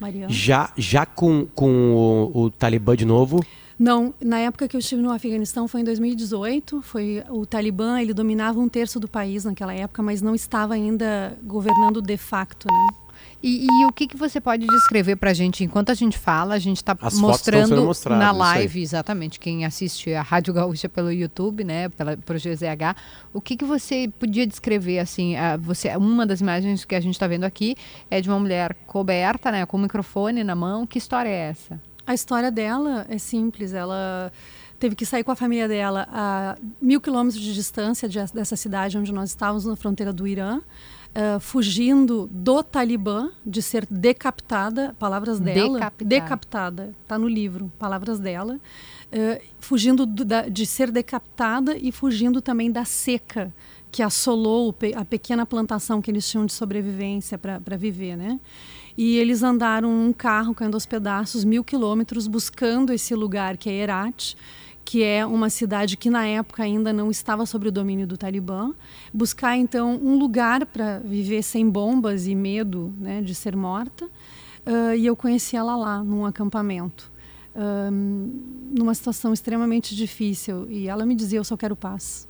Marian. 0.00 0.30
Já, 0.30 0.72
já 0.74 1.04
com, 1.04 1.46
com 1.54 2.30
o, 2.34 2.44
o 2.44 2.50
Talibã 2.50 2.96
de 2.96 3.04
novo? 3.04 3.44
Não, 3.82 4.14
na 4.20 4.38
época 4.38 4.68
que 4.68 4.76
eu 4.76 4.78
estive 4.78 5.02
no 5.02 5.10
Afeganistão 5.10 5.66
foi 5.66 5.80
em 5.80 5.84
2018. 5.84 6.82
Foi 6.82 7.24
o 7.28 7.44
Talibã, 7.44 8.00
ele 8.00 8.14
dominava 8.14 8.60
um 8.60 8.68
terço 8.68 9.00
do 9.00 9.08
país 9.08 9.44
naquela 9.44 9.74
época, 9.74 10.00
mas 10.04 10.22
não 10.22 10.36
estava 10.36 10.74
ainda 10.74 11.36
governando 11.42 12.00
de 12.00 12.16
facto, 12.16 12.68
né? 12.70 12.86
E, 13.42 13.66
e, 13.66 13.86
o 13.86 13.92
que, 13.92 14.06
que 14.06 14.16
você 14.16 14.40
pode 14.40 14.64
descrever 14.68 15.16
para 15.16 15.30
a 15.30 15.34
gente? 15.34 15.64
Enquanto 15.64 15.90
a 15.90 15.94
gente 15.94 16.16
fala, 16.16 16.54
a 16.54 16.60
gente 16.60 16.76
está 16.76 16.96
mostrando 17.14 17.90
na 18.10 18.30
live, 18.30 18.80
exatamente, 18.80 19.40
quem 19.40 19.64
assiste 19.64 20.14
a 20.14 20.22
Rádio 20.22 20.54
Gaúcha 20.54 20.88
pelo 20.88 21.10
YouTube, 21.10 21.64
né, 21.64 21.88
pela, 21.88 22.16
pelo 22.16 22.38
GZH, 22.38 22.94
o 23.32 23.40
que, 23.40 23.56
que 23.56 23.64
você 23.64 24.08
podia 24.16 24.46
descrever, 24.46 25.00
assim, 25.00 25.34
a, 25.34 25.56
você, 25.56 25.94
uma 25.96 26.24
das 26.24 26.40
imagens 26.40 26.84
que 26.84 26.94
a 26.94 27.00
gente 27.00 27.14
está 27.14 27.26
vendo 27.26 27.42
aqui 27.42 27.74
é 28.08 28.20
de 28.20 28.28
uma 28.28 28.38
mulher 28.38 28.76
coberta, 28.86 29.50
né, 29.50 29.66
com 29.66 29.76
o 29.76 29.80
microfone 29.80 30.44
na 30.44 30.54
mão, 30.54 30.86
que 30.86 30.98
história 30.98 31.28
é 31.28 31.50
essa? 31.50 31.80
A 32.06 32.14
história 32.14 32.50
dela 32.50 33.06
é 33.08 33.18
simples. 33.18 33.72
Ela 33.72 34.32
teve 34.78 34.96
que 34.96 35.06
sair 35.06 35.22
com 35.22 35.30
a 35.30 35.36
família 35.36 35.68
dela 35.68 36.08
a 36.10 36.56
mil 36.80 37.00
quilômetros 37.00 37.40
de 37.40 37.54
distância 37.54 38.08
de, 38.08 38.18
dessa 38.34 38.56
cidade 38.56 38.98
onde 38.98 39.12
nós 39.12 39.30
estávamos, 39.30 39.64
na 39.64 39.76
fronteira 39.76 40.12
do 40.12 40.26
Irã, 40.26 40.58
uh, 40.58 41.38
fugindo 41.38 42.28
do 42.30 42.62
Talibã, 42.64 43.30
de 43.46 43.62
ser 43.62 43.86
decapitada, 43.88 44.94
palavras 44.98 45.38
dela. 45.38 45.78
Decapitada. 45.78 46.08
Decapitada, 46.08 46.94
está 47.02 47.16
no 47.16 47.28
livro, 47.28 47.70
palavras 47.78 48.18
dela. 48.18 48.58
Uh, 49.12 49.40
fugindo 49.60 50.04
do, 50.04 50.24
da, 50.24 50.48
de 50.48 50.66
ser 50.66 50.90
decapitada 50.90 51.76
e 51.76 51.92
fugindo 51.92 52.42
também 52.42 52.70
da 52.72 52.84
seca 52.84 53.52
que 53.92 54.02
assolou 54.02 54.74
a 54.96 55.04
pequena 55.04 55.44
plantação 55.44 56.00
que 56.00 56.10
eles 56.10 56.26
tinham 56.26 56.46
de 56.46 56.52
sobrevivência 56.54 57.36
para 57.36 57.76
viver, 57.76 58.16
né? 58.16 58.40
E 58.96 59.16
eles 59.16 59.42
andaram 59.42 59.90
um 59.90 60.12
carro 60.12 60.54
caindo 60.54 60.74
aos 60.74 60.86
pedaços, 60.86 61.44
mil 61.44 61.64
quilômetros, 61.64 62.26
buscando 62.26 62.92
esse 62.92 63.14
lugar 63.14 63.56
que 63.56 63.70
é 63.70 63.72
Herat, 63.72 64.36
que 64.84 65.02
é 65.02 65.24
uma 65.24 65.48
cidade 65.48 65.96
que 65.96 66.10
na 66.10 66.26
época 66.26 66.62
ainda 66.62 66.92
não 66.92 67.10
estava 67.10 67.46
sob 67.46 67.68
o 67.68 67.72
domínio 67.72 68.06
do 68.06 68.16
Talibã. 68.16 68.72
Buscar 69.12 69.56
então 69.56 69.98
um 70.02 70.18
lugar 70.18 70.66
para 70.66 70.98
viver 70.98 71.42
sem 71.42 71.68
bombas 71.68 72.26
e 72.26 72.34
medo 72.34 72.92
né, 72.98 73.22
de 73.22 73.34
ser 73.34 73.56
morta. 73.56 74.06
Uh, 74.66 74.94
e 74.96 75.06
eu 75.06 75.16
conheci 75.16 75.56
ela 75.56 75.76
lá, 75.76 76.02
num 76.02 76.26
acampamento. 76.26 77.10
numa 78.70 78.94
situação 78.94 79.32
extremamente 79.32 79.94
difícil. 79.94 80.70
E 80.70 80.88
ela 80.88 81.06
me 81.06 81.14
dizia: 81.14 81.38
Eu 81.38 81.44
só 81.44 81.56
quero 81.56 81.76
paz. 81.76 82.26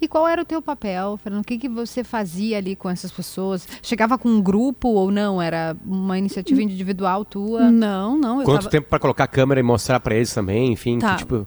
E 0.00 0.08
qual 0.08 0.26
era 0.26 0.42
o 0.42 0.44
teu 0.44 0.60
papel, 0.62 1.18
Fernando? 1.22 1.42
O 1.42 1.44
que, 1.44 1.58
que 1.58 1.68
você 1.68 2.02
fazia 2.04 2.58
ali 2.58 2.76
com 2.76 2.88
essas 2.88 3.10
pessoas? 3.10 3.66
Chegava 3.82 4.18
com 4.18 4.28
um 4.28 4.40
grupo 4.40 4.88
ou 4.88 5.10
não? 5.10 5.40
Era 5.40 5.76
uma 5.84 6.18
iniciativa 6.18 6.62
individual 6.62 7.24
tua? 7.24 7.70
Não, 7.70 8.16
não. 8.18 8.42
Quanto 8.44 8.62
tava... 8.62 8.70
tempo 8.70 8.88
para 8.88 8.98
colocar 8.98 9.24
a 9.24 9.28
câmera 9.28 9.60
e 9.60 9.62
mostrar 9.62 10.00
para 10.00 10.14
eles 10.14 10.32
também, 10.32 10.72
enfim, 10.72 10.98
Tá. 10.98 11.12
que, 11.12 11.18
tipo, 11.18 11.46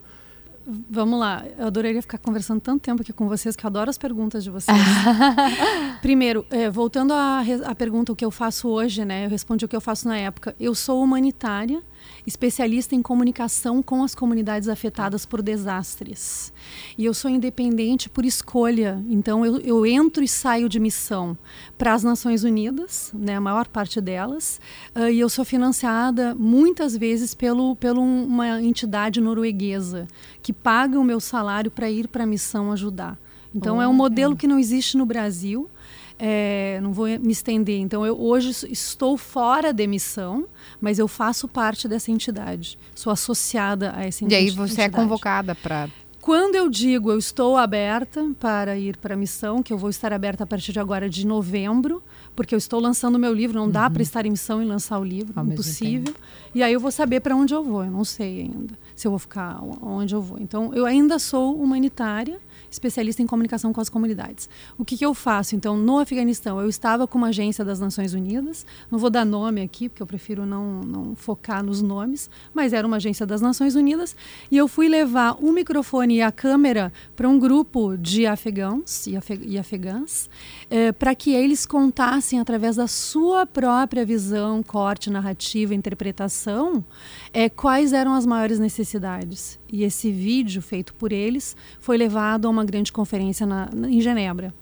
Vamos 0.87 1.19
lá, 1.19 1.43
eu 1.57 1.65
adoraria 1.65 1.99
ficar 1.99 2.19
conversando 2.19 2.61
tanto 2.61 2.81
tempo 2.81 3.01
aqui 3.01 3.11
com 3.11 3.27
vocês, 3.27 3.55
que 3.55 3.65
eu 3.65 3.67
adoro 3.67 3.89
as 3.89 3.97
perguntas 3.97 4.43
de 4.43 4.51
vocês. 4.51 4.77
Primeiro, 5.99 6.45
eh, 6.51 6.69
voltando 6.69 7.11
à, 7.11 7.41
à 7.65 7.73
pergunta 7.73 8.11
o 8.11 8.15
que 8.15 8.23
eu 8.23 8.29
faço 8.29 8.67
hoje, 8.67 9.03
né? 9.03 9.25
Eu 9.25 9.29
respondi 9.31 9.65
o 9.65 9.67
que 9.67 9.75
eu 9.75 9.81
faço 9.81 10.07
na 10.07 10.15
época. 10.15 10.55
Eu 10.59 10.75
sou 10.75 11.01
humanitária, 11.01 11.81
especialista 12.25 12.95
em 12.95 13.01
comunicação 13.01 13.81
com 13.81 14.03
as 14.03 14.13
comunidades 14.13 14.67
afetadas 14.69 15.25
por 15.25 15.41
desastres. 15.41 16.51
E 16.97 17.05
eu 17.05 17.13
sou 17.13 17.29
independente 17.31 18.09
por 18.09 18.25
escolha. 18.25 19.03
Então, 19.09 19.45
eu, 19.45 19.59
eu 19.59 19.85
entro 19.85 20.23
e 20.23 20.27
saio 20.27 20.69
de 20.69 20.79
missão 20.79 21.37
para 21.77 21.93
as 21.93 22.03
Nações 22.03 22.43
Unidas, 22.43 23.11
né, 23.13 23.35
a 23.35 23.41
maior 23.41 23.67
parte 23.67 23.99
delas, 24.01 24.59
ah, 24.93 25.09
e 25.09 25.19
eu 25.19 25.29
sou 25.29 25.43
financiada 25.45 26.35
muitas 26.35 26.95
vezes 26.95 27.33
pelo, 27.33 27.75
pelo 27.75 28.01
um- 28.01 28.25
uma 28.25 28.61
entidade 28.61 29.21
norueguesa 29.21 30.07
que 30.41 30.53
paga 30.53 30.99
o 30.99 31.03
meu 31.03 31.19
salário 31.19 31.71
para 31.71 31.89
ir 31.89 32.07
para 32.07 32.23
a 32.23 32.27
missão 32.27 32.71
ajudar. 32.71 33.17
Então, 33.53 33.81
é 33.81 33.87
um 33.87 33.93
modelo 33.93 34.35
que 34.35 34.47
não 34.47 34.59
existe 34.59 34.95
no 34.95 35.05
Brasil. 35.07 35.67
É, 36.21 36.79
não 36.83 36.91
vou 36.91 37.07
me 37.07 37.31
estender. 37.31 37.79
Então, 37.79 38.05
eu 38.05 38.19
hoje 38.19 38.67
estou 38.69 39.17
fora 39.17 39.71
de 39.71 39.87
missão, 39.87 40.45
mas 40.81 40.99
eu 40.99 41.07
faço 41.07 41.47
parte 41.47 41.87
dessa 41.87 42.11
entidade. 42.11 42.77
Sou 42.93 43.11
associada 43.13 43.93
a 43.95 44.03
essa 44.05 44.25
E 44.25 44.35
aí 44.35 44.49
você 44.49 44.81
é 44.81 44.85
entidade. 44.85 44.91
convocada 44.91 45.55
para. 45.55 45.87
Quando 46.21 46.55
eu 46.55 46.69
digo 46.69 47.09
eu 47.11 47.17
estou 47.17 47.55
aberta 47.55 48.29
para 48.37 48.77
ir 48.77 48.97
para 48.97 49.13
a 49.13 49.17
missão, 49.17 49.63
que 49.63 49.71
eu 49.71 49.77
vou 49.77 49.89
estar 49.89 50.11
aberta 50.11 50.43
a 50.43 50.47
partir 50.47 50.73
de 50.73 50.79
agora 50.79 51.09
de 51.09 51.25
novembro, 51.25 52.03
porque 52.35 52.53
eu 52.53 52.57
estou 52.57 52.79
lançando 52.81 53.17
meu 53.17 53.33
livro, 53.33 53.57
não 53.57 53.71
dá 53.71 53.89
para 53.89 54.01
estar 54.01 54.25
em 54.25 54.31
missão 54.31 54.61
e 54.61 54.65
lançar 54.65 54.99
o 54.99 55.03
livro, 55.03 55.31
Ao 55.35 55.45
impossível. 55.45 56.13
E 56.53 56.61
aí 56.61 56.73
eu 56.73 56.79
vou 56.79 56.91
saber 56.91 57.21
para 57.21 57.33
onde 57.35 57.53
eu 57.53 57.63
vou, 57.63 57.85
eu 57.85 57.89
não 57.89 58.03
sei 58.03 58.41
ainda 58.41 58.73
se 58.93 59.07
eu 59.07 59.11
vou 59.11 59.17
ficar 59.17 59.63
o- 59.63 59.79
onde 59.81 60.13
eu 60.13 60.21
vou. 60.21 60.37
Então 60.39 60.73
eu 60.73 60.85
ainda 60.85 61.17
sou 61.19 61.55
humanitária, 61.55 62.37
especialista 62.69 63.21
em 63.21 63.27
comunicação 63.27 63.73
com 63.73 63.81
as 63.81 63.89
comunidades. 63.89 64.49
O 64.77 64.85
que, 64.85 64.97
que 64.97 65.05
eu 65.05 65.13
faço? 65.13 65.55
Então, 65.55 65.77
no 65.77 65.99
Afeganistão, 65.99 66.59
eu 66.59 66.69
estava 66.69 67.07
com 67.07 67.17
uma 67.17 67.27
agência 67.27 67.63
das 67.65 67.79
Nações 67.79 68.13
Unidas, 68.13 68.65
não 68.89 68.99
vou 68.99 69.09
dar 69.09 69.25
nome 69.25 69.61
aqui, 69.61 69.89
porque 69.89 70.01
eu 70.01 70.07
prefiro 70.07 70.45
não, 70.45 70.81
não 70.81 71.15
focar 71.15 71.63
nos 71.63 71.81
nomes, 71.81 72.29
mas 72.53 72.73
era 72.73 72.87
uma 72.87 72.97
agência 72.97 73.25
das 73.25 73.41
Nações 73.41 73.75
Unidas, 73.75 74.15
e 74.49 74.57
eu 74.57 74.67
fui 74.67 74.87
levar 74.87 75.37
o 75.43 75.51
microfone 75.51 76.15
e 76.15 76.21
a 76.21 76.31
câmera 76.31 76.91
para 77.15 77.27
um 77.27 77.37
grupo 77.37 77.97
de 77.97 78.25
afegãos 78.25 79.07
e, 79.07 79.17
afe, 79.17 79.39
e 79.43 79.57
afegãs, 79.57 80.29
eh, 80.69 80.91
para 80.91 81.13
que 81.13 81.33
eles 81.33 81.65
contassem, 81.65 82.39
através 82.39 82.75
da 82.75 82.87
sua 82.87 83.45
própria 83.45 84.05
visão, 84.05 84.63
corte, 84.63 85.09
narrativa, 85.09 85.73
interpretação, 85.73 86.83
eh, 87.33 87.49
quais 87.49 87.93
eram 87.93 88.13
as 88.13 88.25
maiores 88.25 88.59
necessidades. 88.59 89.58
E 89.71 89.83
esse 89.83 90.11
vídeo, 90.11 90.61
feito 90.61 90.93
por 90.95 91.11
eles, 91.11 91.55
foi 91.79 91.97
levado 91.97 92.47
a 92.47 92.49
uma 92.49 92.65
grande 92.65 92.91
conferência 92.91 93.45
na, 93.45 93.69
na- 93.73 93.89
em 93.89 94.01
Genebra. 94.01 94.53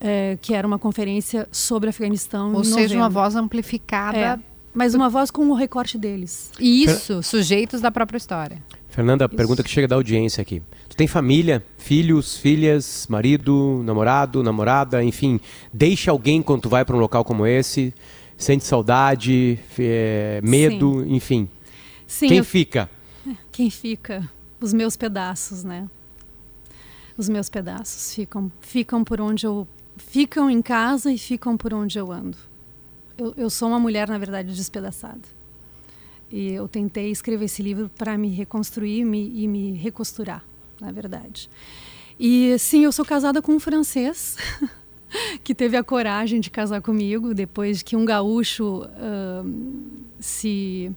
eh, 0.00 0.36
que 0.42 0.52
era 0.54 0.66
uma 0.66 0.78
conferência 0.78 1.48
sobre 1.52 1.88
Afeganistão. 1.88 2.52
Ou 2.52 2.60
em 2.60 2.64
seja, 2.64 2.94
uma 2.96 3.04
novembro. 3.04 3.22
voz 3.22 3.36
amplificada. 3.36 4.18
É, 4.18 4.38
mas 4.74 4.92
uma 4.94 5.08
voz 5.08 5.30
com 5.30 5.48
o 5.48 5.54
recorte 5.54 5.96
deles. 5.96 6.50
Isso, 6.60 7.22
sujeitos 7.22 7.80
da 7.80 7.90
própria 7.92 8.18
história. 8.18 8.60
Fernanda, 8.88 9.28
pergunta 9.28 9.62
que 9.62 9.70
chega 9.70 9.88
da 9.88 9.94
audiência 9.96 10.42
aqui. 10.42 10.60
Tu 10.88 10.96
tem 10.96 11.06
família, 11.06 11.64
filhos, 11.78 12.36
filhas, 12.36 13.06
marido, 13.08 13.82
namorado, 13.84 14.42
namorada, 14.42 15.02
enfim, 15.02 15.40
deixa 15.72 16.10
alguém 16.10 16.42
quando 16.42 16.62
tu 16.62 16.68
vai 16.68 16.84
para 16.84 16.96
um 16.96 17.00
local 17.00 17.24
como 17.24 17.46
esse, 17.46 17.94
sente 18.36 18.64
saudade, 18.64 19.58
eh, 19.78 20.40
medo, 20.42 21.04
enfim. 21.08 21.48
Sim, 22.06 22.28
Quem 22.28 22.38
eu- 22.38 22.44
fica? 22.44 22.90
Quem 23.54 23.70
fica? 23.70 24.28
Os 24.60 24.72
meus 24.72 24.96
pedaços, 24.96 25.62
né? 25.62 25.88
Os 27.16 27.28
meus 27.28 27.48
pedaços 27.48 28.12
ficam, 28.12 28.50
ficam 28.60 29.04
por 29.04 29.20
onde 29.20 29.46
eu, 29.46 29.68
ficam 29.96 30.50
em 30.50 30.60
casa 30.60 31.12
e 31.12 31.16
ficam 31.16 31.56
por 31.56 31.72
onde 31.72 31.96
eu 31.96 32.10
ando. 32.10 32.36
Eu, 33.16 33.32
eu 33.36 33.48
sou 33.48 33.68
uma 33.68 33.78
mulher, 33.78 34.08
na 34.08 34.18
verdade, 34.18 34.52
despedaçada. 34.52 35.20
E 36.32 36.50
eu 36.50 36.66
tentei 36.66 37.12
escrever 37.12 37.44
esse 37.44 37.62
livro 37.62 37.88
para 37.96 38.18
me 38.18 38.28
reconstruir 38.28 39.04
me, 39.04 39.30
e 39.32 39.46
me 39.46 39.70
recosturar, 39.74 40.44
na 40.80 40.90
verdade. 40.90 41.48
E 42.18 42.58
sim, 42.58 42.82
eu 42.82 42.90
sou 42.90 43.04
casada 43.04 43.40
com 43.40 43.52
um 43.52 43.60
francês 43.60 44.36
que 45.44 45.54
teve 45.54 45.76
a 45.76 45.84
coragem 45.84 46.40
de 46.40 46.50
casar 46.50 46.82
comigo 46.82 47.32
depois 47.32 47.84
que 47.84 47.94
um 47.94 48.04
gaúcho 48.04 48.84
ahn, 48.98 49.46
se 50.18 50.90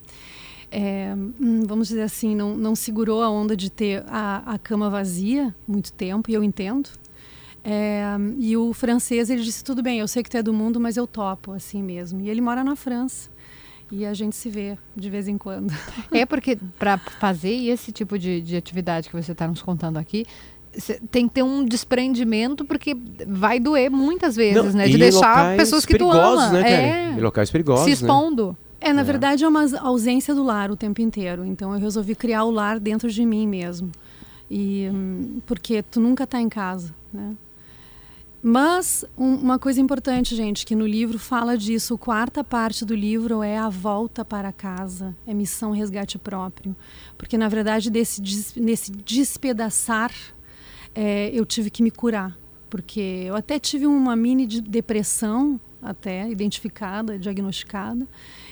é, 0.72 1.14
hum, 1.16 1.64
vamos 1.66 1.88
dizer 1.88 2.02
assim, 2.02 2.36
não, 2.36 2.56
não 2.56 2.76
segurou 2.76 3.22
a 3.24 3.30
onda 3.30 3.56
de 3.56 3.70
ter 3.70 4.04
a, 4.08 4.54
a 4.54 4.58
cama 4.58 4.90
vazia 4.90 5.54
muito 5.68 5.94
tempo, 5.94 6.30
e 6.30 6.34
eu 6.34 6.44
entendo. 6.44 6.90
É, 7.64 8.06
e 8.38 8.56
o 8.56 8.74
francês, 8.74 9.30
ele 9.30 9.44
disse, 9.44 9.64
tudo 9.64 9.84
bem, 9.84 10.00
eu 10.00 10.08
sei 10.08 10.24
que 10.24 10.30
tu 10.30 10.38
é 10.38 10.44
do 10.44 10.54
mundo, 10.54 10.80
mas 10.80 10.96
eu 10.96 11.06
topo, 11.06 11.52
assim 11.52 11.84
mesmo. 11.84 12.22
E 12.22 12.30
ele 12.30 12.40
mora 12.40 12.64
na 12.64 12.76
França. 12.76 13.30
E 13.92 14.06
a 14.06 14.14
gente 14.14 14.36
se 14.36 14.50
vê 14.50 14.78
de 14.96 15.10
vez 15.10 15.28
em 15.28 15.38
quando. 15.38 15.74
É 16.12 16.26
porque 16.26 16.58
para 16.78 16.98
fazer 16.98 17.54
esse 17.70 17.92
tipo 17.92 18.18
de, 18.20 18.42
de 18.42 18.56
atividade 18.58 19.10
que 19.10 19.16
você 19.16 19.32
está 19.32 19.48
nos 19.48 19.62
contando 19.62 19.98
aqui, 19.98 20.26
tem 21.10 21.28
que 21.28 21.36
ter 21.36 21.44
um 21.44 21.64
desprendimento, 21.64 22.66
porque 22.66 22.96
vai 23.26 23.60
doer 23.60 23.90
muitas 23.90 24.36
vezes, 24.36 24.64
Não, 24.64 24.72
né? 24.72 24.88
De 24.88 24.98
deixar 24.98 25.56
pessoas 25.56 25.86
que 25.86 25.98
tu 25.98 26.12
ama. 26.12 26.52
né, 26.52 26.72
é, 26.72 27.18
E 27.18 27.22
locais 27.22 27.50
perigosos, 27.50 27.86
se 27.98 28.04
né? 28.04 28.08
É, 28.80 28.94
na 28.94 29.02
É. 29.02 29.04
verdade 29.04 29.44
é 29.44 29.48
uma 29.48 29.66
ausência 29.80 30.34
do 30.36 30.44
lar 30.44 30.70
o 30.72 30.76
tempo 30.76 31.02
inteiro. 31.02 31.44
Então 31.46 31.74
eu 31.74 31.80
resolvi 31.80 32.16
criar 32.16 32.44
o 32.44 32.52
lar 32.52 32.80
dentro 32.80 33.10
de 33.10 33.26
mim 33.26 33.48
mesmo. 33.48 33.92
E 34.50 34.88
hum, 34.94 35.42
porque 35.46 35.82
tu 35.84 36.00
nunca 36.00 36.24
está 36.24 36.40
em 36.40 36.48
casa, 36.50 36.94
né? 37.12 37.36
Mas 38.42 39.04
um- 39.18 39.36
uma 39.36 39.58
coisa 39.60 39.82
importante, 39.82 40.36
gente, 40.36 40.66
que 40.66 40.76
no 40.76 40.86
livro 40.86 41.18
fala 41.18 41.58
disso, 41.58 41.96
a 41.96 41.98
quarta 41.98 42.44
parte 42.44 42.86
do 42.86 42.96
livro 42.96 43.42
é 43.42 43.58
a 43.58 43.68
volta 43.68 44.24
para 44.24 44.52
casa, 44.54 45.16
é 45.26 45.34
missão 45.34 45.72
resgate 45.72 46.18
próprio, 46.20 46.76
porque 47.18 47.38
na 47.38 47.50
verdade 47.50 47.90
desse 47.90 48.22
des- 48.22 48.54
nesse 48.56 48.92
despedaçar 48.92 50.12
é, 50.94 51.30
eu 51.34 51.46
tive 51.46 51.70
que 51.70 51.82
me 51.84 51.92
curar, 51.92 52.38
porque 52.70 53.24
eu 53.28 53.36
até 53.36 53.60
tive 53.60 53.86
uma 53.88 54.16
mini 54.16 54.46
de- 54.46 54.62
depressão 54.62 55.60
até 55.82 56.30
identificada, 56.30 57.18
diagnosticada, 57.20 58.08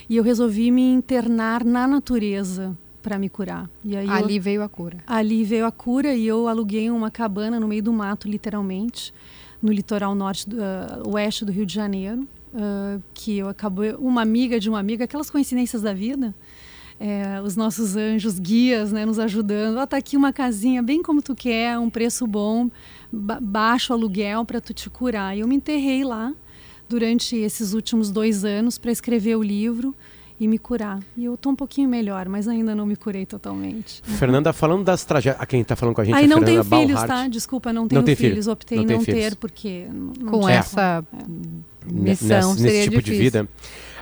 e 0.09 0.17
eu 0.17 0.23
resolvi 0.23 0.71
me 0.71 0.81
internar 0.91 1.63
na 1.63 1.87
natureza 1.87 2.75
para 3.01 3.19
me 3.19 3.29
curar. 3.29 3.69
E 3.83 3.95
aí 3.95 4.07
eu- 4.07 4.13
Ali 4.13 4.39
veio 4.39 4.63
a 4.63 4.69
cura. 4.69 4.97
Ali 5.05 5.43
veio 5.43 5.65
a 5.65 5.71
cura 5.71 6.13
e 6.15 6.25
eu 6.25 6.47
aluguei 6.47 6.89
uma 6.89 7.11
cabana 7.11 7.59
no 7.59 7.67
meio 7.67 7.83
do 7.83 7.93
mato, 7.93 8.27
literalmente, 8.27 9.13
no 9.61 9.71
litoral 9.71 10.15
norte, 10.15 10.49
do, 10.49 10.57
ah, 10.61 11.01
oeste 11.07 11.45
do 11.45 11.51
Rio 11.51 11.65
de 11.65 11.73
Janeiro, 11.73 12.27
ah, 12.55 12.97
que 13.13 13.37
eu 13.37 13.47
acabei 13.49 13.93
uma 13.93 14.21
amiga 14.21 14.59
de 14.59 14.69
uma 14.69 14.79
amiga, 14.79 15.05
aquelas 15.05 15.29
coincidências 15.29 15.81
da 15.83 15.93
vida, 15.93 16.33
é, 16.99 17.41
os 17.43 17.55
nossos 17.55 17.95
anjos 17.97 18.39
guias, 18.39 18.91
né, 18.91 19.05
nos 19.05 19.19
ajudando. 19.19 19.77
Ó, 19.77 19.85
tá 19.85 19.97
aqui 19.97 20.15
uma 20.15 20.31
casinha 20.31 20.81
bem 20.81 21.03
como 21.03 21.21
tu 21.21 21.35
quer, 21.35 21.77
um 21.77 21.89
preço 21.89 22.25
bom, 22.25 22.69
ba 23.11 23.37
baixo 23.41 23.91
aluguel 23.93 24.45
para 24.45 24.61
tu 24.61 24.73
te 24.73 24.89
curar. 24.89 25.35
E 25.35 25.41
eu 25.41 25.47
me 25.47 25.55
enterrei 25.55 26.03
lá 26.05 26.33
durante 26.87 27.35
esses 27.35 27.73
últimos 27.73 28.11
dois 28.11 28.43
anos 28.45 28.77
para 28.77 28.91
escrever 28.91 29.35
o 29.35 29.43
livro 29.43 29.95
e 30.39 30.47
me 30.49 30.57
curar. 30.59 30.99
E 31.15 31.23
eu 31.25 31.37
tô 31.37 31.49
um 31.49 31.55
pouquinho 31.55 31.87
melhor, 31.87 32.27
mas 32.27 32.47
ainda 32.47 32.75
não 32.75 32.85
me 32.85 32.95
curei 32.97 33.25
totalmente. 33.25 34.01
Fernanda, 34.03 34.51
falando 34.51 34.83
das 34.83 35.05
tragédias. 35.05 35.41
A 35.41 35.45
quem 35.45 35.61
está 35.61 35.75
falando 35.77 35.95
com 35.95 36.01
a 36.01 36.03
gente 36.03 36.15
Aí 36.15 36.25
é 36.25 36.27
não 36.27 36.39
Fernanda 36.39 36.63
tenho 36.69 36.81
filhos, 36.81 36.99
Bauhart. 37.01 37.07
tá? 37.23 37.27
Desculpa, 37.29 37.71
não 37.71 37.87
tenho 37.87 38.03
tem 38.03 38.15
filhos. 38.15 38.31
filhos. 38.31 38.47
Optei 38.47 38.77
Não 38.77 38.83
não, 38.83 38.89
tem 38.89 38.99
filhos. 39.01 39.23
ter 39.23 39.35
porque 39.37 39.87
não- 39.91 40.13
não 40.19 40.31
Com 40.33 40.39
tinha. 40.41 40.51
essa 40.55 41.05
missão 41.85 42.49
nesse, 42.51 42.61
seria 42.61 42.71
nesse 42.79 42.83
tipo 42.89 43.01
difícil. 43.01 43.01
de 43.01 43.21
vida. 43.23 43.49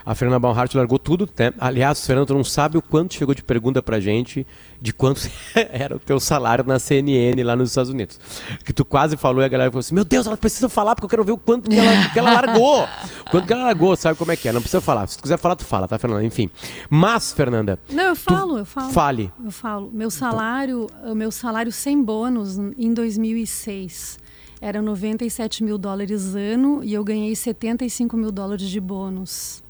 A 0.06 0.14
Fernanda 0.14 0.38
Baumhart 0.38 0.74
largou 0.74 0.98
tudo. 0.98 1.28
Né? 1.38 1.52
Aliás, 1.58 2.06
Fernanda, 2.06 2.26
tu 2.26 2.34
não 2.34 2.44
sabe 2.44 2.76
o 2.76 2.82
quanto 2.82 3.14
chegou 3.14 3.34
de 3.34 3.42
pergunta 3.42 3.82
pra 3.82 3.98
gente 4.00 4.46
de 4.80 4.92
quanto 4.92 5.22
era 5.54 5.96
o 5.96 5.98
teu 5.98 6.20
salário 6.20 6.62
na 6.64 6.78
CNN 6.78 7.42
lá 7.42 7.56
nos 7.56 7.70
Estados 7.70 7.90
Unidos. 7.90 8.20
Que 8.64 8.72
tu 8.72 8.84
quase 8.84 9.16
falou 9.16 9.42
e 9.42 9.46
a 9.46 9.48
galera 9.48 9.70
falou 9.70 9.80
assim: 9.80 9.94
Meu 9.94 10.04
Deus, 10.04 10.26
ela 10.26 10.36
precisa 10.36 10.68
falar 10.68 10.94
porque 10.94 11.06
eu 11.06 11.10
quero 11.10 11.24
ver 11.24 11.32
o 11.32 11.38
quanto 11.38 11.70
que 11.70 11.76
ela, 11.76 12.10
que 12.10 12.18
ela 12.18 12.32
largou. 12.32 12.86
Quanto 13.30 13.46
que 13.46 13.52
ela 13.52 13.64
largou, 13.64 13.96
sabe 13.96 14.18
como 14.18 14.30
é 14.30 14.36
que 14.36 14.46
é? 14.48 14.52
Não 14.52 14.60
precisa 14.60 14.80
falar. 14.82 15.06
Se 15.08 15.16
tu 15.16 15.22
quiser 15.22 15.38
falar, 15.38 15.56
tu 15.56 15.64
fala, 15.64 15.88
tá, 15.88 15.98
Fernanda? 15.98 16.22
Enfim. 16.22 16.48
Mas, 16.90 17.32
Fernanda, 17.32 17.80
Não, 17.90 18.04
eu 18.04 18.14
falo, 18.16 18.58
eu 18.58 18.64
falo. 18.66 18.90
fale. 18.92 19.32
Eu 19.42 19.50
falo. 19.50 19.90
Meu 19.92 20.10
salário, 20.10 20.86
o 21.04 21.14
meu 21.14 21.32
salário 21.32 21.72
sem 21.72 22.00
bônus 22.00 22.58
em 22.58 22.92
2006 22.92 24.18
era 24.60 24.80
97 24.80 25.64
mil 25.64 25.76
dólares 25.78 26.34
ano 26.36 26.84
e 26.84 26.94
eu 26.94 27.02
ganhei 27.02 27.34
75 27.34 28.16
mil 28.16 28.30
dólares 28.30 28.68
de 28.68 28.78
bônus. 28.80 29.63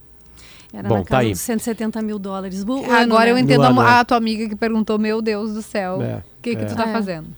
Era 0.74 0.88
Bom, 0.88 0.96
na 0.98 1.02
tá 1.04 1.08
casa 1.10 1.22
aí. 1.22 1.30
dos 1.30 1.40
170 1.40 2.02
mil 2.02 2.18
dólares. 2.18 2.64
Agora 2.90 3.28
eu 3.28 3.36
né? 3.36 3.40
entendo 3.42 3.62
ano, 3.62 3.80
a, 3.80 3.84
é. 3.84 4.00
a 4.00 4.04
tua 4.04 4.16
amiga 4.16 4.48
que 4.48 4.56
perguntou, 4.56 4.98
meu 4.98 5.22
Deus 5.22 5.54
do 5.54 5.62
céu, 5.62 5.98
o 5.98 6.02
É, 6.02 6.22
que, 6.42 6.56
que 6.56 6.62
é. 6.62 6.64
tu 6.66 6.74
tá 6.74 6.88
É. 6.88 6.92
fazendo? 6.92 7.28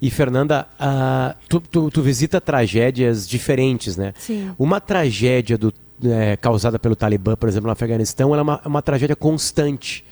E, 0.00 0.10
Fernanda, 0.10 0.68
ah, 0.78 1.34
tu, 1.48 1.60
tu, 1.60 1.90
tu 1.90 2.00
visita 2.02 2.40
tragédias 2.40 3.28
diferentes, 3.28 3.96
né? 3.96 4.14
Sim. 4.16 4.52
Uma 4.56 4.80
tragédia 4.80 5.58
do, 5.58 5.74
é, 6.04 6.36
causada 6.36 6.78
pelo 6.78 6.94
Talibã, 6.94 7.34
por 7.34 7.48
exemplo, 7.48 7.66
no 7.66 7.72
Afeganistão, 7.72 8.32
ela 8.32 8.40
é 8.40 8.42
uma, 8.44 8.60
uma 8.64 8.82
tragédia 8.82 9.16
constante. 9.16 10.04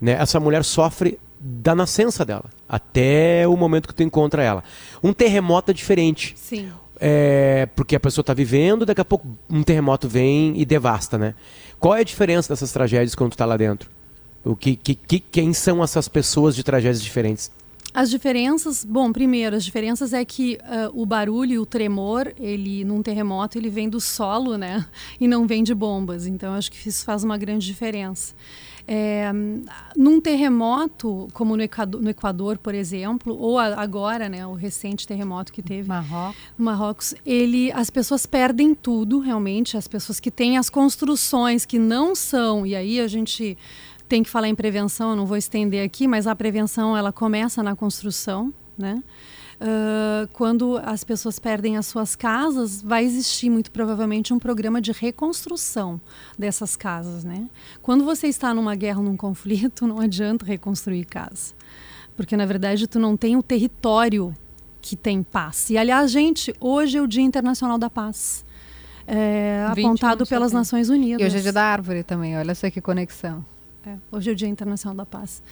Né? 0.00 0.12
Essa 0.12 0.40
mulher 0.40 0.64
sofre 0.64 1.18
da 1.38 1.74
nascença 1.74 2.24
dela, 2.24 2.46
até 2.66 3.46
o 3.46 3.54
momento 3.54 3.86
que 3.86 3.94
tu 3.94 4.02
encontra 4.02 4.42
ela. 4.42 4.64
Um 5.02 5.12
terremoto 5.12 5.72
é 5.72 5.74
diferente. 5.74 6.32
Sim. 6.36 6.70
É, 6.98 7.66
porque 7.76 7.94
a 7.96 8.00
pessoa 8.00 8.22
está 8.22 8.32
vivendo, 8.32 8.86
daqui 8.86 9.00
a 9.02 9.04
pouco 9.04 9.26
um 9.50 9.62
terremoto 9.62 10.08
vem 10.08 10.54
e 10.58 10.64
devasta, 10.64 11.18
né? 11.18 11.34
Qual 11.84 11.94
é 11.94 12.00
a 12.00 12.02
diferença 12.02 12.48
dessas 12.48 12.72
tragédias 12.72 13.14
quando 13.14 13.32
tu 13.32 13.34
está 13.34 13.44
lá 13.44 13.58
dentro? 13.58 13.90
O 14.42 14.56
que, 14.56 14.74
que, 14.74 14.94
que- 14.94 15.20
quem 15.20 15.52
são 15.52 15.84
essas 15.84 16.08
pessoas 16.08 16.56
de 16.56 16.64
tragédias 16.64 17.02
diferentes? 17.02 17.52
As 17.92 18.08
diferenças, 18.08 18.82
bom, 18.82 19.12
primeiro, 19.12 19.54
as 19.54 19.62
diferenças 19.62 20.14
é 20.14 20.24
que 20.24 20.58
ah, 20.64 20.90
o 20.94 21.04
barulho 21.04 21.60
o 21.60 21.66
tremor, 21.66 22.32
ele 22.40 22.84
num 22.86 23.02
terremoto, 23.02 23.58
ele 23.58 23.68
vem 23.68 23.86
do 23.90 24.00
solo, 24.00 24.56
né? 24.56 24.86
E 25.20 25.28
não 25.28 25.46
vem 25.46 25.62
de 25.62 25.74
bombas. 25.74 26.26
Então, 26.26 26.54
acho 26.54 26.72
que 26.72 26.88
isso 26.88 27.04
faz 27.04 27.22
uma 27.22 27.36
grande 27.36 27.66
diferença. 27.66 28.34
É, 28.86 29.30
num 29.96 30.20
terremoto, 30.20 31.28
como 31.32 31.56
no 31.56 31.62
Equador, 31.62 32.02
no 32.02 32.10
Equador, 32.10 32.58
por 32.58 32.74
exemplo, 32.74 33.34
ou 33.38 33.58
a- 33.58 33.80
agora, 33.80 34.28
né, 34.28 34.46
o 34.46 34.52
recente 34.52 35.06
terremoto 35.06 35.52
que 35.52 35.62
teve 35.62 35.88
Marrocos. 35.88 36.36
no 36.58 36.64
Marrocos, 36.66 37.14
ele, 37.24 37.72
as 37.72 37.88
pessoas 37.88 38.26
perdem 38.26 38.74
tudo, 38.74 39.20
realmente. 39.20 39.76
As 39.76 39.88
pessoas 39.88 40.20
que 40.20 40.30
têm 40.30 40.58
as 40.58 40.68
construções 40.68 41.64
que 41.64 41.78
não 41.78 42.14
são, 42.14 42.66
e 42.66 42.76
aí 42.76 43.00
a 43.00 43.08
gente 43.08 43.56
tem 44.08 44.22
que 44.22 44.28
falar 44.28 44.48
em 44.48 44.54
prevenção, 44.54 45.10
eu 45.10 45.16
não 45.16 45.24
vou 45.24 45.36
estender 45.36 45.82
aqui, 45.84 46.06
mas 46.06 46.26
a 46.26 46.34
prevenção 46.36 46.94
ela 46.96 47.10
começa 47.12 47.62
na 47.62 47.74
construção, 47.74 48.52
né? 48.76 49.02
Ah, 49.66 50.28
quando 50.34 50.78
as 50.84 51.02
pessoas 51.02 51.38
perdem 51.38 51.78
as 51.78 51.86
suas 51.86 52.14
casas, 52.14 52.82
vai 52.82 53.02
existir 53.02 53.48
muito 53.48 53.70
provavelmente 53.70 54.34
um 54.34 54.38
programa 54.38 54.78
de 54.78 54.92
reconstrução 54.92 55.98
dessas 56.38 56.76
casas, 56.76 57.24
né? 57.24 57.48
Quando 57.80 58.04
você 58.04 58.26
está 58.26 58.52
numa 58.52 58.74
guerra, 58.74 59.00
num 59.00 59.16
conflito, 59.16 59.86
não 59.88 59.98
adianta 60.00 60.44
reconstruir 60.44 61.06
casa, 61.06 61.54
porque 62.14 62.36
na 62.36 62.44
verdade 62.44 62.86
tu 62.86 62.98
não 62.98 63.16
tem 63.16 63.36
o 63.38 63.42
território 63.42 64.34
que 64.82 64.96
tem 64.96 65.22
paz. 65.22 65.70
E 65.70 65.78
aliás, 65.78 66.10
gente, 66.10 66.54
hoje 66.60 66.98
é 66.98 67.00
o 67.00 67.06
Dia 67.06 67.22
Internacional 67.22 67.78
da 67.78 67.88
Paz, 67.88 68.44
é, 69.06 69.64
21 69.74 69.88
apontado 69.88 70.26
pelas 70.26 70.50
setembro. 70.50 70.58
Nações 70.58 70.90
Unidas. 70.90 71.22
E 71.22 71.24
hoje 71.24 71.38
é 71.38 71.40
dia 71.40 71.52
da 71.54 71.64
árvore 71.64 72.02
também, 72.02 72.36
olha 72.36 72.54
só 72.54 72.68
que 72.68 72.82
conexão. 72.82 73.42
É, 73.86 73.96
hoje 74.12 74.28
é 74.28 74.32
o 74.34 74.36
Dia 74.36 74.48
Internacional 74.48 74.94
da 74.94 75.06
Paz. 75.06 75.42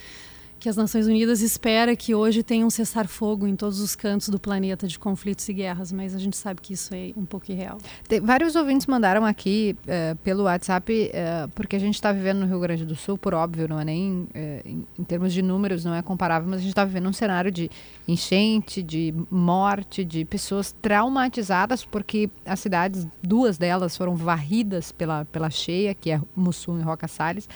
Que 0.63 0.69
as 0.69 0.77
Nações 0.77 1.09
Unidas 1.09 1.41
espera 1.41 1.97
que 1.97 2.15
hoje 2.15 2.45
tenha 2.45 2.65
um 2.65 2.71
cessar-fogo 2.71 3.49
em 3.49 3.57
todos 3.57 3.81
os 3.81 3.97
cantos 3.97 4.29
do 4.29 4.39
planeta 4.39 4.87
de 4.87 4.97
conflitos 4.97 5.49
e 5.49 5.53
guerras, 5.53 5.91
mas 5.91 6.15
a 6.15 6.21
gente 6.21 6.37
sabe 6.37 6.61
que 6.61 6.75
isso 6.75 6.95
é 6.95 7.11
um 7.17 7.25
pouco 7.25 7.51
irreal. 7.51 7.79
Tem- 8.07 8.21
vários 8.21 8.55
ouvintes 8.55 8.87
mandaram 8.87 9.27
aqui 9.27 9.77
eh, 9.89 10.15
pelo 10.23 10.45
WhatsApp, 10.45 11.11
eh, 11.13 11.49
porque 11.53 11.75
a 11.75 11.81
gente 11.81 11.97
está 11.97 12.13
vivendo 12.13 12.39
no 12.39 12.47
Rio 12.47 12.61
Grande 12.61 12.85
do 12.85 12.95
Sul, 12.95 13.19
por 13.19 13.35
óbvio, 13.35 13.67
não 13.67 13.81
é 13.81 13.85
nem 13.85 14.29
eh, 14.33 14.63
em, 14.65 14.87
em 15.01 15.03
termos 15.03 15.33
de 15.33 15.43
números, 15.43 15.85
não 15.85 15.97
é 15.97 16.01
comparável, 16.01 16.49
mas 16.49 16.59
a 16.61 16.63
gente 16.63 16.71
está 16.71 16.85
vivendo 16.85 17.09
um 17.09 17.13
cenário 17.13 17.51
de 17.51 17.69
enchente, 18.07 18.85
de 18.85 19.13
morte, 19.29 20.05
de 20.05 20.25
pessoas 20.25 20.71
traumatizadas, 20.81 21.85
porque 21.85 22.31
as 22.47 22.61
cidades, 22.61 23.05
duas 23.21 23.59
delas 23.59 23.97
foram 23.97 24.15
varridas 24.15 24.93
pela, 24.93 25.25
pela 25.25 25.51
cheia, 25.51 25.93
que 25.93 26.13
é 26.13 26.21
Mussum 26.37 26.79
e 26.79 26.83
Roca 26.83 27.09
Salles. 27.09 27.49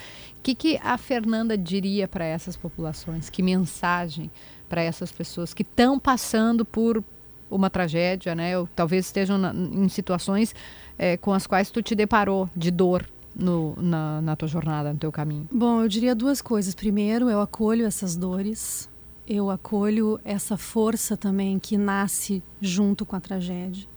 Que, 0.47 0.55
que 0.55 0.80
a 0.80 0.97
Fernanda 0.97 1.59
diria 1.59 2.07
para 2.07 2.24
essas 2.24 2.57
populações? 2.57 3.28
Que 3.28 3.42
mensagem 3.42 4.30
para 4.68 4.80
essas 4.80 5.11
pessoas 5.11 5.53
que 5.53 5.62
estão 5.62 5.99
passando 5.99 6.64
por 6.64 7.03
uma 7.51 7.68
tragédia, 7.68 8.32
né? 8.32 8.57
Ou 8.57 8.68
talvez 8.76 9.07
estejam 9.07 9.38
na- 9.38 9.53
em 9.53 9.88
situações 9.88 10.55
eh, 10.97 11.16
com 11.16 11.32
as 11.32 11.49
quais 11.49 11.68
tu 11.72 11.82
te 11.82 11.97
deparou 11.97 12.49
de 12.55 12.70
dor 12.70 13.05
no, 13.34 13.74
na, 13.76 14.20
na 14.20 14.36
tua 14.36 14.47
jornada, 14.47 14.92
no 14.92 14.99
teu 15.01 15.11
caminho. 15.11 15.49
Bom, 15.51 15.82
eu 15.82 15.88
diria 15.88 16.14
duas 16.14 16.40
coisas. 16.40 16.76
Primeiro, 16.76 17.28
eu 17.28 17.40
acolho 17.40 17.84
essas 17.84 18.14
dores, 18.14 18.88
eu 19.26 19.51
acolho 19.51 20.20
essa 20.24 20.57
força 20.57 21.16
também 21.16 21.59
que 21.59 21.76
nasce 21.76 22.40
junto 22.61 23.05
com 23.05 23.16
a 23.16 23.20
tragédia. 23.20 23.88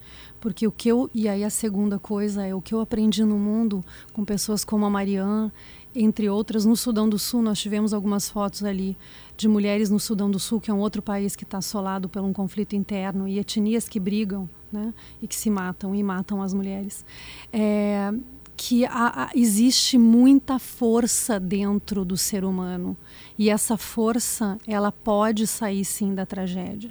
Porque 0.42 0.66
o 0.66 0.72
que 0.72 0.88
eu. 0.90 1.10
E 1.14 1.28
aí 1.28 1.44
a 1.44 1.50
segunda 1.50 2.00
coisa 2.00 2.46
é 2.46 2.56
o 2.56 2.62
que 2.62 2.74
eu 2.74 2.80
aprendi 2.80 3.26
no 3.26 3.38
mundo 3.38 3.84
com 4.14 4.24
pessoas 4.24 4.64
como 4.64 4.86
a 4.86 4.90
Marianne, 4.90 5.52
entre 6.02 6.30
outras. 6.30 6.66
No 6.66 6.76
Sudão 6.76 7.10
do 7.10 7.20
Sul, 7.20 7.42
nós 7.42 7.60
tivemos 7.60 7.94
algumas 7.94 8.30
fotos 8.30 8.64
ali 8.64 8.98
de 9.36 9.48
mulheres 9.48 9.90
no 9.90 10.00
Sudão 10.00 10.30
do 10.30 10.40
Sul, 10.40 10.60
que 10.60 10.72
é 10.72 10.74
um 10.74 10.80
outro 10.80 11.02
país 11.02 11.36
que 11.36 11.44
está 11.44 11.58
assolado 11.58 12.08
por 12.08 12.22
um 12.22 12.34
conflito 12.34 12.76
interno, 12.76 13.28
e 13.28 13.40
etnias 13.40 13.88
que 13.88 14.00
brigam 14.00 14.50
né, 14.72 14.94
e 15.22 15.28
que 15.28 15.36
se 15.36 15.50
matam 15.50 15.96
e 15.96 16.04
matam 16.04 16.42
as 16.42 16.54
mulheres. 16.54 17.06
É, 17.52 18.12
que 18.62 18.84
existe 19.34 19.98
muita 19.98 20.60
força 20.60 21.40
dentro 21.40 22.04
do 22.04 22.18
ser 22.18 22.44
humano 22.44 22.98
e 23.38 23.50
essa 23.50 23.78
força 23.78 24.58
ela 24.68 24.92
pode 24.92 25.48
sair 25.48 25.86
sim 25.86 26.14
da 26.14 26.26
tragédia. 26.26 26.90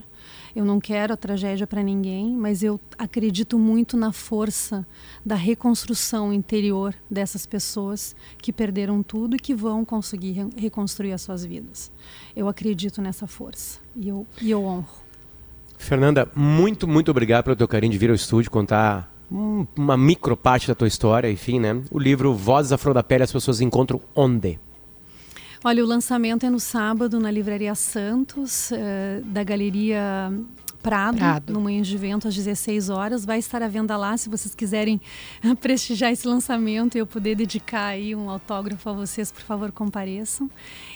Eu 0.57 0.65
não 0.65 0.81
quero 0.81 1.13
a 1.13 1.17
tragédia 1.17 1.67
para 1.67 1.83
ninguém, 1.83 2.35
mas 2.35 2.63
eu 2.63 2.81
acredito 2.97 3.59
muito 3.59 3.99
na 3.99 4.13
força 4.13 4.87
da 5.25 5.35
reconstrução 5.35 6.33
interior 6.33 6.95
dessas 7.11 7.45
pessoas 7.45 8.17
que 8.39 8.51
perderam 8.51 9.03
tudo 9.03 9.37
e 9.37 9.39
que 9.39 9.55
vão 9.55 9.85
conseguir 9.85 10.33
re- 10.33 10.49
reconstruir 10.57 11.13
as 11.13 11.21
suas 11.21 11.45
vidas. 11.45 11.93
Eu 12.35 12.49
acredito 12.49 13.03
nessa 13.03 13.27
força 13.27 13.79
e 13.95 14.09
eu, 14.09 14.27
e 14.41 14.51
eu 14.51 14.65
honro. 14.65 14.89
Fernanda, 15.77 16.27
muito, 16.35 16.89
muito 16.89 17.11
obrigado 17.11 17.45
pelo 17.45 17.57
teu 17.57 17.69
carinho 17.69 17.93
de 17.93 17.99
vir 17.99 18.09
ao 18.09 18.17
estúdio 18.17 18.51
contar 18.51 19.13
uma 19.31 19.97
micro 19.97 20.37
parte 20.37 20.69
da 20.69 20.75
tua 20.75 20.89
história, 20.89 21.31
enfim, 21.31 21.61
né? 21.61 21.83
O 21.91 21.99
livro 21.99 22.35
Vozes 22.35 22.81
Flor 22.81 22.95
da 22.95 23.03
Pele 23.03 23.25
as 23.25 23.33
pessoas 23.33 23.61
encontram 23.61 24.01
onde? 24.15 24.59
Olha, 25.65 25.85
o 25.85 25.87
lançamento 25.87 26.47
é 26.47 26.51
no 26.51 26.61
sábado 26.61 27.19
na 27.19 27.31
Livraria 27.31 27.75
Santos, 27.75 28.71
eh, 28.73 29.21
da 29.25 29.43
Galeria 29.43 30.33
Prado, 30.89 31.19
Prado. 31.19 31.53
no 31.53 31.61
Moinhos 31.61 31.87
de 31.87 31.99
Vento, 31.99 32.27
às 32.27 32.35
16 32.35 32.89
horas. 32.89 33.23
Vai 33.23 33.39
estar 33.39 33.63
à 33.63 33.69
venda 33.69 33.95
lá, 33.95 34.17
se 34.17 34.31
vocês 34.31 34.55
quiserem 34.55 34.99
prestigiar 35.61 36.11
esse 36.11 36.27
lançamento 36.27 36.97
e 36.97 36.99
eu 36.99 37.07
poder 37.07 37.35
dedicar 37.35 37.89
aí 37.89 38.15
um 38.17 38.31
autógrafo 38.31 38.89
a 38.89 38.93
vocês, 38.95 39.31
por 39.31 39.43
favor, 39.43 39.71
compareçam. 39.71 40.51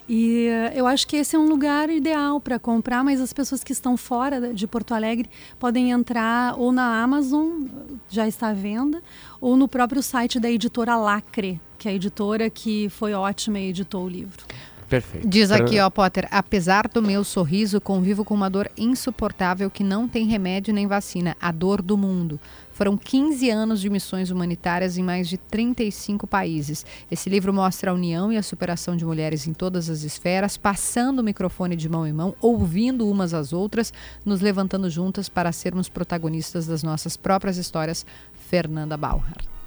E 0.08 0.46
eh, 0.46 0.72
eu 0.74 0.86
acho 0.86 1.06
que 1.06 1.16
esse 1.16 1.36
é 1.36 1.38
um 1.38 1.46
lugar 1.46 1.90
ideal 1.90 2.40
para 2.40 2.58
comprar, 2.58 3.04
mas 3.04 3.20
as 3.20 3.34
pessoas 3.34 3.62
que 3.62 3.72
estão 3.72 3.96
fora 3.96 4.54
de 4.54 4.66
Porto 4.66 4.94
Alegre 4.94 5.28
podem 5.58 5.90
entrar 5.90 6.58
ou 6.58 6.72
na 6.72 7.02
Amazon, 7.02 7.66
já 8.08 8.26
está 8.26 8.48
à 8.48 8.54
venda, 8.54 9.02
ou 9.40 9.56
no 9.58 9.68
próprio 9.68 10.02
site 10.02 10.40
da 10.40 10.50
editora 10.50 10.96
Lacre, 10.96 11.60
que 11.78 11.86
é 11.86 11.92
a 11.92 11.94
editora 11.94 12.48
que 12.48 12.88
foi 12.88 13.12
ótima 13.12 13.58
e 13.60 13.68
editou 13.68 14.04
o 14.04 14.08
livro. 14.08 14.46
Perfeito. 14.92 15.26
Diz 15.26 15.50
aqui, 15.50 15.80
ó, 15.80 15.88
Potter, 15.88 16.28
apesar 16.30 16.86
do 16.86 17.00
meu 17.00 17.24
sorriso, 17.24 17.80
convivo 17.80 18.26
com 18.26 18.34
uma 18.34 18.50
dor 18.50 18.70
insuportável 18.76 19.70
que 19.70 19.82
não 19.82 20.06
tem 20.06 20.26
remédio 20.26 20.74
nem 20.74 20.86
vacina, 20.86 21.34
a 21.40 21.50
dor 21.50 21.80
do 21.80 21.96
mundo. 21.96 22.38
Foram 22.74 22.94
15 22.98 23.48
anos 23.48 23.80
de 23.80 23.88
missões 23.88 24.30
humanitárias 24.30 24.98
em 24.98 25.02
mais 25.02 25.30
de 25.30 25.38
35 25.38 26.26
países. 26.26 26.84
Esse 27.10 27.30
livro 27.30 27.54
mostra 27.54 27.90
a 27.90 27.94
união 27.94 28.30
e 28.30 28.36
a 28.36 28.42
superação 28.42 28.94
de 28.94 29.02
mulheres 29.06 29.46
em 29.46 29.54
todas 29.54 29.88
as 29.88 30.02
esferas, 30.02 30.58
passando 30.58 31.20
o 31.20 31.24
microfone 31.24 31.74
de 31.74 31.88
mão 31.88 32.06
em 32.06 32.12
mão, 32.12 32.34
ouvindo 32.38 33.08
umas 33.08 33.32
às 33.32 33.54
outras, 33.54 33.94
nos 34.26 34.42
levantando 34.42 34.90
juntas 34.90 35.26
para 35.26 35.52
sermos 35.52 35.88
protagonistas 35.88 36.66
das 36.66 36.82
nossas 36.82 37.16
próprias 37.16 37.56
histórias. 37.56 38.04
Fernanda 38.34 38.98
Bauer. 38.98 39.61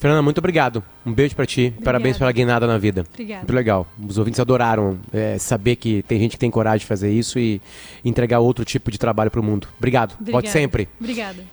Fernanda, 0.00 0.22
muito 0.22 0.38
obrigado. 0.38 0.82
Um 1.04 1.12
beijo 1.12 1.36
pra 1.36 1.44
ti. 1.44 1.74
Parabéns 1.84 2.16
pela 2.16 2.32
guinada 2.32 2.66
na 2.66 2.78
vida. 2.78 3.04
Obrigada. 3.12 3.40
Muito 3.42 3.52
legal. 3.52 3.86
Os 4.08 4.16
ouvintes 4.16 4.40
adoraram 4.40 4.98
é, 5.12 5.36
saber 5.36 5.76
que 5.76 6.02
tem 6.04 6.18
gente 6.18 6.32
que 6.32 6.38
tem 6.38 6.50
coragem 6.50 6.78
de 6.78 6.86
fazer 6.86 7.12
isso 7.12 7.38
e 7.38 7.60
entregar 8.02 8.38
outro 8.38 8.64
tipo 8.64 8.90
de 8.90 8.98
trabalho 8.98 9.30
pro 9.30 9.42
mundo. 9.42 9.68
Obrigado. 9.76 10.12
Volte 10.12 10.22
Obrigada. 10.30 10.48
sempre. 10.48 10.88
Obrigada. 10.98 11.44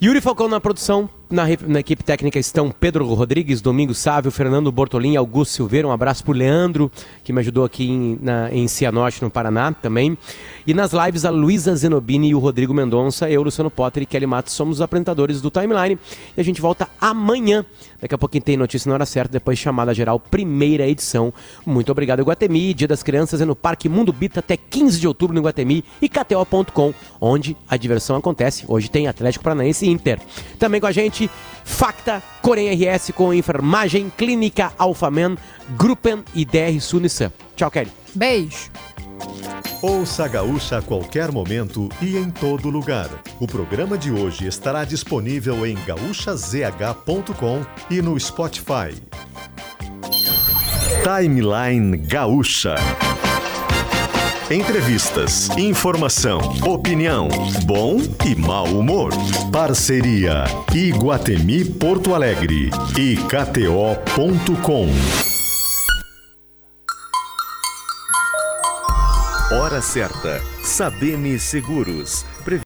Yuri 0.00 0.20
Falcão 0.20 0.48
na 0.48 0.60
produção, 0.60 1.10
na, 1.30 1.44
na 1.66 1.80
equipe 1.80 2.02
técnica 2.02 2.38
estão 2.38 2.70
Pedro 2.70 3.06
Rodrigues, 3.14 3.60
Domingos 3.60 3.98
Sávio, 3.98 4.30
Fernando 4.30 4.72
Bortolim, 4.72 5.16
Augusto 5.16 5.52
Silveira. 5.52 5.86
Um 5.86 5.92
abraço 5.92 6.24
pro 6.24 6.32
Leandro, 6.32 6.90
que 7.22 7.32
me 7.32 7.40
ajudou 7.40 7.64
aqui 7.64 7.88
em, 7.90 8.18
na, 8.20 8.50
em 8.52 8.66
Cianorte, 8.66 9.22
no 9.22 9.30
Paraná 9.30 9.72
também. 9.72 10.16
E 10.66 10.74
nas 10.74 10.92
lives, 10.92 11.24
a 11.24 11.30
Luísa 11.30 11.74
Zenobini 11.76 12.28
e 12.28 12.34
o 12.34 12.38
Rodrigo 12.38 12.74
Mendonça, 12.74 13.30
eu, 13.30 13.42
Luciano 13.42 13.70
Potter 13.70 14.02
e 14.02 14.06
Kelly 14.06 14.26
Matos 14.26 14.52
somos 14.52 14.76
os 14.78 14.82
apresentadores 14.82 15.40
do 15.40 15.50
Timeline. 15.50 15.98
E 16.36 16.40
a 16.40 16.44
gente 16.44 16.60
volta 16.60 16.88
amanhã. 17.00 17.64
Daqui 18.00 18.14
a 18.14 18.18
pouquinho 18.18 18.44
tem 18.44 18.56
notícia 18.56 18.88
na 18.88 18.94
hora 18.94 19.06
certa, 19.06 19.32
depois 19.32 19.58
chamada 19.58 19.92
geral, 19.92 20.20
primeira 20.20 20.86
edição. 20.86 21.32
Muito 21.66 21.90
obrigado, 21.90 22.20
Iguatemi. 22.20 22.72
Dia 22.72 22.86
das 22.86 23.02
Crianças 23.02 23.40
é 23.40 23.44
no 23.44 23.56
Parque 23.56 23.88
Mundo 23.88 24.12
Bita 24.12 24.40
até 24.40 24.56
15 24.56 25.00
de 25.00 25.08
outubro 25.08 25.34
no 25.34 25.40
Iguatemi 25.40 25.84
e 26.00 26.08
KTO.com, 26.08 26.94
onde 27.20 27.56
a 27.68 27.76
diversão 27.76 28.16
acontece. 28.16 28.64
Hoje 28.68 28.90
tem 28.90 29.08
Atlético 29.08 29.44
Paranaense 29.44 29.84
e 29.86 29.90
Inter. 29.90 30.20
Também 30.58 30.80
com 30.80 30.86
a 30.86 30.92
gente, 30.92 31.17
Facta, 31.64 32.22
Corém 32.42 32.70
RS 32.70 33.12
com 33.14 33.32
enfermagem, 33.32 34.12
Clínica 34.16 34.72
Alfaman, 34.78 35.36
Gruppen 35.76 36.24
e 36.34 36.44
DR 36.44 36.80
Sunissan. 36.80 37.32
Tchau, 37.56 37.70
Kelly. 37.70 37.92
Beijo. 38.14 38.70
Ouça 39.80 40.24
a 40.24 40.28
Gaúcha 40.28 40.78
a 40.78 40.82
qualquer 40.82 41.30
momento 41.30 41.88
e 42.02 42.16
em 42.16 42.30
todo 42.30 42.68
lugar. 42.68 43.08
O 43.38 43.46
programa 43.46 43.96
de 43.96 44.10
hoje 44.10 44.46
estará 44.46 44.84
disponível 44.84 45.64
em 45.64 45.76
gaúchazh.com 45.84 47.64
e 47.88 48.02
no 48.02 48.18
Spotify. 48.18 49.00
Timeline 51.04 51.96
Gaúcha. 51.96 52.74
Entrevistas, 54.50 55.50
informação, 55.58 56.38
opinião, 56.66 57.28
bom 57.66 57.98
e 58.24 58.34
mau 58.34 58.64
humor. 58.64 59.12
Parceria 59.52 60.44
Iguatemi 60.74 61.66
Porto 61.66 62.14
Alegre 62.14 62.70
e 62.98 63.16
KTO.com. 63.16 64.88
Hora 69.52 69.82
certa. 69.82 70.40
Sabene 70.62 71.38
Seguros. 71.38 72.24